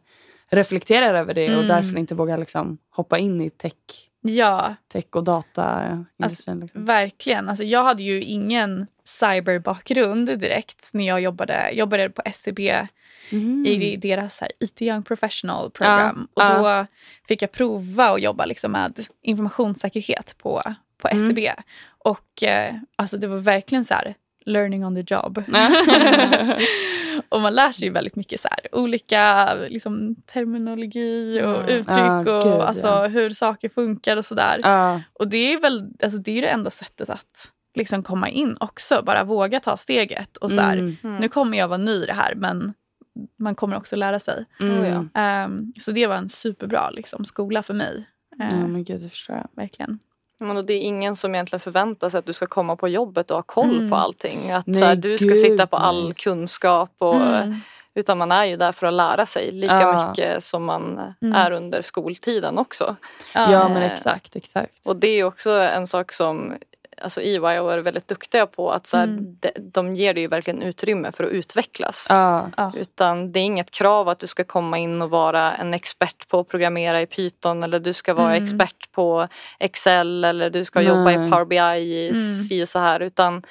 reflekterar 0.50 1.14
över 1.14 1.34
det 1.34 1.56
och 1.56 1.64
därför 1.64 1.98
inte 1.98 2.14
vågar 2.14 2.38
liksom 2.38 2.78
hoppa 2.90 3.18
in 3.18 3.40
i 3.40 3.50
tech, 3.50 3.72
Ja, 4.22 4.74
tech 4.88 5.04
och 5.10 5.24
dataindustrin. 5.24 6.60
liksom. 6.60 6.84
verkligen. 6.84 7.48
Alltså, 7.48 7.64
jag 7.64 7.84
hade 7.84 8.02
ju 8.02 8.22
ingen 8.22 8.86
cyberbakgrund 9.04 10.26
direkt 10.38 10.90
när 10.92 11.06
jag 11.06 11.20
jobbade, 11.20 11.70
jobbade 11.72 12.10
på 12.10 12.22
SCB 12.24 12.86
i 13.66 13.96
deras 13.96 14.40
här 14.40 14.50
IT 14.60 14.82
Young 14.82 15.02
Professional 15.02 15.70
program. 15.70 16.28
Ja, 16.34 16.58
och 16.58 16.62
då 16.64 16.86
fick 17.28 17.42
jag 17.42 17.52
prova 17.52 18.04
att 18.10 18.22
jobba 18.22 18.44
liksom 18.44 18.72
med 18.72 19.06
informationssäkerhet 19.22 20.34
på, 20.38 20.62
på 20.98 21.08
SCB. 21.08 21.52
Och 22.04 22.42
eh, 22.42 22.74
alltså, 22.96 23.18
det 23.18 23.26
var 23.26 23.38
verkligen 23.38 23.84
så 23.84 23.94
här 23.94 24.14
learning 24.44 24.84
on 24.84 24.94
the 24.94 25.14
job. 25.14 25.44
och 27.30 27.40
man 27.40 27.54
lär 27.54 27.72
sig 27.72 27.88
ju 27.88 27.92
väldigt 27.94 28.16
mycket 28.16 28.40
så 28.40 28.48
här, 28.50 28.74
olika 28.74 29.54
liksom, 29.54 30.16
terminologi 30.26 31.42
och 31.42 31.62
uttryck 31.68 31.98
Ja, 31.98 32.18
och 32.18 32.42
gud, 32.42 32.52
alltså, 32.52 32.86
ja. 32.86 33.06
hur 33.06 33.30
saker 33.30 33.68
funkar 33.68 34.16
och 34.16 34.24
sådär. 34.24 34.58
Och 35.12 35.28
det 35.28 35.52
är 35.52 35.60
väl 35.60 35.90
alltså, 36.02 36.18
det, 36.18 36.38
är 36.38 36.42
det 36.42 36.48
enda 36.48 36.70
sättet 36.70 37.10
att 37.10 37.52
liksom 37.74 38.02
komma 38.02 38.28
in 38.28 38.56
också. 38.60 39.02
Bara 39.06 39.24
våga 39.24 39.60
ta 39.60 39.76
steget. 39.76 40.36
Och 40.36 40.52
så 40.52 40.60
här, 40.60 40.76
Mm. 40.76 41.16
Nu 41.20 41.28
kommer 41.28 41.58
jag 41.58 41.68
vara 41.68 41.78
ny 41.78 41.92
i 41.92 42.06
det 42.06 42.12
här 42.12 42.34
men 42.34 42.74
man 43.38 43.54
kommer 43.54 43.76
också 43.76 43.96
lära 43.96 44.20
sig. 44.20 44.44
Mm. 44.60 45.10
Ehm, 45.14 45.72
så 45.80 45.92
det 45.92 46.06
var 46.06 46.16
en 46.16 46.28
superbra 46.28 46.90
liksom, 46.90 47.24
skola 47.24 47.62
för 47.62 47.74
mig. 47.74 48.04
Ja, 48.36 48.44
Ehm, 48.44 48.72
men 48.72 48.84
gud, 48.84 49.00
det 49.02 49.08
förstår 49.08 49.36
jag. 49.36 49.48
Verkligen. 49.62 49.98
Men 50.40 50.56
och 50.56 50.64
det 50.64 50.72
är 50.72 50.80
ingen 50.80 51.16
som 51.16 51.34
egentligen 51.34 51.60
förväntar 51.60 52.08
sig 52.08 52.18
att 52.18 52.26
du 52.26 52.32
ska 52.32 52.46
komma 52.46 52.76
på 52.76 52.88
jobbet 52.88 53.30
och 53.30 53.36
ha 53.36 53.42
koll 53.42 53.76
Mm. 53.76 53.90
på 53.90 53.96
allting. 53.96 54.50
Att 54.50 54.66
Nej, 54.66 54.76
så 54.76 54.84
här, 54.84 54.96
du 54.96 55.16
ska 55.18 55.26
gud, 55.28 55.36
sitta 55.38 55.66
på 55.66 55.76
all 55.76 56.14
kunskap. 56.14 56.90
Och, 56.98 57.14
Mm. 57.16 57.56
Utan 57.94 58.18
man 58.18 58.32
är 58.32 58.44
ju 58.44 58.56
där 58.56 58.72
för 58.72 58.86
att 58.86 58.92
lära 58.94 59.26
sig 59.26 59.52
lika 59.52 59.80
Ja. 59.80 60.08
mycket 60.08 60.42
som 60.44 60.64
man 60.64 61.00
Mm. 61.22 61.34
är 61.34 61.50
under 61.50 61.82
skoltiden 61.82 62.58
också. 62.58 62.96
Ja, 63.34 63.52
Eh, 63.52 63.68
men 63.68 63.82
exakt. 63.82 64.36
exakt. 64.36 64.86
Och 64.86 64.96
det 64.96 65.08
är 65.08 65.24
också 65.24 65.50
en 65.50 65.86
sak 65.86 66.12
som 66.12 66.54
alltså 67.00 67.20
EY 67.20 67.38
har 67.38 67.60
varit 67.62 67.84
väldigt 67.84 68.08
duktiga 68.08 68.46
på. 68.46 68.70
att 68.72 68.86
så 68.86 68.96
här, 68.96 69.04
Mm. 69.04 69.36
de, 69.40 69.50
de 69.58 69.94
ger 69.96 70.14
dig 70.14 70.22
ju 70.22 70.28
verkligen 70.28 70.62
utrymme 70.62 71.12
för 71.12 71.24
att 71.24 71.30
utvecklas. 71.30 72.06
Ja. 72.10 72.50
Utan 72.76 73.32
det 73.32 73.40
är 73.40 73.44
inget 73.44 73.70
krav 73.70 74.08
att 74.08 74.18
du 74.18 74.26
ska 74.26 74.44
komma 74.44 74.78
in 74.78 75.02
och 75.02 75.10
vara 75.10 75.54
en 75.56 75.74
expert 75.74 76.28
på 76.28 76.40
att 76.40 76.48
programmera 76.48 77.00
i 77.02 77.06
Python 77.06 77.62
eller 77.62 77.78
du 77.80 77.92
ska 77.92 78.14
vara 78.14 78.30
Mm. 78.36 78.44
expert 78.44 78.92
på 78.92 79.28
Excel 79.58 80.24
eller 80.24 80.50
du 80.50 80.64
ska 80.64 80.80
jobba 80.82 81.10
i 81.12 81.16
Nej. 81.16 81.30
Power 81.30 81.44
BI 81.44 81.56
i 81.82 82.08
Mm. 82.08 82.22
si 82.34 82.64
och 82.64 82.68
så 82.68 82.78
här. 82.78 83.00
Utan 83.00 83.42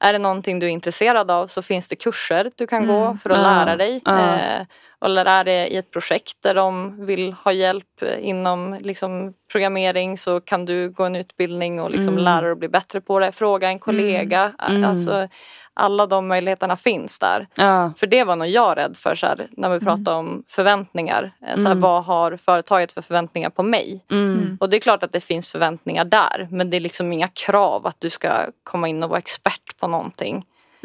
är 0.00 0.12
det 0.12 0.18
någonting 0.18 0.58
du 0.58 0.66
är 0.66 0.70
intresserad 0.70 1.30
av 1.30 1.46
så 1.46 1.62
finns 1.62 1.88
det 1.88 1.96
kurser 1.96 2.50
du 2.56 2.66
kan 2.66 2.86
gå 2.86 3.04
Mm. 3.04 3.18
för 3.18 3.30
att 3.30 3.38
lära 3.38 3.76
dig. 3.76 4.02
Eh, 4.06 4.66
eller 5.04 5.24
är 5.24 5.44
det 5.44 5.66
i 5.66 5.76
ett 5.76 5.90
projekt 5.90 6.36
där 6.42 6.54
de 6.54 6.96
vill 7.06 7.32
ha 7.32 7.52
hjälp 7.52 8.02
inom 8.20 8.76
liksom, 8.80 9.32
programmering 9.52 10.18
så 10.18 10.40
kan 10.40 10.64
du 10.64 10.90
gå 10.90 11.04
en 11.04 11.16
utbildning 11.16 11.80
och 11.80 11.90
liksom 11.90 12.12
Mm. 12.12 12.24
lära 12.24 12.40
dig 12.40 12.52
att 12.52 12.58
bli 12.58 12.68
bättre 12.68 13.00
på 13.00 13.18
det. 13.18 13.32
Fråga 13.32 13.68
en 13.68 13.78
kollega. 13.78 14.52
Mm. 14.68 14.84
Alltså, 14.84 15.28
alla 15.74 16.06
de 16.06 16.28
möjligheterna 16.28 16.76
finns 16.76 17.18
där. 17.18 17.46
Ja. 17.54 17.92
För 17.96 18.06
det 18.06 18.24
var 18.24 18.36
nog 18.36 18.48
jag 18.48 18.76
rädd 18.76 18.96
för 18.96 19.14
så 19.14 19.26
här, 19.26 19.48
när 19.50 19.68
vi 19.68 19.80
pratar 19.80 20.16
om 20.16 20.42
förväntningar. 20.48 21.32
Eh, 21.46 21.54
Så 21.54 21.60
här, 21.62 21.66
Mm. 21.70 21.80
Vad 21.80 22.04
har 22.04 22.36
företaget 22.36 22.92
för 22.92 23.02
förväntningar 23.02 23.50
på 23.50 23.62
mig? 23.62 24.04
Mm. 24.10 24.56
Och 24.60 24.70
det 24.70 24.76
är 24.76 24.80
klart 24.80 25.02
att 25.02 25.12
det 25.12 25.20
finns 25.20 25.48
förväntningar 25.52 26.04
där 26.04 26.48
men 26.50 26.70
det 26.70 26.76
är 26.76 26.80
liksom 26.80 27.12
inga 27.12 27.28
krav 27.28 27.86
att 27.86 27.96
du 27.98 28.10
ska 28.10 28.30
komma 28.62 28.88
in 28.88 29.02
och 29.02 29.08
vara 29.10 29.18
expert 29.18 29.78
på 29.80 29.88
någonting. 29.88 30.44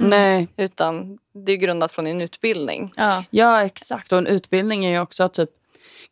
Nej. 0.10 0.48
Utan 0.58 1.18
det 1.46 1.52
är 1.52 1.58
grundat 1.58 1.92
från 1.92 2.06
din 2.06 2.22
utbildning. 2.22 2.94
Ja. 2.96 3.24
Ja, 3.30 3.62
exakt. 3.62 4.12
Och 4.12 4.18
en 4.18 4.28
utbildning 4.28 4.86
är 4.86 4.90
ju 4.90 5.00
också 5.00 5.30
typ 5.30 5.50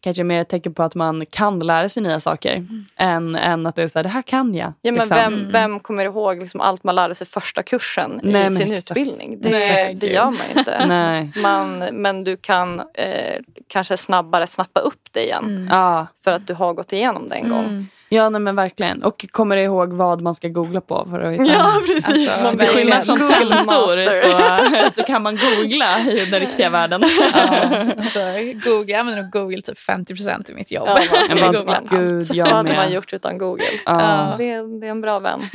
kanske 0.04 0.24
mer 0.24 0.42
ett 0.42 0.50
tecken 0.50 0.74
på 0.74 0.84
att 0.84 0.96
man 0.96 1.26
kan 1.26 1.60
lära 1.60 1.90
sig 1.90 2.04
nya 2.04 2.20
saker 2.20 2.66
än, 2.96 3.36
än 3.36 3.66
att 3.66 3.76
det 3.76 3.84
är 3.84 3.88
så 3.88 4.00
här, 4.00 4.04
det 4.04 4.10
här 4.10 4.22
kan 4.22 4.54
jag. 4.54 4.74
Ja, 4.82 4.92
men 4.92 4.94
liksom. 4.94 5.10
vem, 5.18 5.52
vem 5.52 5.80
kommer 5.80 6.06
ihåg 6.06 6.40
liksom 6.40 6.62
allt 6.62 6.84
man 6.84 6.96
lärde 6.96 7.16
sig 7.16 7.28
första 7.28 7.64
kursen 7.64 8.20
Nej, 8.24 8.42
i 8.42 8.44
men 8.44 8.58
sin 8.58 8.74
exakt. 8.74 8.92
utbildning? 8.92 9.42
Det, 9.42 9.50
Nej, 9.50 9.94
det 10.02 10.08
gör 10.08 10.26
man 10.26 10.40
ju 10.54 10.60
inte. 10.60 10.86
Nej. 10.88 11.32
Man, 11.36 11.78
men 11.92 12.24
du 12.24 12.38
kan 12.38 12.80
eh, 12.80 13.40
kanske 13.68 13.98
snabbare 13.98 14.48
snappa 14.48 14.80
upp 14.80 15.08
det 15.12 15.24
igen 15.24 15.68
Ja. 15.72 16.08
för 16.24 16.32
att 16.32 16.48
du 16.48 16.54
har 16.54 16.74
gått 16.74 16.94
igenom 16.94 17.30
det 17.30 17.36
en 17.36 17.50
gång. 17.50 17.66
Mm. 17.66 17.88
Ja, 18.16 18.30
nej, 18.30 18.42
men 18.42 18.56
verkligen. 18.56 19.04
Och 19.04 19.26
kommer 19.32 19.58
ihåg 19.58 19.94
vad 19.94 20.22
man 20.22 20.36
ska 20.36 20.48
googla 20.48 20.82
på 20.82 21.08
för 21.10 21.20
att 21.20 21.34
hitta. 21.34 21.44
Ja, 21.44 21.82
precis. 21.86 22.30
Alltså, 22.30 22.44
Man 22.44 22.58
Till 22.58 22.68
skillnad 22.68 23.06
från 23.06 23.18
tentor 23.18 24.90
så, 24.90 24.92
så 25.02 25.04
kan 25.04 25.22
man 25.22 25.38
googla 25.38 26.00
i 26.00 26.26
den 26.26 26.40
riktiga 26.40 26.70
världen. 26.70 27.02
Ja, 27.04 27.94
alltså, 27.98 28.20
Google, 28.64 28.92
jag 28.92 29.00
använder 29.00 29.24
nog 29.24 29.32
Google 29.32 29.62
typ 29.62 29.78
50% 29.78 30.52
i 30.52 30.54
mitt 30.54 30.72
jobb. 30.72 30.88
Ja, 30.88 31.36
man 31.36 31.54
Jag. 31.54 31.90
Gud, 31.90 32.28
jag 32.34 32.46
Vad 32.46 32.54
hade 32.56 32.76
man 32.76 32.92
gjort 32.92 33.14
utan 33.14 33.38
Google? 33.38 33.66
Ja, 33.86 34.36
Det, 34.38 34.52
är, 34.52 34.80
det 34.80 34.88
är 34.88 34.92
en 34.92 35.02
bra 35.02 35.20
vän. 35.20 35.42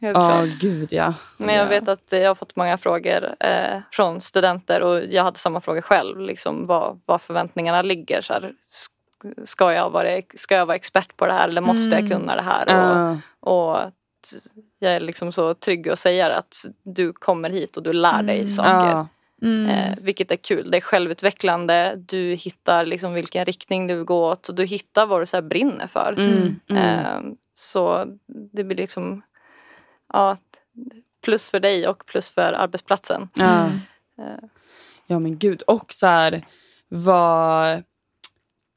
Helt 0.00 0.16
ja 0.16 0.28
klart. 0.28 0.48
gud 0.60 0.92
ja. 0.92 1.14
Men 1.36 1.54
jag 1.54 1.66
vet 1.66 1.88
att 1.88 2.08
jag 2.10 2.28
har 2.28 2.34
fått 2.34 2.56
många 2.56 2.78
frågor 2.78 3.34
eh, 3.40 3.80
från 3.92 4.20
studenter 4.20 4.82
och 4.82 5.00
jag 5.10 5.24
hade 5.24 5.38
samma 5.38 5.60
frågor 5.60 5.80
själv. 5.80 6.20
Liksom, 6.20 6.66
vad, 6.66 7.00
vad 7.06 7.22
förväntningarna 7.22 7.82
ligger. 7.82 8.20
Så 8.20 8.32
här, 8.32 8.52
ska, 9.44 9.72
jag 9.72 9.90
vara, 9.90 10.22
ska 10.34 10.54
jag 10.54 10.66
vara 10.66 10.76
expert 10.76 11.16
på 11.16 11.26
det 11.26 11.32
här 11.32 11.48
eller 11.48 11.60
måste 11.60 11.96
jag 11.96 12.10
kunna 12.10 12.36
det 12.36 12.42
här? 12.42 12.66
Och, 12.66 12.96
Ja. 12.98 13.18
och 13.40 13.82
att 13.82 13.94
jag 14.78 14.92
är 14.92 15.00
liksom 15.00 15.32
så 15.32 15.54
trygg 15.54 15.86
och 15.86 15.98
säger 15.98 16.30
att 16.30 16.56
du 16.82 17.12
kommer 17.12 17.50
hit 17.50 17.76
och 17.76 17.82
du 17.82 17.92
lär 17.92 18.22
dig 18.22 18.46
saker. 18.46 18.70
Ja. 18.70 19.08
Mm. 19.42 19.66
Eh, 19.70 19.98
vilket 20.00 20.30
är 20.30 20.36
kul. 20.36 20.70
Det 20.70 20.76
är 20.76 20.80
självutvecklande. 20.80 21.94
Du 21.96 22.34
hittar 22.34 22.86
liksom 22.86 23.14
vilken 23.14 23.44
riktning 23.44 23.86
du 23.86 23.94
vill 23.94 24.04
gå 24.04 24.30
åt 24.30 24.48
och 24.48 24.54
du 24.54 24.64
hittar 24.64 25.06
vad 25.06 25.22
du 25.22 25.26
så 25.26 25.42
brinner 25.42 25.86
för. 25.86 26.14
Mm, 26.18 26.60
mm. 26.70 26.82
Eh, 26.82 27.32
så 27.58 28.04
det 28.26 28.64
blir 28.64 28.76
liksom 28.76 29.22
ja, 30.12 30.36
plus 31.24 31.50
för 31.50 31.60
dig 31.60 31.88
och 31.88 32.06
plus 32.06 32.28
för 32.28 32.52
arbetsplatsen. 32.52 33.28
Eh, 34.18 34.44
ja 35.06 35.18
men 35.18 35.38
gud. 35.38 35.62
Och 35.62 35.92
så 35.92 36.06
här, 36.06 36.46
vad... 36.88 37.82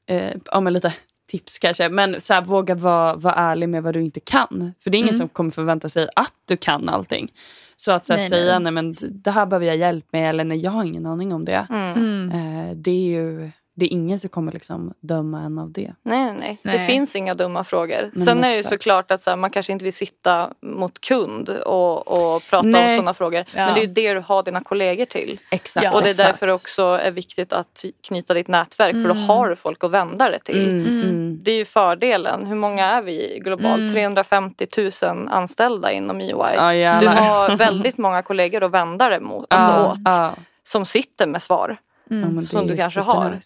Eh, 0.08 0.32
ja 0.52 0.60
men 0.60 0.72
lite 0.72 0.92
tips 1.30 1.58
kanske. 1.58 1.88
Men 1.88 2.20
så 2.20 2.34
här, 2.34 2.42
våga 2.42 2.74
vara 2.74 3.14
vara 3.14 3.34
ärlig 3.34 3.68
med 3.68 3.82
vad 3.82 3.94
du 3.94 4.02
inte 4.02 4.20
kan. 4.20 4.72
För 4.80 4.90
det 4.90 4.96
är 4.96 4.98
ingen 4.98 5.08
Mm. 5.08 5.18
som 5.18 5.28
kommer 5.28 5.50
förvänta 5.50 5.88
sig 5.88 6.08
att 6.16 6.32
du 6.44 6.56
kan 6.56 6.88
allting. 6.88 7.32
Så 7.76 7.92
att 7.92 8.06
så 8.06 8.12
här, 8.12 8.20
Nej, 8.20 8.28
säga 8.28 8.58
nej. 8.58 8.72
nej. 8.72 8.72
men 8.72 8.96
det 9.22 9.30
här 9.30 9.46
behöver 9.46 9.66
jag 9.66 9.76
hjälp 9.76 10.04
med 10.12 10.30
eller 10.30 10.44
nej 10.44 10.58
jag 10.58 10.70
har 10.70 10.84
ingen 10.84 11.06
aning 11.06 11.32
om 11.32 11.44
det. 11.44 11.66
mm. 11.70 11.92
Mm. 11.96 12.30
Eh, 12.30 12.76
det 12.76 12.90
är 12.90 13.04
ju 13.10 13.50
det 13.78 13.86
är 13.86 13.92
ingen 13.92 14.18
som 14.18 14.30
kommer 14.30 14.52
liksom 14.52 14.94
döma 15.00 15.40
en 15.42 15.58
av 15.58 15.72
det. 15.72 15.92
Nej, 16.02 16.24
nej, 16.40 16.58
nej. 16.62 16.78
Det 16.78 16.84
finns 16.86 17.16
inga 17.16 17.34
dumma 17.34 17.64
frågor. 17.64 18.10
Men 18.12 18.22
Sen 18.24 18.44
är 18.44 18.48
det 18.48 18.56
ju 18.56 18.62
såklart 18.62 19.10
att 19.10 19.20
så 19.20 19.30
här, 19.30 19.36
man 19.36 19.50
kanske 19.50 19.72
inte 19.72 19.84
vill 19.84 19.92
sitta 19.92 20.50
mot 20.62 21.00
kund 21.00 21.48
och, 21.48 22.08
och 22.08 22.42
prata 22.50 22.64
om 22.64 22.70
Nej. 22.70 22.96
sådana 22.96 23.14
frågor. 23.14 23.44
Ja. 23.54 23.66
Men 23.66 23.74
det 23.74 23.80
är 23.80 23.86
ju 23.86 23.92
det 23.92 24.14
du 24.14 24.20
har 24.20 24.42
dina 24.42 24.60
kollegor 24.60 25.04
till. 25.04 25.38
Exakt. 25.50 25.84
Ja, 25.84 25.92
och 25.94 26.02
det 26.02 26.08
är 26.08 26.10
exakt. 26.10 26.28
därför 26.30 26.48
också 26.48 26.82
är 26.82 27.10
viktigt 27.10 27.52
att 27.52 27.84
knyta 28.08 28.34
ditt 28.34 28.48
nätverk 28.48 28.92
för 28.92 29.04
då 29.08 29.14
Mm. 29.14 29.28
har 29.28 29.48
du 29.48 29.56
folk 29.56 29.84
att 29.84 29.90
vända 29.90 30.30
det 30.30 30.38
till. 30.38 30.64
Mm, 30.64 30.86
Mm. 30.86 31.02
mm. 31.10 31.38
Det 31.42 31.50
är 31.50 31.56
ju 31.56 31.64
fördelen. 31.64 32.46
Hur 32.46 32.56
många 32.56 32.84
är 32.86 33.02
vi 33.02 33.40
globalt? 33.44 33.80
Mm. 33.80 33.92
350 33.92 34.66
000 35.02 35.28
anställda 35.28 35.92
inom 35.92 36.20
EY. 36.20 36.30
Ja, 36.80 37.00
Du 37.00 37.08
har 37.08 37.56
väldigt 37.56 37.98
många 37.98 38.22
kollegor 38.22 38.64
att 38.64 38.70
vända 38.70 39.08
det 39.08 39.20
mot, 39.20 39.46
alltså 39.48 39.70
Ja, 39.70 39.92
åt. 39.92 39.98
ja. 40.04 40.32
Som 40.62 40.84
sitter 40.86 41.26
med 41.26 41.42
svar. 41.42 41.76
Mm. 42.10 42.36
Ja, 42.36 42.42
som 42.42 42.66
du 42.66 42.76
kanske 42.76 43.00
har. 43.00 43.38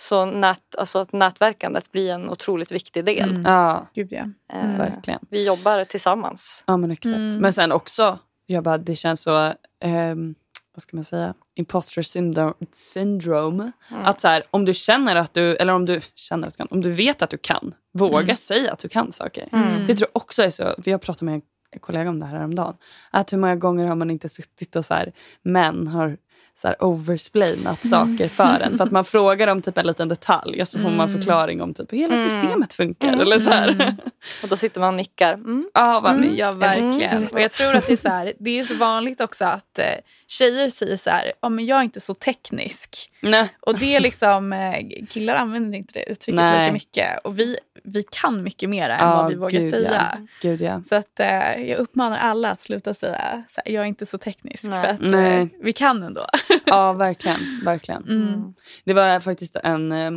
Så 0.00 0.24
nät, 0.24 0.74
alltså 0.78 0.98
att 0.98 1.12
nätverkandet 1.12 1.92
blir 1.92 2.12
en 2.12 2.30
otroligt 2.30 2.72
viktig 2.72 3.04
del. 3.04 3.30
Mm. 3.30 3.42
Ja, 3.42 3.86
Gud, 3.94 4.08
ja. 4.12 4.24
Eh, 4.52 4.76
verkligen. 4.78 5.20
Vi 5.30 5.46
jobbar 5.46 5.84
tillsammans. 5.84 6.64
Ja, 6.66 6.76
men 6.76 6.90
exakt. 6.90 7.16
Mm. 7.16 7.36
Men 7.36 7.52
sen 7.52 7.72
också, 7.72 8.18
jag 8.46 8.64
bara, 8.64 8.78
det 8.78 8.96
känns 8.96 9.22
så, 9.22 9.52
ehm, 9.80 10.34
vad 10.74 10.82
ska 10.82 10.96
man 10.96 11.04
säga, 11.04 11.34
imposter 11.54 12.02
syndrome. 12.02 12.54
syndrome. 12.72 13.72
Att 14.04 14.20
så 14.20 14.28
här, 14.28 14.42
om 14.50 14.64
du 14.64 14.74
känner 14.74 15.16
att 15.16 15.34
du, 15.34 15.56
eller 15.56 15.72
om 15.72 15.86
du 15.86 16.00
känner 16.14 16.48
att 16.48 16.54
du 16.54 16.56
kan, 16.56 16.68
om 16.70 16.80
du 16.80 16.90
vet 16.92 17.22
att 17.22 17.30
du 17.30 17.38
kan, 17.38 17.74
våga 17.92 18.20
Mm. 18.22 18.36
säga 18.36 18.72
att 18.72 18.78
du 18.78 18.88
kan 18.88 19.12
saker. 19.12 19.48
Mm. 19.52 19.86
Det 19.86 19.94
tror 19.94 20.08
jag 20.12 20.22
också 20.22 20.42
är 20.42 20.50
så, 20.50 20.64
för 20.82 20.90
jag 20.90 21.02
pratade 21.02 21.24
med 21.24 21.34
en 21.70 21.80
kollega 21.80 22.10
om 22.10 22.20
det 22.20 22.26
här 22.26 22.36
häromdagen. 22.36 22.74
Att 23.10 23.32
hur 23.32 23.38
många 23.38 23.56
gånger 23.56 23.86
har 23.86 23.94
man 23.96 24.10
inte 24.10 24.28
suttit 24.28 24.76
och 24.76 24.84
så 24.84 24.94
här, 24.94 25.12
män 25.42 25.86
har 25.86 26.16
så 26.60 26.68
här 26.68 26.84
oversplainat 26.84 27.86
saker 27.86 28.28
för 28.28 28.60
en. 28.60 28.76
För 28.76 28.84
att 28.84 28.90
man 28.90 29.04
frågar 29.04 29.48
om 29.48 29.62
typ 29.62 29.78
en 29.78 29.86
liten 29.86 30.08
detalj 30.08 30.62
och 30.62 30.68
så 30.68 30.78
får 30.78 30.90
man 30.90 31.08
Mm. 31.08 31.12
förklaring 31.20 31.62
om 31.62 31.74
typ 31.74 31.92
hur 31.92 31.98
hela 31.98 32.14
Mm. 32.14 32.30
systemet 32.30 32.72
funkar. 32.74 33.08
Mm. 33.08 33.20
Eller 33.20 33.38
så 33.38 33.50
här. 33.50 33.68
Mm. 33.68 33.94
Och 34.42 34.48
då 34.48 34.56
sitter 34.56 34.80
man 34.80 34.88
och 34.88 34.94
nickar. 34.94 35.34
Mm. 35.34 35.70
Ja, 35.74 36.00
vad 36.00 36.12
Mm, 36.12 36.36
ja, 36.36 36.52
verkligen. 36.52 37.26
Och 37.26 37.40
jag 37.40 37.52
tror 37.52 37.76
att 37.76 37.86
det 37.86 37.92
är 37.92 37.96
så, 37.96 38.08
här, 38.08 38.32
det 38.38 38.58
är 38.58 38.62
så 38.64 38.74
vanligt 38.74 39.20
också 39.20 39.44
att 39.44 39.78
eh, 39.78 39.84
tjejer 40.30 40.68
säger 40.68 40.96
så 40.96 41.10
här, 41.10 41.32
ja, 41.40 41.48
men 41.48 41.66
jag 41.66 41.78
är 41.78 41.82
inte 41.82 42.00
så 42.00 42.14
teknisk. 42.14 43.10
Nej. 43.20 43.48
Och 43.60 43.78
det 43.78 43.96
är 43.96 44.00
liksom, 44.00 44.52
eh, 44.52 45.06
killar 45.10 45.34
använder 45.34 45.78
inte 45.78 45.98
det 45.98 46.10
uttrycket 46.10 46.34
Nej. 46.34 46.60
lika 46.62 46.72
mycket. 46.72 47.18
Och 47.24 47.38
vi, 47.38 47.56
vi 47.84 48.04
kan 48.10 48.42
mycket 48.42 48.68
mer 48.68 48.90
än 48.90 48.98
Ja, 48.98 49.16
vad 49.16 49.30
vi 49.30 49.34
vågar 49.36 49.60
gud, 49.60 49.70
säga. 49.70 49.92
Ja. 50.12 50.26
Gud, 50.42 50.60
ja. 50.60 50.82
Så 50.82 50.94
att, 50.94 51.20
eh, 51.20 51.62
jag 51.68 51.78
uppmanar 51.78 52.18
alla 52.18 52.50
att 52.50 52.62
sluta 52.62 52.94
säga 52.94 53.44
så 53.48 53.60
här, 53.64 53.72
jag 53.72 53.82
är 53.82 53.86
inte 53.86 54.06
så 54.06 54.18
teknisk. 54.18 54.64
Nej. 54.64 54.82
För 54.82 54.88
att 54.88 55.14
eh, 55.14 55.46
vi 55.62 55.72
kan 55.72 56.02
ändå. 56.02 56.26
ja, 56.64 56.92
verkligen. 56.92 57.60
verkligen. 57.64 58.08
Mm. 58.08 58.54
Det 58.84 58.92
var 58.92 59.20
faktiskt 59.20 59.56
en, 59.56 59.92
eh, 59.92 60.10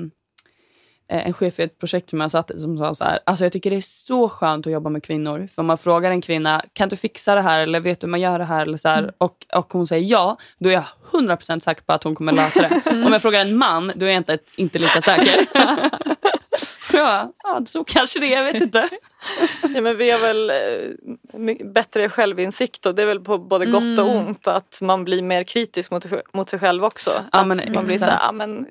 en 1.22 1.34
chef 1.34 1.60
i 1.60 1.64
ett 1.64 1.80
projekt 1.80 2.10
som 2.10 2.22
jag 2.22 2.32
satt 2.32 2.52
i 2.52 2.60
som 2.60 2.78
sa 2.78 2.94
så 2.94 3.04
här. 3.04 3.20
Alltså 3.26 3.46
jag 3.46 3.52
tycker 3.52 3.70
det 3.70 3.76
är 3.76 3.82
så 3.82 4.30
skönt 4.30 4.68
att 4.68 4.74
jobba 4.74 4.90
med 4.90 5.04
kvinnor. 5.04 5.48
För 5.56 5.62
om 5.62 5.66
man 5.66 5.78
frågar 5.78 6.12
en 6.12 6.22
kvinna, 6.22 6.62
kan 6.74 6.90
du 6.90 6.96
fixa 6.96 7.36
det 7.36 7.42
här 7.42 7.60
eller 7.60 7.80
vet 7.80 8.02
du 8.02 8.08
hur 8.08 8.12
man 8.12 8.22
gör 8.22 8.40
det 8.40 8.46
här? 8.46 8.62
Eller 8.62 8.78
så 8.78 8.90
här 8.90 9.00
Mm. 9.00 9.12
och, 9.18 9.46
och 9.54 9.74
hon 9.74 9.88
säger 9.88 10.12
ja, 10.12 10.38
då 10.58 10.70
är 10.70 10.74
jag 10.74 10.84
100% 11.12 11.60
säker 11.60 11.82
på 11.82 11.94
att 11.94 12.04
hon 12.04 12.16
kommer 12.16 12.32
lösa 12.34 12.62
det. 12.62 12.82
Mm. 12.94 13.06
Om 13.06 13.14
jag 13.14 13.22
frågar 13.22 13.42
en 13.42 13.58
man, 13.58 13.92
då 13.96 14.06
är 14.06 14.10
jag 14.10 14.18
inte, 14.18 14.38
inte 14.56 14.80
lika 14.80 15.02
säker. 15.02 15.46
ja, 16.94 17.32
ja, 17.44 17.62
så 17.66 17.84
kanske 17.84 18.20
det 18.20 18.34
är, 18.34 18.44
jag 18.44 18.54
vet 18.54 18.62
inte. 18.62 18.90
Ja, 19.76 19.82
men 19.82 19.98
vi 19.98 20.12
har 20.12 20.20
väl 20.20 20.50
eh, 20.50 21.66
bättre 21.66 22.10
självinsikt 22.10 22.86
och 22.86 22.96
det 22.96 23.02
är 23.02 23.06
väl 23.06 23.20
på 23.20 23.38
både 23.38 23.66
gott 23.66 24.00
och 24.00 24.10
Mm. 24.10 24.28
ont 24.28 24.48
att 24.48 24.80
man 24.82 25.04
blir 25.04 25.22
mer 25.22 25.44
kritisk 25.44 25.92
mot, 25.92 26.06
mot 26.34 26.50
sig 26.50 26.60
själv 26.60 26.84
också. 26.86 27.10
Ja, 27.32 27.40
att 27.40 27.48
man 27.74 27.86
blir 27.86 27.98
så 27.98 28.06
här, 28.06 28.20
ja, 28.26 28.32
men 28.32 28.68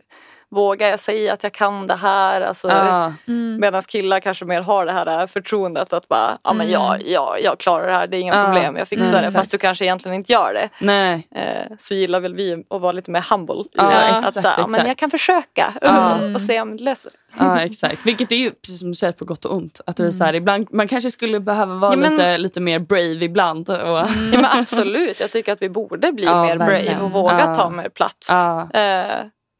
vågar 0.52 0.88
jag 0.88 1.00
säga 1.00 1.32
att 1.32 1.42
jag 1.42 1.52
kan 1.52 1.86
det 1.86 1.94
här? 1.96 2.40
Alltså, 2.40 2.68
Ja, 2.68 3.12
Mm. 3.28 3.60
Medan 3.60 3.82
killar 3.82 4.20
kanske 4.20 4.44
mer 4.44 4.60
har 4.60 4.86
det 4.86 4.92
här 4.92 5.26
förtroendet 5.26 5.92
att 5.92 6.08
bara, 6.08 6.38
ja 6.44 6.52
men 6.52 6.66
Mm. 6.68 6.72
jag, 6.82 7.02
jag, 7.06 7.42
jag 7.42 7.58
klarar 7.58 7.86
det 7.86 7.92
här, 7.92 8.06
det 8.06 8.16
är 8.16 8.20
inga 8.20 8.34
Ja, 8.34 8.44
problem, 8.44 8.76
jag 8.76 8.88
fixar 8.88 9.02
nej, 9.04 9.12
det. 9.12 9.18
exakt. 9.18 9.36
Fast 9.36 9.50
du 9.50 9.58
kanske 9.58 9.84
egentligen 9.84 10.14
inte 10.14 10.32
gör 10.32 10.54
det. 10.54 10.68
nej. 10.78 11.28
Eh, 11.34 11.72
så 11.78 11.94
gillar 11.94 12.20
väl 12.20 12.34
vi 12.34 12.64
att 12.70 12.80
vara 12.80 12.92
lite 12.92 13.10
mer 13.10 13.24
humble. 13.30 13.54
i 13.54 13.68
Ja, 13.72 13.92
exakt, 13.92 14.26
att 14.28 14.34
säga, 14.34 14.54
ja, 14.56 14.62
men 14.66 14.74
exakt. 14.74 14.88
jag 14.88 14.96
kan 14.98 15.10
försöka 15.10 15.74
Ja. 15.80 16.18
och 16.34 16.40
se 16.42 16.60
om 16.60 16.76
det 16.76 16.82
löser 16.82 17.12
Ja, 17.38 17.60
exakt. 17.60 18.06
Vilket 18.06 18.32
är 18.32 18.36
ju 18.36 18.50
precis 18.50 18.80
som 18.80 18.88
du 18.88 18.94
säger 18.94 19.12
på 19.12 19.24
gott 19.24 19.44
och 19.44 19.54
ont. 19.56 19.80
Att 19.86 19.96
det 19.96 20.04
är 20.04 20.08
så 20.08 20.24
här, 20.24 20.34
ibland, 20.34 20.68
man 20.70 20.88
kanske 20.88 21.10
skulle 21.10 21.40
behöva 21.40 21.74
vara 21.74 21.92
Ja, 21.92 21.96
men- 21.96 22.10
lite, 22.12 22.38
lite 22.38 22.60
mer 22.60 22.78
brave 22.78 23.24
ibland. 23.24 23.70
Och, 23.70 23.76
Ja, 23.78 24.08
men 24.32 24.44
absolut, 24.44 25.20
jag 25.20 25.30
tycker 25.30 25.52
att 25.52 25.62
vi 25.62 25.68
borde 25.68 26.12
bli 26.12 26.26
mer 26.26 26.56
verkligen. 26.56 26.84
brave 26.98 27.04
och 27.04 27.10
våga 27.12 27.54
ta 27.54 27.70
mer 27.70 27.88
plats. 27.88 28.30
Eh, 28.74 29.04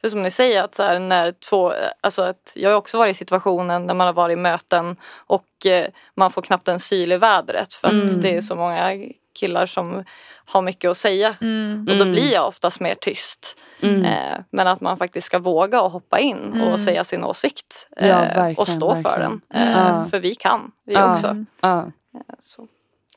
för 0.03 0.09
som 0.09 0.23
ni 0.23 0.31
säger, 0.31 0.63
att 0.65 0.75
så 0.75 0.83
här, 0.83 0.99
när 0.99 1.33
två, 1.33 1.73
alltså 2.01 2.23
att 2.23 2.53
jag 2.57 2.71
har 2.71 2.77
också 2.77 2.99
varit 2.99 3.11
i 3.11 3.15
situationen 3.19 3.87
när 3.87 3.95
man 3.95 4.07
har 4.07 4.15
varit 4.15 4.33
i 4.33 4.41
möten 4.41 4.97
och 5.27 5.67
eh, 5.67 5.87
man 6.15 6.31
får 6.31 6.43
knappt 6.43 6.69
en 6.69 6.81
syl 6.81 7.13
i 7.13 7.17
vädret 7.17 7.75
för 7.75 7.89
att 7.89 7.93
Mm. 7.95 8.21
det 8.21 8.37
är 8.37 8.41
så 8.41 8.55
många 8.57 8.97
killar 9.35 9.67
som 9.67 10.05
har 10.45 10.63
mycket 10.63 10.91
att 10.91 10.97
säga. 10.97 11.37
Mm. 11.41 11.81
Och 11.81 11.97
då 11.97 12.03
Mm. 12.03 12.13
blir 12.13 12.33
jag 12.33 12.49
oftast 12.49 12.81
mer 12.81 12.95
tyst. 12.95 13.59
Mm. 13.83 14.05
Eh, 14.05 14.39
men 14.51 14.67
att 14.69 14.81
man 14.81 14.97
faktiskt 14.97 15.27
ska 15.27 15.39
våga 15.39 15.83
och 15.83 15.91
hoppa 15.91 16.19
in 16.19 16.39
Mm. 16.55 16.69
och 16.69 16.81
säga 16.81 17.05
sin 17.05 17.25
åsikt. 17.25 17.89
Ja, 17.97 18.03
eh, 18.07 18.19
verkligen, 18.19 18.57
och 18.57 18.69
stå 18.69 18.95
för 18.97 19.03
verkligen. 19.03 19.41
den. 19.49 19.63
Eh, 19.69 19.73
Ja. 19.83 20.07
För 20.11 20.21
vi 20.21 20.35
kan, 20.35 20.71
vi 20.85 20.95
Ja. 20.95 21.13
också. 21.13 21.45
Ja, 21.61 21.79
Eh, 22.15 22.21
Så. 22.41 22.67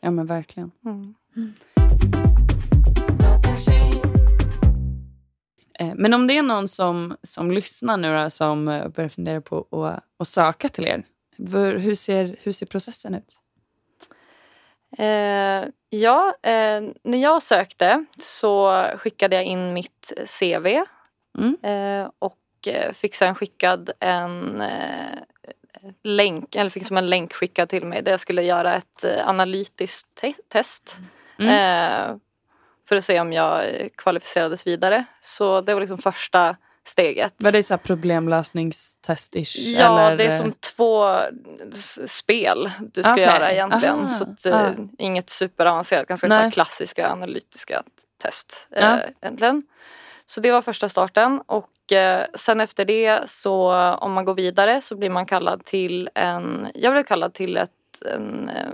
ja, 0.02 0.12
men 0.12 0.26
verkligen. 0.26 0.72
Men 5.96 6.14
om 6.14 6.28
det 6.28 6.38
är 6.38 6.42
någon 6.44 6.68
som, 6.68 7.18
som 7.24 7.52
lyssnar 7.52 7.98
nu 7.98 8.18
då, 8.24 8.30
som 8.30 8.68
eh, 8.68 8.88
börjar 8.88 9.10
fundera 9.10 9.42
på 9.42 9.86
att, 9.86 10.04
att 10.20 10.28
söka 10.28 10.70
till 10.70 10.88
er. 10.88 11.04
Hur, 11.78 11.96
ser, 11.96 12.36
hur 12.42 12.52
ser 12.52 12.66
processen 12.66 13.16
ut? 13.16 13.40
Eh, 14.98 15.66
ja, 15.90 16.36
eh, 16.44 16.82
när 17.04 17.18
jag 17.18 17.44
sökte 17.44 18.06
så 18.22 18.86
skickade 18.98 19.36
jag 19.36 19.46
in 19.46 19.74
mitt 19.74 20.14
CV 20.40 20.68
Mm. 21.38 21.58
eh, 21.64 22.10
och 22.20 22.68
eh, 22.68 22.92
fick 22.94 23.16
sen 23.16 23.36
skickad 23.36 23.90
en 24.00 24.62
eh, 24.62 25.20
länk, 26.04 26.56
eller 26.56 26.70
fick 26.70 26.86
som 26.88 26.98
en 26.98 27.10
länk 27.10 27.34
skickad 27.34 27.70
till 27.70 27.86
mig 27.86 28.02
där 28.02 28.12
jag 28.12 28.20
skulle 28.20 28.42
göra 28.42 28.76
ett 28.76 29.04
eh, 29.04 29.28
analytiskt 29.30 30.16
te- 30.16 30.34
test. 30.50 30.98
Mm. 31.40 32.20
Eh, 32.86 32.88
för 32.88 32.96
att 32.96 33.06
se 33.06 33.20
om 33.20 33.34
jag 33.34 33.60
eh, 33.66 33.88
kvalificerades 33.96 34.68
vidare. 34.68 35.06
Så 35.22 35.62
det 35.62 35.74
var 35.74 35.82
liksom 35.82 35.98
första 35.98 36.56
steget. 36.88 37.34
Var 37.38 37.52
det 37.52 37.64
så 37.64 37.74
här 37.74 37.82
problemlösningstest-ish? 37.84 39.58
Ja, 39.80 40.08
eller? 40.08 40.18
det 40.18 40.26
är 40.26 40.38
som 40.38 40.54
två 40.76 41.20
spel 42.06 42.72
du 42.94 43.04
ska 43.04 43.12
Okej. 43.12 43.24
göra 43.24 43.52
egentligen. 43.52 43.96
Aha. 44.00 44.08
Så 44.08 44.24
att, 44.24 44.46
eh, 44.46 44.56
Ah. 44.62 44.72
Inget 44.98 45.30
superavancerat, 45.30 46.08
ganska 46.08 46.28
så 46.28 46.34
Nej. 46.34 46.44
här 46.44 46.52
klassiska 46.52 47.12
analytiska 47.12 47.84
test. 48.22 48.68
Ja. 48.70 49.00
Eh, 49.00 49.10
egentligen. 49.22 49.64
Så 50.26 50.42
det 50.42 50.52
var 50.52 50.62
första 50.62 50.90
starten. 50.90 51.42
Och 51.46 51.92
eh, 51.92 52.26
sen 52.36 52.62
efter 52.62 52.86
det 52.86 53.30
så 53.30 53.74
om 54.02 54.14
man 54.14 54.26
går 54.26 54.36
vidare 54.36 54.82
så 54.82 54.96
blir 54.96 55.10
man 55.10 55.26
kallad 55.26 55.66
till 55.66 56.10
en, 56.16 56.68
jag 56.76 56.94
blev 56.94 57.04
kallad 57.04 57.34
till 57.34 57.58
ett, 57.58 57.70
en, 58.16 58.50
eh, 58.50 58.74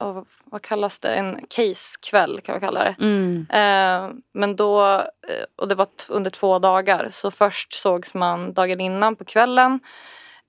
oh, 0.00 0.22
vad- 0.44 0.62
kallas 0.62 1.00
det, 1.00 1.14
en 1.14 1.46
casekväll 1.50 2.40
kan 2.40 2.52
man 2.52 2.60
kalla 2.60 2.84
det. 2.84 2.96
Mm. 3.00 3.46
Eh, 3.50 4.16
men 4.34 4.56
då, 4.56 4.86
eh, 4.98 5.44
och 5.56 5.68
det 5.68 5.74
var 5.74 5.86
under 6.08 6.30
två 6.30 6.58
dagar, 6.58 7.08
så 7.10 7.30
först 7.30 7.72
sågs 7.72 8.14
man 8.14 8.52
dagen 8.52 8.80
innan 8.80 9.16
på 9.16 9.24
kvällen. 9.24 9.80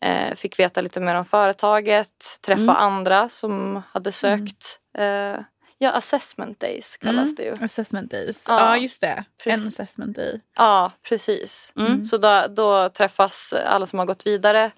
Eh, 0.02 0.36
fick 0.36 0.60
veta 0.60 0.82
lite 0.82 1.00
mer 1.00 1.16
om 1.16 1.26
företaget, 1.26 2.40
träffa 2.46 2.62
Mm. 2.62 2.76
andra 2.76 3.30
som 3.30 3.82
hade 3.92 4.12
sökt. 4.12 4.80
Eh, 4.98 5.36
ja, 5.78 5.92
assessment 5.92 6.60
days 6.60 6.98
kallas 6.98 7.24
Mm. 7.24 7.36
det 7.36 7.44
ju. 7.44 7.54
Assessment 7.66 8.12
days. 8.12 8.44
Ja, 8.48 8.60
Ja, 8.60 8.78
just 8.78 9.02
det. 9.02 9.24
precis. 9.44 9.64
En 9.64 9.68
assessment 9.68 10.16
day. 10.16 10.42
Ja, 10.58 10.92
precis. 11.10 11.74
Mm. 11.78 12.06
Så 12.06 12.18
då, 12.18 12.46
då 12.50 12.90
träffas 12.90 13.54
alla 13.66 13.86
som 13.86 14.00
har 14.00 14.06
gått 14.06 14.26
vidare 14.28 14.72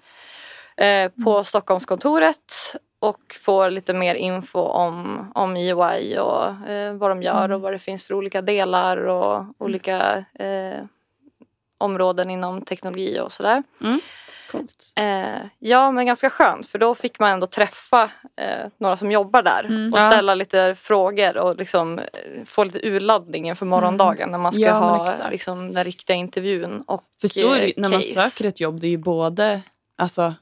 eh, 0.76 1.10
på 1.24 1.44
Stockholmskontoret 1.44 2.76
och 3.02 3.34
får 3.44 3.70
lite 3.70 3.92
mer 3.92 4.14
info 4.14 4.58
om, 4.60 5.26
om 5.34 5.56
EY 5.56 6.18
och 6.18 6.68
eh, 6.70 6.92
vad 6.94 7.10
de 7.10 7.22
gör 7.22 7.52
och 7.52 7.60
vad 7.60 7.72
det 7.72 7.78
finns 7.78 8.04
för 8.04 8.14
olika 8.14 8.42
delar 8.42 8.96
och 8.96 9.44
olika 9.58 10.24
eh, 10.34 10.84
områden 11.78 12.30
inom 12.30 12.62
teknologi 12.62 13.20
och 13.20 13.32
sådär. 13.32 13.62
Coolt. 14.50 14.92
Eh, 14.96 15.42
ja, 15.58 15.90
men 15.90 16.06
ganska 16.06 16.30
skönt 16.30 16.66
för 16.66 16.78
då 16.78 16.94
fick 16.94 17.18
man 17.18 17.30
ändå 17.30 17.46
träffa 17.46 18.02
eh, 18.36 18.66
några 18.78 18.96
som 18.96 19.10
jobbar 19.12 19.42
där 19.42 19.64
Mm. 19.64 19.92
och 19.92 19.98
Ja. 19.98 20.02
ställa 20.10 20.34
lite 20.34 20.74
frågor 20.74 21.36
och 21.36 21.56
liksom 21.56 21.98
eh, 21.98 22.04
få 22.44 22.64
lite 22.64 22.88
urladdning 22.88 23.48
inför 23.48 23.66
morgondagen 23.66 24.30
när 24.30 24.38
man 24.38 24.52
ska 24.52 24.62
Ja, 24.62 24.72
ha 24.72 25.08
liksom, 25.30 25.72
den 25.72 25.84
riktiga 25.84 26.16
intervjun 26.16 26.82
och 26.86 27.02
För 27.20 27.28
så 27.28 27.52
är 27.52 27.58
det, 27.60 27.66
eh, 27.66 27.72
när 27.76 27.88
man 27.88 28.02
söker 28.02 28.48
ett 28.48 28.60
jobb, 28.60 28.80
det 28.80 28.86
är 28.86 28.90
ju 28.90 28.96
både, 28.96 29.60
alltså, 29.96 30.34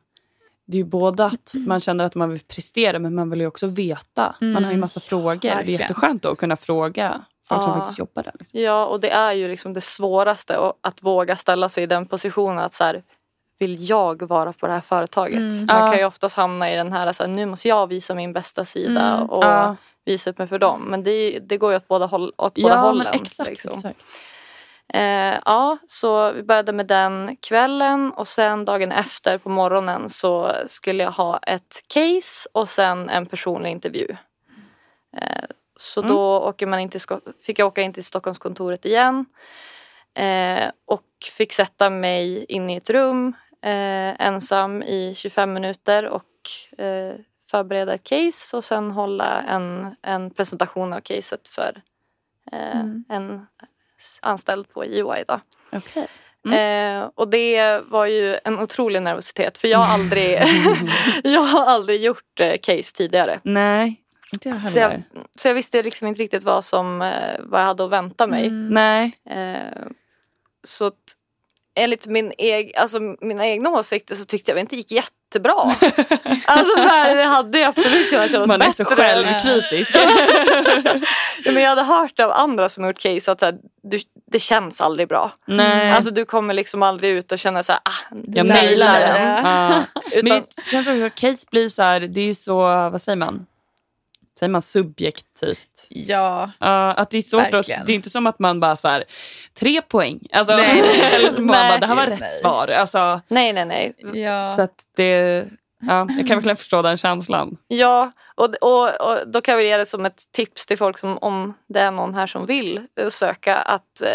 det 0.70 0.76
är 0.76 0.78
ju 0.78 0.84
både 0.84 1.24
att 1.24 1.54
man 1.66 1.80
känner 1.80 2.04
att 2.04 2.14
man 2.14 2.30
vill 2.30 2.40
prestera 2.40 2.98
men 2.98 3.14
man 3.14 3.30
vill 3.30 3.40
ju 3.40 3.46
också 3.46 3.66
veta. 3.66 4.34
Man 4.40 4.54
har 4.54 4.60
ju 4.60 4.66
Mm. 4.66 4.80
massa 4.80 5.00
frågor. 5.00 5.38
Det 5.42 5.48
är 5.48 5.54
Verkligen. 5.56 5.80
jätteskönt 5.80 6.24
att 6.26 6.38
kunna 6.38 6.56
fråga 6.56 7.20
folk 7.48 7.62
som 7.62 7.70
Ja. 7.72 7.76
faktiskt 7.78 7.98
jobbar 7.98 8.22
där. 8.22 8.32
Liksom. 8.38 8.60
Ja, 8.60 8.86
och 8.86 9.00
det 9.00 9.10
är 9.10 9.32
ju 9.32 9.48
liksom 9.48 9.72
det 9.72 9.80
svåraste 9.80 10.72
att 10.80 11.02
våga 11.02 11.36
ställa 11.36 11.68
sig 11.68 11.82
i 11.82 11.86
den 11.86 12.06
positionen 12.06 12.58
att 12.58 12.74
så 12.74 12.84
här, 12.84 13.02
vill 13.58 13.88
jag 13.90 14.22
vara 14.28 14.52
på 14.52 14.66
det 14.66 14.72
här 14.72 14.80
företaget? 14.80 15.36
Mm. 15.38 15.66
Man 15.66 15.76
Ja. 15.84 15.90
kan 15.90 15.98
ju 15.98 16.04
oftast 16.04 16.36
hamna 16.36 16.72
i 16.72 16.76
den 16.76 16.92
här, 16.92 17.12
så 17.12 17.22
här 17.22 17.30
nu 17.30 17.46
måste 17.46 17.68
jag 17.68 17.86
visa 17.86 18.14
min 18.14 18.32
bästa 18.32 18.64
sida 18.64 19.00
Mm. 19.16 19.30
och 19.30 19.44
Ja. 19.44 19.76
visa 20.04 20.30
upp 20.30 20.38
mig 20.38 20.46
för 20.46 20.58
dem. 20.58 20.82
Men 20.82 21.02
det, 21.02 21.38
det 21.38 21.56
går 21.56 21.70
ju 21.70 21.76
åt 21.76 21.88
båda, 21.88 22.06
håll, 22.06 22.32
åt 22.36 22.54
båda 22.54 22.68
Ja, 22.74 22.80
hållen. 22.80 23.04
men 23.12 23.20
exakt. 23.22 23.50
liksom. 23.50 23.72
exakt. 23.72 24.04
Eh, 24.94 25.38
ja, 25.44 25.78
så 25.88 26.32
vi 26.32 26.42
började 26.42 26.72
med 26.72 26.86
den 26.86 27.36
kvällen 27.36 28.12
och 28.12 28.28
sen 28.28 28.64
dagen 28.64 28.92
efter 28.92 29.38
på 29.38 29.48
morgonen 29.48 30.08
så 30.08 30.52
skulle 30.66 31.02
jag 31.02 31.10
ha 31.10 31.38
ett 31.38 31.82
case 31.86 32.48
och 32.52 32.68
sen 32.68 33.08
en 33.08 33.26
personlig 33.26 33.70
intervju. 33.70 34.16
Eh, 35.16 35.44
så 35.80 36.00
Mm. 36.00 36.12
då 36.12 36.38
åker 36.40 36.66
man 36.66 36.80
in 36.80 36.88
till, 36.88 37.00
fick 37.46 37.58
jag 37.58 37.66
åka 37.68 37.82
in 37.82 37.92
till 37.92 38.04
Stockholmskontoret 38.04 38.84
igen 38.84 39.24
eh, 40.14 40.70
och 40.86 41.06
fick 41.38 41.52
sätta 41.52 41.90
mig 41.90 42.44
in 42.44 42.70
i 42.70 42.76
ett 42.76 42.90
rum 42.90 43.32
eh, 43.62 44.26
ensam 44.26 44.82
i 44.82 45.14
25 45.16 45.52
minuter 45.52 46.06
och 46.06 46.24
eh, 46.84 47.14
förbereda 47.50 47.94
ett 47.94 48.04
case 48.04 48.56
och 48.56 48.64
sen 48.64 48.90
hålla 48.90 49.42
en, 49.42 49.96
en 50.02 50.30
presentation 50.30 50.92
av 50.92 51.00
caset 51.00 51.48
för 51.48 51.82
eh, 52.52 52.80
Mm. 52.80 53.04
en 53.08 53.46
anställd 54.22 54.68
på 54.68 54.84
EY. 54.84 55.24
Då. 55.28 55.40
Okej. 55.72 56.08
Eh, 56.54 57.08
och 57.14 57.28
det 57.28 57.80
var 57.86 58.06
ju 58.06 58.38
en 58.44 58.58
otrolig 58.58 59.02
nervositet 59.02 59.58
för 59.58 59.68
jag 59.68 59.78
har 59.78 59.94
aldrig, 59.94 60.38
jag 61.24 61.40
har 61.40 61.64
aldrig 61.66 62.02
gjort 62.02 62.40
eh, 62.40 62.56
case 62.62 62.96
tidigare. 62.96 63.40
Nej. 63.42 63.96
Inte 64.32 64.48
jag 64.48 64.58
Så 64.58 64.78
jag, 64.78 64.88
heller. 64.88 65.04
så 65.36 65.48
jag 65.48 65.54
visste 65.54 65.82
liksom 65.82 66.06
inte 66.08 66.22
riktigt 66.22 66.42
vad, 66.42 66.64
som, 66.64 67.02
eh, 67.02 67.40
vad 67.40 67.60
jag 67.60 67.66
hade 67.66 67.84
att 67.84 67.90
vänta 67.90 68.26
mig. 68.26 68.46
Mm. 68.46 68.68
Nej. 68.68 69.12
Eh, 69.30 69.86
så 70.64 70.86
att, 70.86 70.94
enligt 71.80 72.06
min 72.06 72.32
eg, 72.38 72.76
alltså, 72.76 73.00
mina 73.20 73.46
egna 73.46 73.70
åsikter 73.70 74.14
så 74.14 74.24
tyckte 74.24 74.50
jag 74.50 74.54
väl 74.54 74.60
inte 74.60 74.76
gick 74.76 74.92
jättebra. 74.92 75.52
alltså 76.44 76.76
så 76.76 76.88
här, 76.88 77.16
det 77.16 77.24
hade 77.24 77.58
ju 77.58 77.64
absolut 77.64 78.10
kunnat 78.10 78.30
kännas 78.30 78.48
Man 78.48 78.62
är 78.62 78.66
bättre. 78.66 78.84
så 78.84 78.96
självkritisk. 78.96 79.96
Ja, 81.44 81.52
men 81.52 81.62
jag 81.62 81.70
hade 81.70 81.82
hört 81.82 82.20
av 82.20 82.30
andra 82.30 82.68
som 82.68 82.84
gjort 82.84 82.98
case 82.98 83.32
att 83.32 83.40
här, 83.40 83.54
du, 83.82 83.98
det 84.32 84.40
känns 84.40 84.80
aldrig 84.80 85.08
bra. 85.08 85.32
Nej. 85.46 85.90
Alltså 85.92 86.10
du 86.10 86.24
kommer 86.24 86.54
liksom 86.54 86.82
aldrig 86.82 87.10
ut 87.10 87.32
och 87.32 87.38
känna 87.38 87.62
så 87.62 87.72
här, 87.72 87.80
ah, 87.84 88.16
jag 88.26 88.46
nailar 88.46 89.00
den. 89.00 89.44
Ja. 89.44 89.82
Utan, 90.12 90.28
Men 90.28 90.42
det 90.56 90.64
känns 90.70 90.88
också 90.88 91.06
att 91.06 91.14
case 91.14 91.46
blir 91.50 91.68
så 91.68 91.82
här, 91.82 92.00
det 92.00 92.20
är 92.20 92.24
ju 92.24 92.34
så, 92.34 92.56
vad 92.90 93.02
säger 93.02 93.16
man? 93.16 93.46
Säger 94.40 94.50
man 94.50 94.62
subjektivt? 94.62 95.86
Ja. 95.88 96.50
Ja, 96.58 96.92
att 96.92 97.10
det 97.10 97.18
är 97.18 97.22
svårt 97.22 97.42
att, 97.42 97.54
Verkligen. 97.54 97.86
det 97.86 97.92
är 97.92 97.94
inte 97.94 98.10
som 98.10 98.26
att 98.26 98.38
man 98.38 98.60
bara 98.60 98.76
så 98.76 98.88
här, 98.88 99.04
tre 99.58 99.82
poäng. 99.82 100.20
Alltså, 100.32 100.56
Nej. 100.56 100.80
eller 101.14 101.30
som 101.30 101.46
man 101.46 101.56
Nej. 101.56 101.70
bara, 101.70 101.78
det 101.78 101.86
här 101.86 101.96
var 101.96 102.06
rätt 102.06 102.20
nej. 102.20 102.30
svar. 102.30 102.68
Alltså, 102.68 103.20
nej, 103.28 103.52
nej, 103.52 103.64
nej. 103.64 103.94
ja. 104.22 104.56
Så 104.56 104.62
att 104.62 104.84
det, 104.96 105.46
ja, 105.80 106.06
jag 106.18 106.26
kan 106.26 106.36
verkligen 106.36 106.56
förstå 106.56 106.82
den 106.82 106.96
känslan. 106.96 107.56
Ja, 107.68 108.12
och, 108.34 108.54
och, 108.60 109.10
och 109.10 109.18
då 109.26 109.40
kan 109.40 109.56
väl 109.56 109.66
ge 109.66 109.76
det 109.76 109.86
som 109.86 110.04
ett 110.04 110.22
tips 110.32 110.66
till 110.66 110.78
folk 110.78 110.98
som 110.98 111.18
om 111.18 111.54
det 111.68 111.80
är 111.80 111.90
någon 111.90 112.14
här 112.14 112.26
som 112.26 112.46
vill 112.46 112.80
eh, 113.00 113.08
söka 113.08 113.56
att 113.56 114.02
eh, 114.02 114.08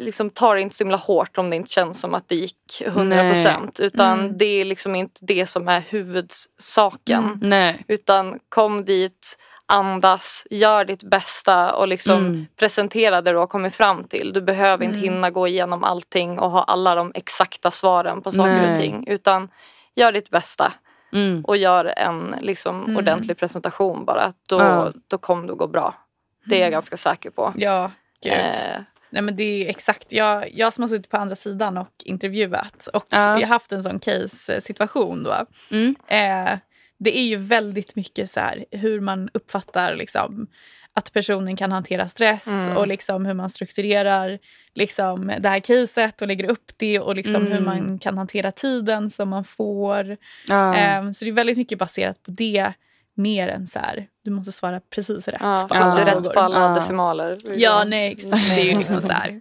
liksom 0.00 0.30
ta 0.30 0.54
det 0.54 0.60
inte 0.60 0.74
så 0.76 0.84
himla 0.84 0.96
hårt 0.96 1.38
om 1.38 1.50
det 1.50 1.56
inte 1.56 1.70
känns 1.72 2.00
som 2.00 2.14
att 2.14 2.28
det 2.28 2.34
gick 2.34 2.82
100 2.86 3.30
procent. 3.32 3.80
Utan 3.80 4.20
Mm. 4.20 4.38
det 4.38 4.44
är 4.44 4.64
liksom 4.64 4.94
inte 4.96 5.20
det 5.24 5.46
som 5.46 5.68
är 5.68 5.80
huvudsaken. 5.88 7.24
Mm. 7.24 7.38
Nej. 7.42 7.84
Utan 7.88 8.38
kom 8.48 8.84
dit, 8.84 9.38
andas, 9.66 10.46
gör 10.50 10.84
ditt 10.84 11.02
bästa 11.02 11.72
och 11.74 11.88
liksom 11.88 12.16
Mm. 12.26 12.46
presentera 12.56 13.22
det 13.22 13.32
du 13.32 13.38
har 13.38 13.46
kommit 13.46 13.76
fram 13.76 14.04
till. 14.04 14.32
Du 14.32 14.40
behöver 14.42 14.84
inte 14.84 14.98
Mm. 14.98 15.12
hinna 15.12 15.30
gå 15.30 15.48
igenom 15.48 15.84
allting 15.84 16.38
och 16.38 16.50
ha 16.50 16.62
alla 16.62 16.94
de 16.94 17.12
exakta 17.14 17.70
svaren 17.70 18.22
på 18.22 18.32
saker 18.32 18.52
Nej. 18.52 18.72
och 18.72 18.78
ting. 18.78 19.04
Utan 19.06 19.48
gör 19.94 20.12
ditt 20.12 20.30
bästa 20.30 20.72
Mm. 21.12 21.44
och 21.44 21.56
gör 21.56 21.92
en 21.96 22.34
liksom, 22.40 22.84
Mm. 22.84 22.96
ordentlig 22.96 23.36
presentation 23.38 24.04
bara. 24.04 24.32
Då, 24.48 24.58
Ja. 24.60 24.92
då 25.08 25.18
kommer 25.18 25.46
det 25.46 25.52
att 25.52 25.58
gå 25.58 25.66
bra. 25.66 25.94
Det 26.46 26.56
är 26.56 26.62
jag 26.62 26.70
ganska 26.72 26.96
säker 26.96 27.30
på. 27.30 27.52
ja, 27.56 27.90
gud. 28.22 28.32
Eh, 28.32 28.80
Nej, 29.10 29.22
men 29.22 29.36
det 29.36 29.42
är 29.66 29.68
exakt. 29.70 30.12
Jag, 30.12 30.50
jag 30.54 30.72
som 30.72 30.82
har 30.82 30.88
suttit 30.88 31.10
på 31.10 31.16
andra 31.16 31.36
sidan 31.36 31.78
och 31.78 31.94
intervjuat 32.04 32.86
och 32.86 33.04
Ja. 33.10 33.18
jag 33.40 33.40
har 33.40 33.54
haft 33.54 33.72
en 33.72 33.82
sån 33.82 33.98
case-situation 34.00 35.22
då. 35.22 35.46
Mm. 35.70 35.94
Eh, 36.06 36.58
det 36.98 37.18
är 37.18 37.22
ju 37.24 37.36
väldigt 37.36 37.96
mycket 37.96 38.30
så 38.30 38.40
här 38.40 38.64
hur 38.70 39.00
man 39.00 39.30
uppfattar 39.34 39.94
liksom, 39.94 40.46
att 40.94 41.12
personen 41.12 41.56
kan 41.56 41.72
hantera 41.72 42.08
stress 42.08 42.46
Mm. 42.48 42.76
och 42.76 42.88
liksom 42.88 43.26
hur 43.26 43.34
man 43.34 43.50
strukturerar 43.50 44.38
liksom, 44.74 45.32
det 45.40 45.48
här 45.48 45.60
caset 45.60 46.22
och 46.22 46.28
lägger 46.28 46.44
upp 46.50 46.72
det 46.76 47.00
och 47.00 47.16
liksom 47.16 47.42
hur 47.46 47.52
Mm. 47.52 47.64
man 47.64 47.98
kan 47.98 48.18
hantera 48.18 48.52
tiden 48.52 49.10
som 49.10 49.28
man 49.28 49.44
får. 49.44 50.16
Ja. 50.48 50.76
Eh, 50.76 51.10
så 51.10 51.24
det 51.24 51.30
är 51.30 51.32
väldigt 51.32 51.56
mycket 51.58 51.78
baserat 51.78 52.22
på 52.22 52.30
det 52.30 52.72
mer 53.22 53.48
än 53.48 53.66
så 53.66 53.78
här, 53.78 54.06
du 54.24 54.30
måste 54.30 54.52
svara 54.52 54.80
precis 54.94 55.28
rätt 55.28 55.40
ja, 55.40 55.66
på 55.70 55.74
alla 55.74 56.06
rätt 56.06 56.24
på 56.34 56.40
alla 56.40 56.60
Ja. 56.60 56.68
decimaler. 56.74 57.38
Ja, 57.56 57.84
nej 57.84 58.12
exakt. 58.12 58.48
Det 58.48 58.60
är 58.60 58.64
ju 58.72 58.78
liksom 58.78 59.00
så 59.00 59.12
här. 59.12 59.40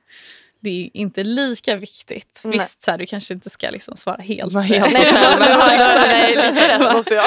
Det 0.62 0.70
är 0.70 0.90
inte 0.94 1.24
lika 1.24 1.76
viktigt. 1.76 2.42
Nej. 2.44 2.58
Visst, 2.60 2.82
så 2.82 2.92
här, 2.92 2.98
du 2.98 3.06
kanske 3.06 3.34
inte 3.34 3.50
ska 3.50 3.70
liksom 3.70 3.96
svara 3.96 4.22
helt. 4.22 4.54
Helt 4.64 4.94
Nej, 4.94 5.10
nej, 5.34 6.36
lite 6.52 6.78
rätt 6.80 6.94
måste 6.94 7.14
jag. 7.14 7.26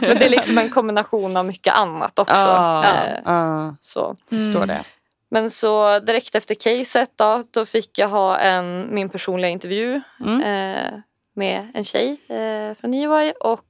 Men 0.00 0.18
det 0.18 0.24
är 0.26 0.30
liksom 0.30 0.58
en 0.58 0.70
kombination 0.70 1.36
av 1.36 1.44
mycket 1.44 1.74
annat 1.74 2.18
också. 2.18 2.34
Ja. 2.34 2.84
Eh, 2.84 3.18
Ja. 3.24 3.76
så. 3.80 4.16
Förstår 4.30 4.56
Mm. 4.62 4.68
det. 4.68 4.84
Men 5.30 5.50
så 5.50 5.98
direkt 5.98 6.34
efter 6.34 6.54
caset 6.54 7.10
då, 7.16 7.44
då 7.50 7.66
fick 7.66 7.98
jag 7.98 8.08
ha 8.08 8.38
en, 8.38 8.94
min 8.94 9.08
personliga 9.08 9.50
intervju 9.50 10.00
Mm. 10.20 10.40
eh, 10.42 10.92
med 11.36 11.68
en 11.74 11.84
tjej 11.84 12.16
eh, 12.28 12.74
från 12.80 12.94
EY 12.94 13.32
och 13.40 13.60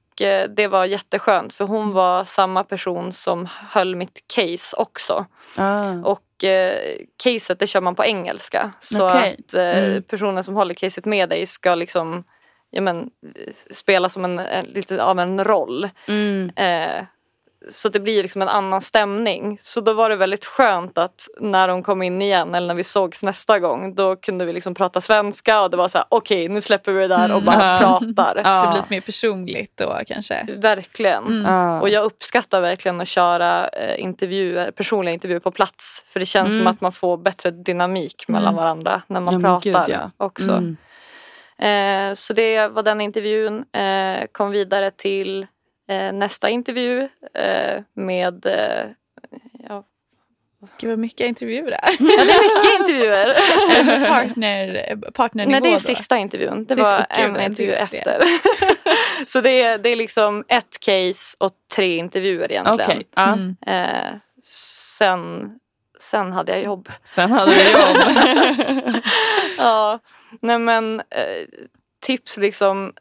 det 0.55 0.67
var 0.67 0.85
jätteskönt 0.85 1.53
för 1.53 1.65
hon 1.65 1.93
var 1.93 2.23
samma 2.25 2.63
person 2.63 3.11
som 3.11 3.47
höll 3.71 3.95
mitt 3.95 4.23
case 4.35 4.75
också. 4.77 5.25
Ah. 5.57 5.93
Och 6.03 6.43
eh, 6.43 6.97
caset 7.23 7.59
det 7.59 7.67
kör 7.67 7.81
man 7.81 7.95
på 7.95 8.05
engelska 8.05 8.71
så 8.79 9.07
Okej. 9.09 9.37
att 9.39 9.53
eh, 9.53 9.83
Mm. 9.83 10.03
personen 10.03 10.43
som 10.43 10.55
håller 10.55 10.73
caset 10.73 11.05
med 11.05 11.29
dig 11.29 11.45
ska 11.45 11.75
liksom 11.75 12.23
ja, 12.71 12.81
men, 12.81 12.97
eh, 13.35 13.53
spela 13.71 14.09
som 14.09 14.25
en, 14.25 14.39
en, 14.39 14.65
lite 14.65 15.03
av 15.03 15.19
en 15.19 15.43
roll. 15.43 15.89
Mm. 16.07 16.51
Eh, 16.55 17.03
så 17.71 17.89
det 17.89 17.99
blir 17.99 18.21
liksom 18.23 18.41
en 18.41 18.47
annan 18.49 18.81
stämning. 18.81 19.57
Så 19.61 19.81
då 19.81 19.93
var 19.93 20.09
det 20.09 20.15
väldigt 20.15 20.45
skönt 20.45 20.97
att 20.97 21.27
när 21.39 21.67
de 21.67 21.83
kom 21.83 22.01
in 22.01 22.21
igen 22.21 22.55
eller 22.55 22.67
när 22.67 22.75
vi 22.75 22.83
sågs 22.83 23.23
nästa 23.23 23.59
gång 23.59 23.95
då 23.95 24.15
kunde 24.15 24.45
vi 24.45 24.53
liksom 24.53 24.73
prata 24.75 25.01
svenska 25.01 25.61
och 25.61 25.69
det 25.69 25.77
var 25.77 25.87
så 25.87 25.97
här 25.97 26.07
okej 26.09 26.49
nu 26.49 26.61
släpper 26.61 26.91
vi 26.91 27.01
det 27.01 27.07
där 27.07 27.33
och 27.35 27.43
bara 27.43 27.55
Mm. 27.77 27.79
pratar. 27.79 28.35
Det 28.35 28.67
blir 28.71 28.77
lite 28.81 28.93
mer 28.93 29.01
personligt 29.01 29.73
då 29.77 29.99
kanske. 30.07 30.47
Verkligen. 30.57 31.27
Mm. 31.45 31.81
Och 31.81 31.89
jag 31.89 32.03
uppskattar 32.05 32.61
verkligen 32.61 33.01
att 33.01 33.07
köra 33.07 33.67
eh, 33.67 34.03
intervjuer, 34.03 34.71
personliga 34.71 35.13
intervjuer 35.13 35.39
på 35.39 35.51
plats. 35.51 36.03
För 36.07 36.19
det 36.19 36.25
känns 36.25 36.53
som 36.53 36.61
Mm. 36.61 36.71
att 36.71 36.81
man 36.81 36.91
får 36.91 37.17
bättre 37.17 37.51
dynamik 37.51 38.25
mellan 38.27 38.53
Mm. 38.53 38.55
varandra 38.55 39.01
när 39.07 39.19
man 39.21 39.33
Ja, 39.33 39.39
pratar 39.61 39.85
gud, 39.85 39.95
ja. 39.95 40.11
också. 40.17 40.51
Mm. 40.51 40.77
Eh, 41.61 42.13
så 42.15 42.33
det 42.33 42.67
var 42.67 42.83
den 42.83 43.01
intervjun. 43.01 43.65
Eh, 43.73 44.25
kom 44.31 44.51
vidare 44.51 44.91
till 44.91 45.47
nästa 45.95 46.49
intervju 46.49 47.09
eh, 47.33 47.81
med... 47.93 48.45
Eh, 48.45 48.85
ja, 49.69 49.83
Gud 50.79 50.89
vad 50.89 50.99
mycket 50.99 51.27
intervjuer 51.27 51.71
det 51.71 51.75
är. 51.75 51.91
ja, 51.91 52.23
det 52.25 52.31
är 52.31 52.57
mycket 52.57 52.79
intervjuer. 52.79 53.33
Partner, 54.09 55.11
partnernivå 55.11 55.51
Nej, 55.51 55.61
det 55.61 55.69
är 55.69 55.73
då. 55.73 55.79
sista 55.79 56.17
intervjun. 56.17 56.65
Det 56.65 56.75
Det 56.75 56.81
var 56.81 57.05
en 57.09 57.35
jag 57.35 57.45
intervju 57.45 57.73
efter. 57.73 58.23
så 59.25 59.41
det 59.41 59.61
är, 59.61 59.77
det 59.77 59.89
är 59.89 59.95
liksom 59.95 60.43
ett 60.47 60.79
case 60.79 61.35
och 61.37 61.51
tre 61.75 61.97
intervjuer 61.97 62.51
egentligen. 62.51 63.03
Ja. 63.15 63.33
Mm. 63.33 63.55
Eh, 63.67 64.13
sen, 64.97 65.51
sen 65.99 66.33
hade 66.33 66.51
jag 66.51 66.63
jobb. 66.63 66.91
Sen 67.03 67.31
hade 67.31 67.51
vi 67.51 67.71
jobb. 67.71 68.95
Ja, 69.57 69.99
nej 70.41 70.59
men 70.59 70.99
eh, 70.99 71.45
tips 71.99 72.37
liksom. 72.37 72.93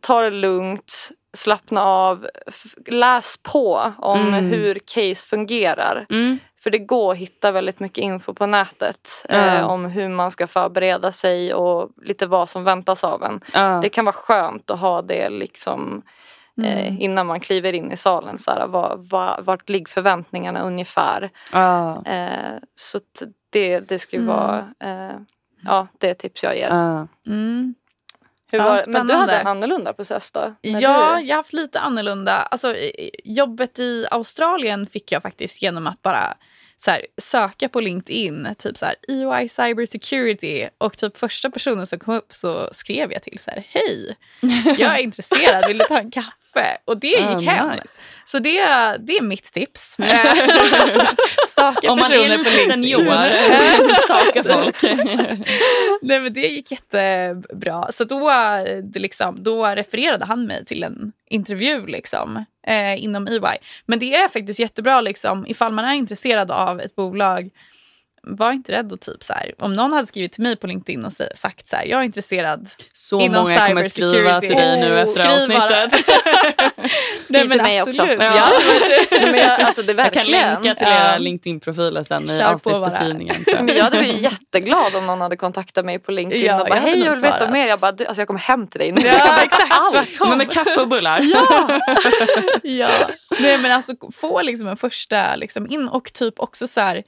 Ta 0.00 0.22
det 0.22 0.30
lugnt, 0.30 1.10
slappna 1.36 1.82
av, 1.84 2.26
läs 2.86 3.36
på 3.42 3.92
om 3.98 4.20
Mm. 4.28 4.44
hur 4.44 4.78
case 4.94 5.26
fungerar. 5.28 6.06
Mm. 6.10 6.38
För 6.60 6.70
det 6.70 6.78
går 6.78 7.12
att 7.12 7.18
hitta 7.18 7.52
väldigt 7.52 7.80
mycket 7.80 7.98
info 7.98 8.34
på 8.34 8.46
nätet 8.46 9.08
eh, 9.28 9.54
Ja. 9.54 9.64
om 9.66 9.84
hur 9.84 10.08
man 10.08 10.30
ska 10.30 10.46
förbereda 10.46 11.12
sig 11.12 11.54
och 11.54 11.90
lite 12.02 12.26
vad 12.26 12.48
som 12.48 12.64
väntas 12.64 13.04
av 13.04 13.22
en. 13.24 13.40
Det 13.82 13.88
kan 13.88 14.04
vara 14.04 14.12
skönt 14.16 14.70
att 14.70 14.80
ha 14.80 15.02
det 15.02 15.28
liksom 15.30 16.02
eh, 16.62 16.86
Mm. 16.86 17.00
innan 17.00 17.26
man 17.26 17.40
kliver 17.40 17.72
in 17.72 17.92
i 17.92 17.96
salen. 17.96 18.38
Så 18.38 18.50
här, 18.50 18.66
vad, 18.66 19.08
vad, 19.10 19.44
vart 19.44 19.68
ligger 19.68 19.86
förväntningarna 19.92 20.60
ungefär? 20.62 21.30
Eh, 22.06 22.58
så 22.74 22.98
det, 23.50 23.80
det 23.80 23.98
skulle 23.98 24.22
Mm. 24.22 24.36
vara 24.36 24.58
eh, 24.80 25.16
ja, 25.62 25.86
det 25.98 26.10
är 26.10 26.14
tips 26.14 26.42
jag 26.42 26.56
ger. 26.56 26.68
Ja. 28.50 28.58
Hur 28.58 28.58
Ja, 28.58 28.64
var, 28.68 28.76
det? 28.76 28.84
men 28.86 29.06
du 29.06 29.14
hade 29.14 29.32
en 29.36 29.46
annorlunda 29.46 29.92
process 29.92 30.32
då? 30.32 30.54
Ja, 30.60 30.72
Du, 30.72 30.80
jag 30.80 30.90
har 30.90 31.34
haft 31.36 31.52
lite 31.52 31.80
annorlunda. 31.80 32.32
Alltså, 32.36 32.74
jobbet 33.24 33.78
i 33.78 34.06
Australien 34.10 34.86
fick 34.86 35.12
jag 35.12 35.22
faktiskt 35.22 35.62
genom 35.62 35.86
att 35.86 36.02
bara 36.02 36.34
så 36.78 36.90
här, 36.90 37.06
söka 37.16 37.68
på 37.68 37.80
LinkedIn, 37.80 38.48
typ 38.58 38.76
så 38.76 38.86
här, 38.86 38.94
EY 39.08 39.48
Cyber 39.48 39.86
Security 39.86 40.68
och 40.78 40.96
typ 40.96 41.18
första 41.18 41.50
personen 41.50 41.86
som 41.86 41.98
kom 41.98 42.14
upp 42.14 42.26
så 42.34 42.68
skrev 42.72 43.12
jag 43.12 43.22
till 43.22 43.38
så 43.38 43.50
här, 43.50 43.64
hej, 43.68 44.16
jag 44.78 44.94
är 44.98 44.98
intresserad, 45.02 45.64
vill 45.68 45.78
du 45.78 45.84
ta 45.84 45.98
en 45.98 46.10
kaffe? 46.10 46.30
Och 46.84 47.00
det 47.00 47.06
gick 47.06 47.48
hem. 47.48 47.70
nice. 47.70 48.00
Så 48.24 48.38
det, 48.38 48.60
det 48.98 49.16
är 49.16 49.22
mitt 49.22 49.52
tips. 49.52 49.96
Staka 51.46 51.92
Om 51.92 51.98
man 51.98 52.12
är 52.12 52.16
personer 52.16 52.38
lite 52.38 52.50
på 52.50 52.70
senior, 52.70 53.32
staka 54.04 54.42
folk. 54.42 54.82
Nej, 56.02 56.20
men 56.20 56.32
det 56.32 56.40
gick 56.40 56.70
jättebra. 56.70 57.92
Så 57.92 58.04
då, 58.04 58.30
det 58.82 58.98
liksom, 58.98 59.42
då 59.42 59.66
refererade 59.66 60.24
han 60.24 60.46
mig 60.46 60.64
till 60.64 60.82
en 60.82 61.12
intervju 61.30 61.86
liksom, 61.86 62.44
eh, 62.66 63.04
inom 63.04 63.26
EY. 63.26 63.58
Men 63.86 63.98
det 63.98 64.14
är 64.14 64.28
faktiskt 64.28 64.60
jättebra 64.60 65.00
liksom, 65.00 65.46
ifall 65.46 65.72
man 65.72 65.84
är 65.84 65.94
intresserad 65.94 66.50
av 66.50 66.80
ett 66.80 66.96
bolag 66.96 67.50
var 68.26 68.52
inte 68.52 68.72
rädd 68.72 68.92
och 68.92 69.00
typ 69.00 69.22
så 69.22 69.32
här, 69.32 69.54
om 69.58 69.74
någon 69.74 69.92
hade 69.92 70.06
skrivit 70.06 70.32
till 70.32 70.42
mig 70.42 70.56
på 70.56 70.66
LinkedIn 70.66 71.04
och 71.04 71.12
sagt 71.34 71.68
så 71.68 71.76
här, 71.76 71.84
jag 71.84 72.00
är 72.00 72.04
intresserad 72.04 72.68
Så 72.92 73.20
inom 73.20 73.44
många 73.44 73.68
kommer 73.68 73.82
skriva 73.82 74.40
till 74.40 74.54
dig 74.54 74.80
nu 74.80 75.00
efter 75.00 75.22
skriv 75.22 75.56
avsnittet. 75.56 76.04
Skriv 77.24 77.48
till 77.48 77.62
mig 77.62 77.82
också. 77.82 78.02
absolut. 78.02 78.18
Ja. 78.22 78.50
Ja. 79.10 79.18
Men 79.20 79.34
jag, 79.34 79.60
alltså 79.60 79.82
det 79.82 79.92
Jag 79.92 80.12
kan 80.12 80.26
länka 80.26 80.74
till 80.74 80.86
Ja. 80.90 80.94
era 81.10 81.18
LinkedIn-profiler 81.18 82.02
sen 82.02 82.24
i 82.24 82.28
Kör 82.28 82.44
på 82.44 82.52
avsnittsbeskrivningen. 82.52 83.44
Så. 83.44 83.62
Men 83.62 83.76
jag 83.76 83.84
hade 83.84 83.98
blivit 83.98 84.20
jätteglad 84.22 84.94
om 84.96 85.06
någon 85.06 85.20
hade 85.20 85.36
kontaktat 85.36 85.84
mig 85.84 85.98
på 85.98 86.12
LinkedIn 86.12 86.46
Ja, 86.46 86.60
och 86.60 86.68
bara 86.68 86.74
jag 86.74 86.82
hej 86.82 87.04
jag 87.04 87.10
vill 87.10 87.20
veta 87.20 87.50
mer. 87.50 87.68
Jag 87.68 87.78
bara 87.78 87.92
du, 87.92 88.04
alltså 88.06 88.20
jag 88.20 88.26
kommer 88.26 88.40
hem 88.40 88.66
till 88.66 88.80
dig 88.80 88.92
nu. 88.92 89.00
Ja, 89.06 89.42
exakt. 89.42 89.72
allt. 89.72 90.28
Men 90.28 90.38
med 90.38 90.50
kaffe 90.52 90.80
och 90.80 90.88
bullar. 90.88 91.20
ja. 92.62 92.88
Nej 93.40 93.58
men 93.58 93.72
alltså 93.72 93.92
få 94.12 94.42
liksom 94.42 94.68
en 94.68 94.76
första 94.76 95.36
liksom 95.36 95.70
in 95.70 95.88
och 95.88 96.12
typ 96.12 96.40
också 96.40 96.66
så 96.66 96.80
här, 96.80 97.02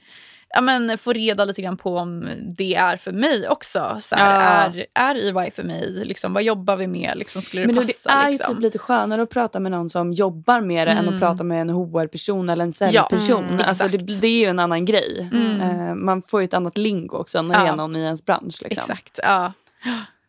ja 0.55 0.61
men 0.61 0.97
få 0.97 1.13
reda 1.13 1.45
lite 1.45 1.61
grann 1.61 1.77
på 1.77 1.97
om 1.97 2.29
det 2.57 2.75
är 2.75 2.97
för 2.97 3.11
mig 3.11 3.49
också. 3.49 3.97
Så 4.01 4.15
här, 4.15 4.33
Ja. 4.73 4.79
är, 5.01 5.13
är 5.13 5.15
EY 5.45 5.51
för 5.51 5.63
mig? 5.63 5.91
Liksom, 6.05 6.33
vad 6.33 6.43
jobbar 6.43 6.75
vi 6.75 6.87
med? 6.87 7.13
Liksom, 7.17 7.41
skulle 7.41 7.61
det 7.61 7.73
Men 7.73 7.87
passa? 7.87 8.09
det 8.09 8.15
är 8.15 8.25
ju 8.25 8.31
liksom? 8.37 8.55
typ 8.55 8.61
lite 8.63 8.77
skönare 8.79 9.21
att 9.21 9.29
prata 9.29 9.59
med 9.59 9.71
någon 9.71 9.89
som 9.89 10.13
jobbar 10.13 10.61
med 10.61 10.87
det 10.87 10.91
än 10.91 10.97
Mm. 10.97 11.13
att 11.13 11.19
prata 11.21 11.43
med 11.43 11.61
en 11.61 11.69
HR-person 11.69 12.49
eller 12.49 12.63
en 12.63 12.73
säljperson. 12.73 13.43
mm, 13.43 13.59
alltså 13.67 13.87
det, 13.87 13.97
det 13.97 14.27
är 14.27 14.39
ju 14.39 14.45
en 14.45 14.59
annan 14.59 14.85
grej. 14.85 15.29
Mm. 15.33 15.61
Eh, 15.61 15.95
man 15.95 16.21
får 16.21 16.41
ju 16.41 16.45
ett 16.45 16.53
annat 16.53 16.77
lingo 16.77 17.17
också 17.17 17.41
när 17.41 17.59
det 17.59 17.65
Ja. 17.65 17.73
är 17.73 17.77
någon 17.77 17.95
i 17.95 17.99
ens 18.03 18.25
bransch. 18.25 18.61
Liksom. 18.61 18.91
Exakt, 18.91 19.19
ja. 19.23 19.53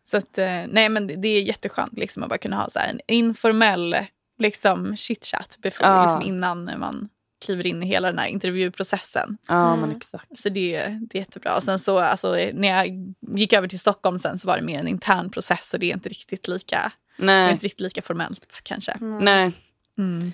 Så 0.03 0.17
att, 0.17 0.37
eh, 0.37 0.45
nej 0.67 0.89
men 0.89 1.07
det, 1.07 1.15
det 1.15 1.27
är 1.27 1.41
jätteskönt 1.41 1.97
liksom, 1.97 2.23
att 2.23 2.29
bara 2.29 2.37
kunna 2.37 2.55
ha 2.57 2.69
så 2.69 2.79
här, 2.79 2.89
en 2.89 2.99
informell 3.07 3.95
liksom, 4.39 4.95
chit-chat 4.95 5.57
before, 5.61 5.89
Ja. 5.89 6.03
liksom, 6.03 6.21
innan 6.21 6.71
man 6.77 7.09
kliver 7.41 7.67
in 7.67 7.83
i 7.83 7.85
hela 7.85 8.07
den 8.07 8.17
här 8.19 8.27
intervjuprocessen. 8.27 9.37
Ja, 9.47 9.67
Mm. 9.73 9.79
men 9.89 9.97
exakt. 9.97 10.39
Så 10.39 10.49
det, 10.49 10.77
det 11.01 11.17
är 11.17 11.19
jättebra. 11.19 11.55
Och 11.55 11.63
sen 11.63 11.79
så, 11.79 11.99
alltså, 11.99 12.31
när 12.53 12.67
jag 12.67 13.13
gick 13.39 13.53
över 13.53 13.67
till 13.67 13.79
Stockholm 13.79 14.19
sen 14.19 14.37
så 14.37 14.47
var 14.47 14.57
det 14.57 14.63
mer 14.63 14.79
en 14.79 14.87
intern 14.87 15.29
process 15.29 15.69
så 15.69 15.77
det 15.77 15.85
är 15.85 15.93
inte 15.93 16.09
riktigt 16.09 16.47
lika, 16.47 16.91
Nej, 17.17 17.51
inte 17.51 17.65
riktigt 17.65 17.81
lika 17.81 18.01
formellt 18.01 18.61
kanske. 18.63 18.97
nej. 18.99 19.51
Mm. 19.97 20.33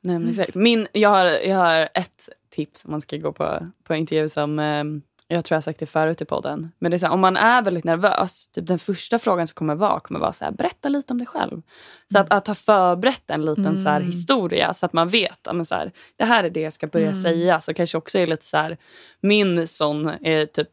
Nej, 0.00 0.18
men 0.18 0.30
exakt. 0.30 0.54
Min, 0.54 0.86
jag, 0.92 1.08
har, 1.08 1.24
jag 1.26 1.56
har 1.56 1.88
ett 1.94 2.28
tips 2.50 2.84
om 2.84 2.90
man 2.90 3.00
ska 3.00 3.16
gå 3.16 3.32
på, 3.32 3.70
på 3.84 3.94
intervju 3.94 4.28
som 4.28 4.58
eh, 4.58 4.84
jag 5.28 5.44
tror 5.44 5.54
jag 5.54 5.56
har 5.56 5.62
sagt 5.62 5.80
det 5.80 5.86
förut 5.86 6.20
i 6.20 6.24
podden. 6.24 6.72
Men 6.78 6.90
det 6.90 6.96
är 6.96 6.98
så 6.98 7.06
här, 7.06 7.12
om 7.12 7.20
man 7.20 7.36
är 7.36 7.62
väldigt 7.62 7.84
nervös, 7.84 8.48
typ 8.48 8.66
den 8.66 8.78
första 8.78 9.18
frågan 9.18 9.46
som 9.46 9.54
kommer 9.54 9.74
vara 9.74 10.00
kommer 10.00 10.20
vara 10.20 10.32
så 10.32 10.44
här, 10.44 10.52
berätta 10.52 10.88
lite 10.88 11.12
om 11.12 11.18
dig 11.18 11.26
själv. 11.26 11.62
Så 12.12 12.18
att, 12.18 12.32
att 12.32 12.46
ha 12.46 12.54
förberett 12.54 13.30
en 13.30 13.44
liten 13.44 13.78
så 13.78 13.88
här, 13.88 13.96
Mm. 13.96 14.06
historia 14.06 14.74
så 14.74 14.86
att 14.86 14.92
man 14.92 15.08
vet 15.08 15.48
så 15.64 15.74
här, 15.74 15.92
det 16.16 16.24
här 16.24 16.44
är 16.44 16.50
det 16.50 16.60
jag 16.60 16.72
ska 16.72 16.86
börja 16.86 17.06
Mm. 17.06 17.14
säga. 17.22 17.60
Så 17.60 17.74
kanske 17.74 17.98
också 17.98 18.18
är 18.18 18.26
lite 18.26 18.44
så 18.44 18.56
här, 18.56 18.76
min 19.20 19.66
sån 19.68 20.08
är 20.08 20.46
typ, 20.46 20.68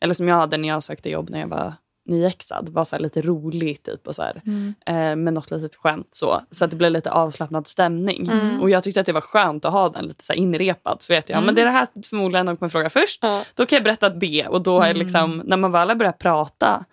eller 0.00 0.14
som 0.14 0.28
jag 0.28 0.36
hade 0.36 0.56
när 0.56 0.68
jag 0.68 0.82
sökte 0.82 1.10
jobb 1.10 1.30
när 1.30 1.40
jag 1.40 1.48
var 1.48 1.72
nyexad 2.08 2.68
var 2.68 2.84
så 2.84 2.98
lite 2.98 3.22
rolig 3.22 3.82
typ 3.82 4.06
och 4.06 4.14
så 4.14 4.22
här, 4.22 4.42
Mm. 4.46 4.74
eh, 4.86 5.16
med 5.24 5.32
något 5.34 5.50
litet 5.50 5.76
skämt 5.76 6.08
så. 6.10 6.40
Så 6.50 6.64
att 6.64 6.70
det 6.70 6.76
blev 6.76 6.90
lite 6.92 7.10
avslappnad 7.10 7.66
stämning. 7.66 8.28
Mm. 8.28 8.60
Och 8.60 8.70
jag 8.70 8.82
tyckte 8.84 9.00
att 9.00 9.06
det 9.06 9.12
var 9.12 9.20
skönt 9.20 9.64
att 9.64 9.72
ha 9.72 9.88
den 9.88 10.04
lite 10.06 10.24
så 10.24 10.32
inrepad. 10.32 10.96
Så 11.02 11.12
vet 11.12 11.28
jag, 11.28 11.36
Mm. 11.36 11.46
men 11.46 11.54
det 11.54 11.60
är 11.60 11.66
det 11.66 11.72
här 11.72 11.86
förmodligen 12.08 12.46
de 12.46 12.56
kommer 12.56 12.70
fråga 12.70 12.90
först. 12.90 13.18
Ja. 13.22 13.42
Då 13.54 13.66
kan 13.66 13.76
jag 13.76 13.84
berätta 13.84 14.08
det 14.08 14.46
och 14.48 14.62
då 14.62 14.80
är 14.80 14.90
Mm. 14.90 14.96
liksom, 14.96 15.42
när 15.44 15.56
man 15.56 15.72
väl 15.72 15.88
har 15.88 15.94
börjat 15.96 16.18
prata 16.18 16.84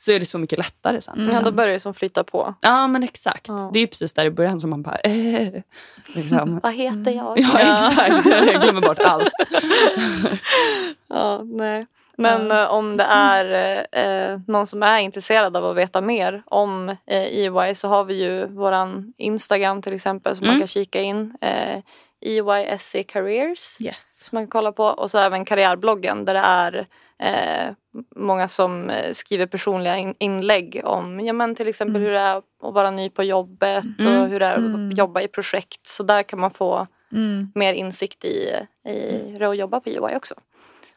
så 0.00 0.12
är 0.12 0.18
det 0.20 0.26
så 0.26 0.38
mycket 0.38 0.58
lättare 0.58 1.00
sen. 1.00 1.14
Mm. 1.14 1.26
Ja, 1.26 1.30
liksom. 1.32 1.44
då 1.44 1.52
börjar 1.56 1.72
det 1.72 1.80
som 1.80 1.94
flytta 1.94 2.24
på. 2.24 2.54
Ja 2.60 2.86
men 2.88 3.02
exakt. 3.02 3.48
Ja. 3.48 3.70
Det 3.74 3.80
är 3.80 3.86
precis 3.86 4.14
där 4.14 4.24
i 4.26 4.30
början 4.30 4.60
som 4.60 4.70
man 4.70 4.82
bara 4.82 4.96
eh, 4.96 5.52
liksom. 6.14 6.60
Vad 6.62 6.74
heter 6.74 7.10
jag? 7.10 7.38
Ja, 7.40 7.58
exakt, 7.58 8.26
jag 8.52 8.62
glömmer 8.62 8.80
bort 8.80 8.98
allt. 9.04 9.30
Ja, 11.08 11.42
nej. 11.44 11.86
Men 12.18 12.50
eh, 12.50 12.70
om 12.72 12.96
det 12.96 13.04
är 13.04 13.76
eh, 13.92 14.38
någon 14.46 14.66
som 14.66 14.82
är 14.82 14.98
intresserad 14.98 15.56
av 15.56 15.64
att 15.66 15.76
veta 15.76 16.00
mer 16.00 16.42
om 16.46 16.88
eh, 16.88 16.96
EY 17.22 17.74
så 17.74 17.88
har 17.88 18.04
vi 18.04 18.22
ju 18.24 18.46
våran 18.46 19.12
Instagram 19.16 19.82
till 19.82 19.94
exempel 19.94 20.36
som 20.36 20.46
man 20.46 20.50
Mm. 20.54 20.60
kan 20.60 20.66
kika 20.68 21.00
in. 21.00 21.36
Eh, 21.40 21.78
EYSC 22.20 22.96
Careers 23.08 23.80
Yes. 23.80 24.24
som 24.28 24.36
man 24.36 24.42
kan 24.44 24.50
kolla 24.50 24.72
på 24.72 24.84
och 24.84 25.10
så 25.10 25.18
även 25.18 25.44
karriärbloggen 25.44 26.24
där 26.24 26.34
det 26.34 26.40
är 26.40 26.86
eh, 27.22 27.74
många 28.16 28.48
som 28.48 28.90
eh, 28.90 29.12
skriver 29.12 29.46
personliga 29.46 29.96
in- 29.96 30.14
inlägg 30.18 30.80
om 30.84 31.20
ja, 31.20 31.32
men 31.32 31.54
till 31.54 31.68
exempel 31.68 31.96
Mm. 31.96 32.06
hur 32.06 32.12
det 32.12 32.20
är 32.20 32.36
att 32.36 32.44
vara 32.74 32.90
ny 32.90 33.10
på 33.10 33.22
jobbet 33.22 33.84
Mm. 34.00 34.22
och 34.22 34.28
hur 34.28 34.40
det 34.40 34.46
är 34.46 34.56
Mm. 34.56 34.90
att 34.92 34.98
jobba 34.98 35.20
i 35.20 35.28
projekt. 35.28 35.86
Så 35.86 36.02
där 36.02 36.22
kan 36.22 36.40
man 36.40 36.50
få 36.50 36.86
Mm. 37.12 37.52
mer 37.54 37.74
insikt 37.74 38.24
i, 38.24 38.52
i 38.88 39.30
hur 39.30 39.38
det 39.38 39.44
är 39.44 39.48
att 39.50 39.56
jobba 39.56 39.80
på 39.80 39.88
EY 39.90 40.16
också. 40.16 40.34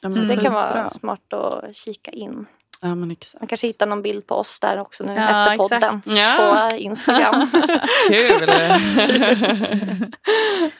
Ja, 0.01 0.09
men 0.09 0.13
Så 0.17 0.23
det 0.23 0.37
kan 0.37 0.53
vara 0.53 0.61
skitbra. 0.83 0.89
smart 0.89 1.33
att 1.33 1.75
kika 1.75 2.11
in. 2.11 2.45
Ja 2.83 2.95
men 2.95 3.11
exakt. 3.11 3.41
Man 3.41 3.47
kanske 3.47 3.67
hittar 3.67 3.85
någon 3.87 4.01
bild 4.01 4.27
på 4.27 4.35
oss 4.35 4.59
där 4.59 4.79
också 4.79 5.03
nu 5.03 5.13
Ja, 5.13 5.29
efter 5.29 5.57
podden. 5.57 6.01
Ja. 6.05 6.67
på 6.71 6.75
Instagram. 6.77 7.47
Kul! 8.07 8.49
ja. 8.49 10.07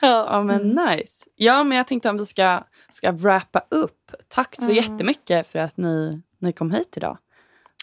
Ja, 0.00 0.42
men 0.42 0.68
nice. 0.68 1.26
Ja, 1.36 1.64
men 1.64 1.76
jag 1.78 1.86
tänkte 1.86 2.10
om 2.10 2.18
vi 2.18 2.26
ska, 2.26 2.60
ska 2.90 3.12
wrappa 3.12 3.62
upp. 3.70 4.12
Tack 4.28 4.56
så 4.56 4.62
Mm. 4.64 4.76
jättemycket 4.76 5.46
för 5.48 5.58
att 5.58 5.76
ni, 5.76 6.22
ni 6.38 6.52
kom 6.52 6.70
hit 6.70 6.96
idag. 6.96 7.18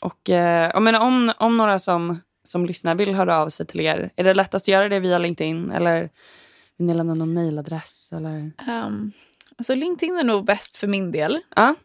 Och 0.02 0.30
eh, 0.30 0.72
jag 0.74 0.82
menar, 0.82 1.00
om, 1.00 1.32
om 1.38 1.58
några 1.58 1.80
som, 1.80 2.22
som 2.44 2.66
lyssnar 2.66 2.96
vill 2.96 3.16
höra 3.16 3.38
av 3.38 3.50
sig 3.50 3.66
till 3.66 3.80
er, 3.80 4.10
är 4.16 4.24
det 4.24 4.34
lättast 4.34 4.64
att 4.64 4.68
göra 4.68 4.90
det 4.90 5.00
via 5.00 5.18
LinkedIn? 5.18 5.72
Eller 5.72 6.10
vill 6.78 6.88
ni 6.88 6.94
lämna 6.94 7.14
någon 7.14 7.34
mejladress? 7.34 8.10
Eller? 8.12 8.52
Um, 8.86 9.12
alltså 9.60 9.76
LinkedIn 9.76 10.18
är 10.18 10.24
nog 10.24 10.45
bäst 10.45 10.76
för 10.76 10.88
min 10.88 11.12
del. 11.12 11.39
Ja. 11.55 11.76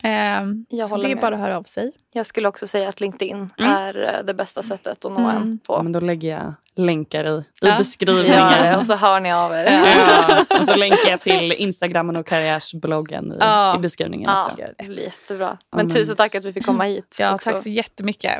Jag 0.69 0.87
så 0.89 0.95
håller 0.95 1.05
det 1.05 1.11
är 1.11 1.15
med. 1.15 1.23
bara 1.23 1.35
att 1.35 1.41
höra 1.41 1.57
av 1.57 1.63
sig. 1.63 1.93
Jag 2.13 2.27
skulle 2.27 2.49
också 2.49 2.67
säga 2.67 2.89
att 2.89 3.01
LinkedIn 3.01 3.51
Mm. 3.59 3.73
är 3.73 4.03
eh, 4.19 4.25
det 4.25 4.35
bästa 4.35 4.63
sättet 4.63 5.05
att 5.05 5.11
nå 5.13 5.19
Mm. 5.19 5.37
en 5.43 5.59
Ja, 5.69 5.77
på. 5.77 5.83
men 5.83 5.93
då 5.93 6.01
lägger 6.01 6.29
jag 6.31 6.55
länkar 6.77 7.25
i, 7.25 7.29
i 7.39 7.45
Ja. 7.61 7.79
beskrivningen. 7.79 8.53
Det 8.63 8.77
och 8.77 8.87
så 8.87 8.97
hör 8.97 9.21
ni 9.21 9.33
av 9.33 9.53
er. 9.53 9.65
Ja, 9.65 10.45
och 10.59 10.65
så 10.65 10.75
länkar 10.77 11.11
jag 11.11 11.21
till 11.21 11.53
Instagrammen 11.53 12.17
och 12.17 12.27
karriärsbloggen 12.27 13.33
i, 13.33 13.37
Ja. 13.41 13.77
i 13.77 13.79
beskrivningen 13.79 14.31
Ja, 14.31 14.39
också. 14.43 14.57
det 14.79 14.85
blir 14.85 15.03
jättebra. 15.03 15.59
Ja, 15.61 15.77
Men 15.77 15.87
men- 15.87 15.95
tusen 15.95 16.17
tack 16.17 16.35
att 16.35 16.45
vi 16.45 16.53
fick 16.53 16.67
komma 16.67 16.85
hit. 16.95 17.17
Ja, 17.21 17.35
också. 17.35 17.51
tack 17.51 17.63
så 17.63 17.69
jättemycket. 17.71 18.39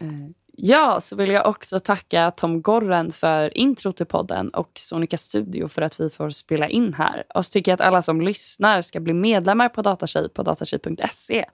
Eh, 0.00 0.06
Ja, 0.56 1.00
så 1.00 1.16
vill 1.16 1.30
jag 1.30 1.46
också 1.46 1.78
tacka 1.78 2.30
Tom 2.30 2.62
Gorren 2.62 3.10
för 3.10 3.58
intro 3.58 3.92
till 3.92 4.06
podden 4.06 4.48
och 4.48 4.70
Sonica 4.74 5.18
Studio 5.18 5.68
för 5.68 5.82
att 5.82 6.00
vi 6.00 6.10
får 6.10 6.30
spela 6.30 6.68
in 6.68 6.94
här. 6.94 7.24
Och 7.34 7.46
så 7.46 7.50
tycker 7.50 7.72
jag 7.72 7.80
att 7.80 7.86
alla 7.86 8.02
som 8.02 8.20
lyssnar 8.20 8.80
ska 8.80 9.00
bli 9.00 9.14
medlemmar 9.14 9.68
på 9.68 9.82
Datatjej 9.82 10.28
på 10.28 10.42
datatjej.se 10.42 11.44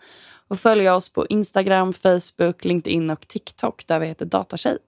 och 0.48 0.58
följa 0.58 0.94
oss 0.94 1.12
på 1.12 1.26
Instagram, 1.26 1.92
Facebook, 1.92 2.64
LinkedIn 2.64 3.10
och 3.10 3.28
TikTok 3.28 3.86
där 3.86 3.98
vi 3.98 4.06
heter 4.06 4.26
Datatjej. 4.26 4.78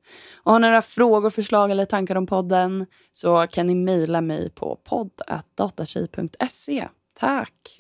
Och 0.42 0.52
har 0.52 0.58
ni 0.58 0.66
några 0.66 0.82
frågor, 0.82 1.30
förslag 1.30 1.70
eller 1.70 1.84
tankar 1.84 2.16
om 2.16 2.26
podden 2.26 2.86
så 3.12 3.46
kan 3.46 3.66
ni 3.66 3.74
mejla 3.74 4.20
mig 4.20 4.50
på 4.50 4.80
podd.datatjej.se. 4.84 6.88
Tack! 7.18 7.76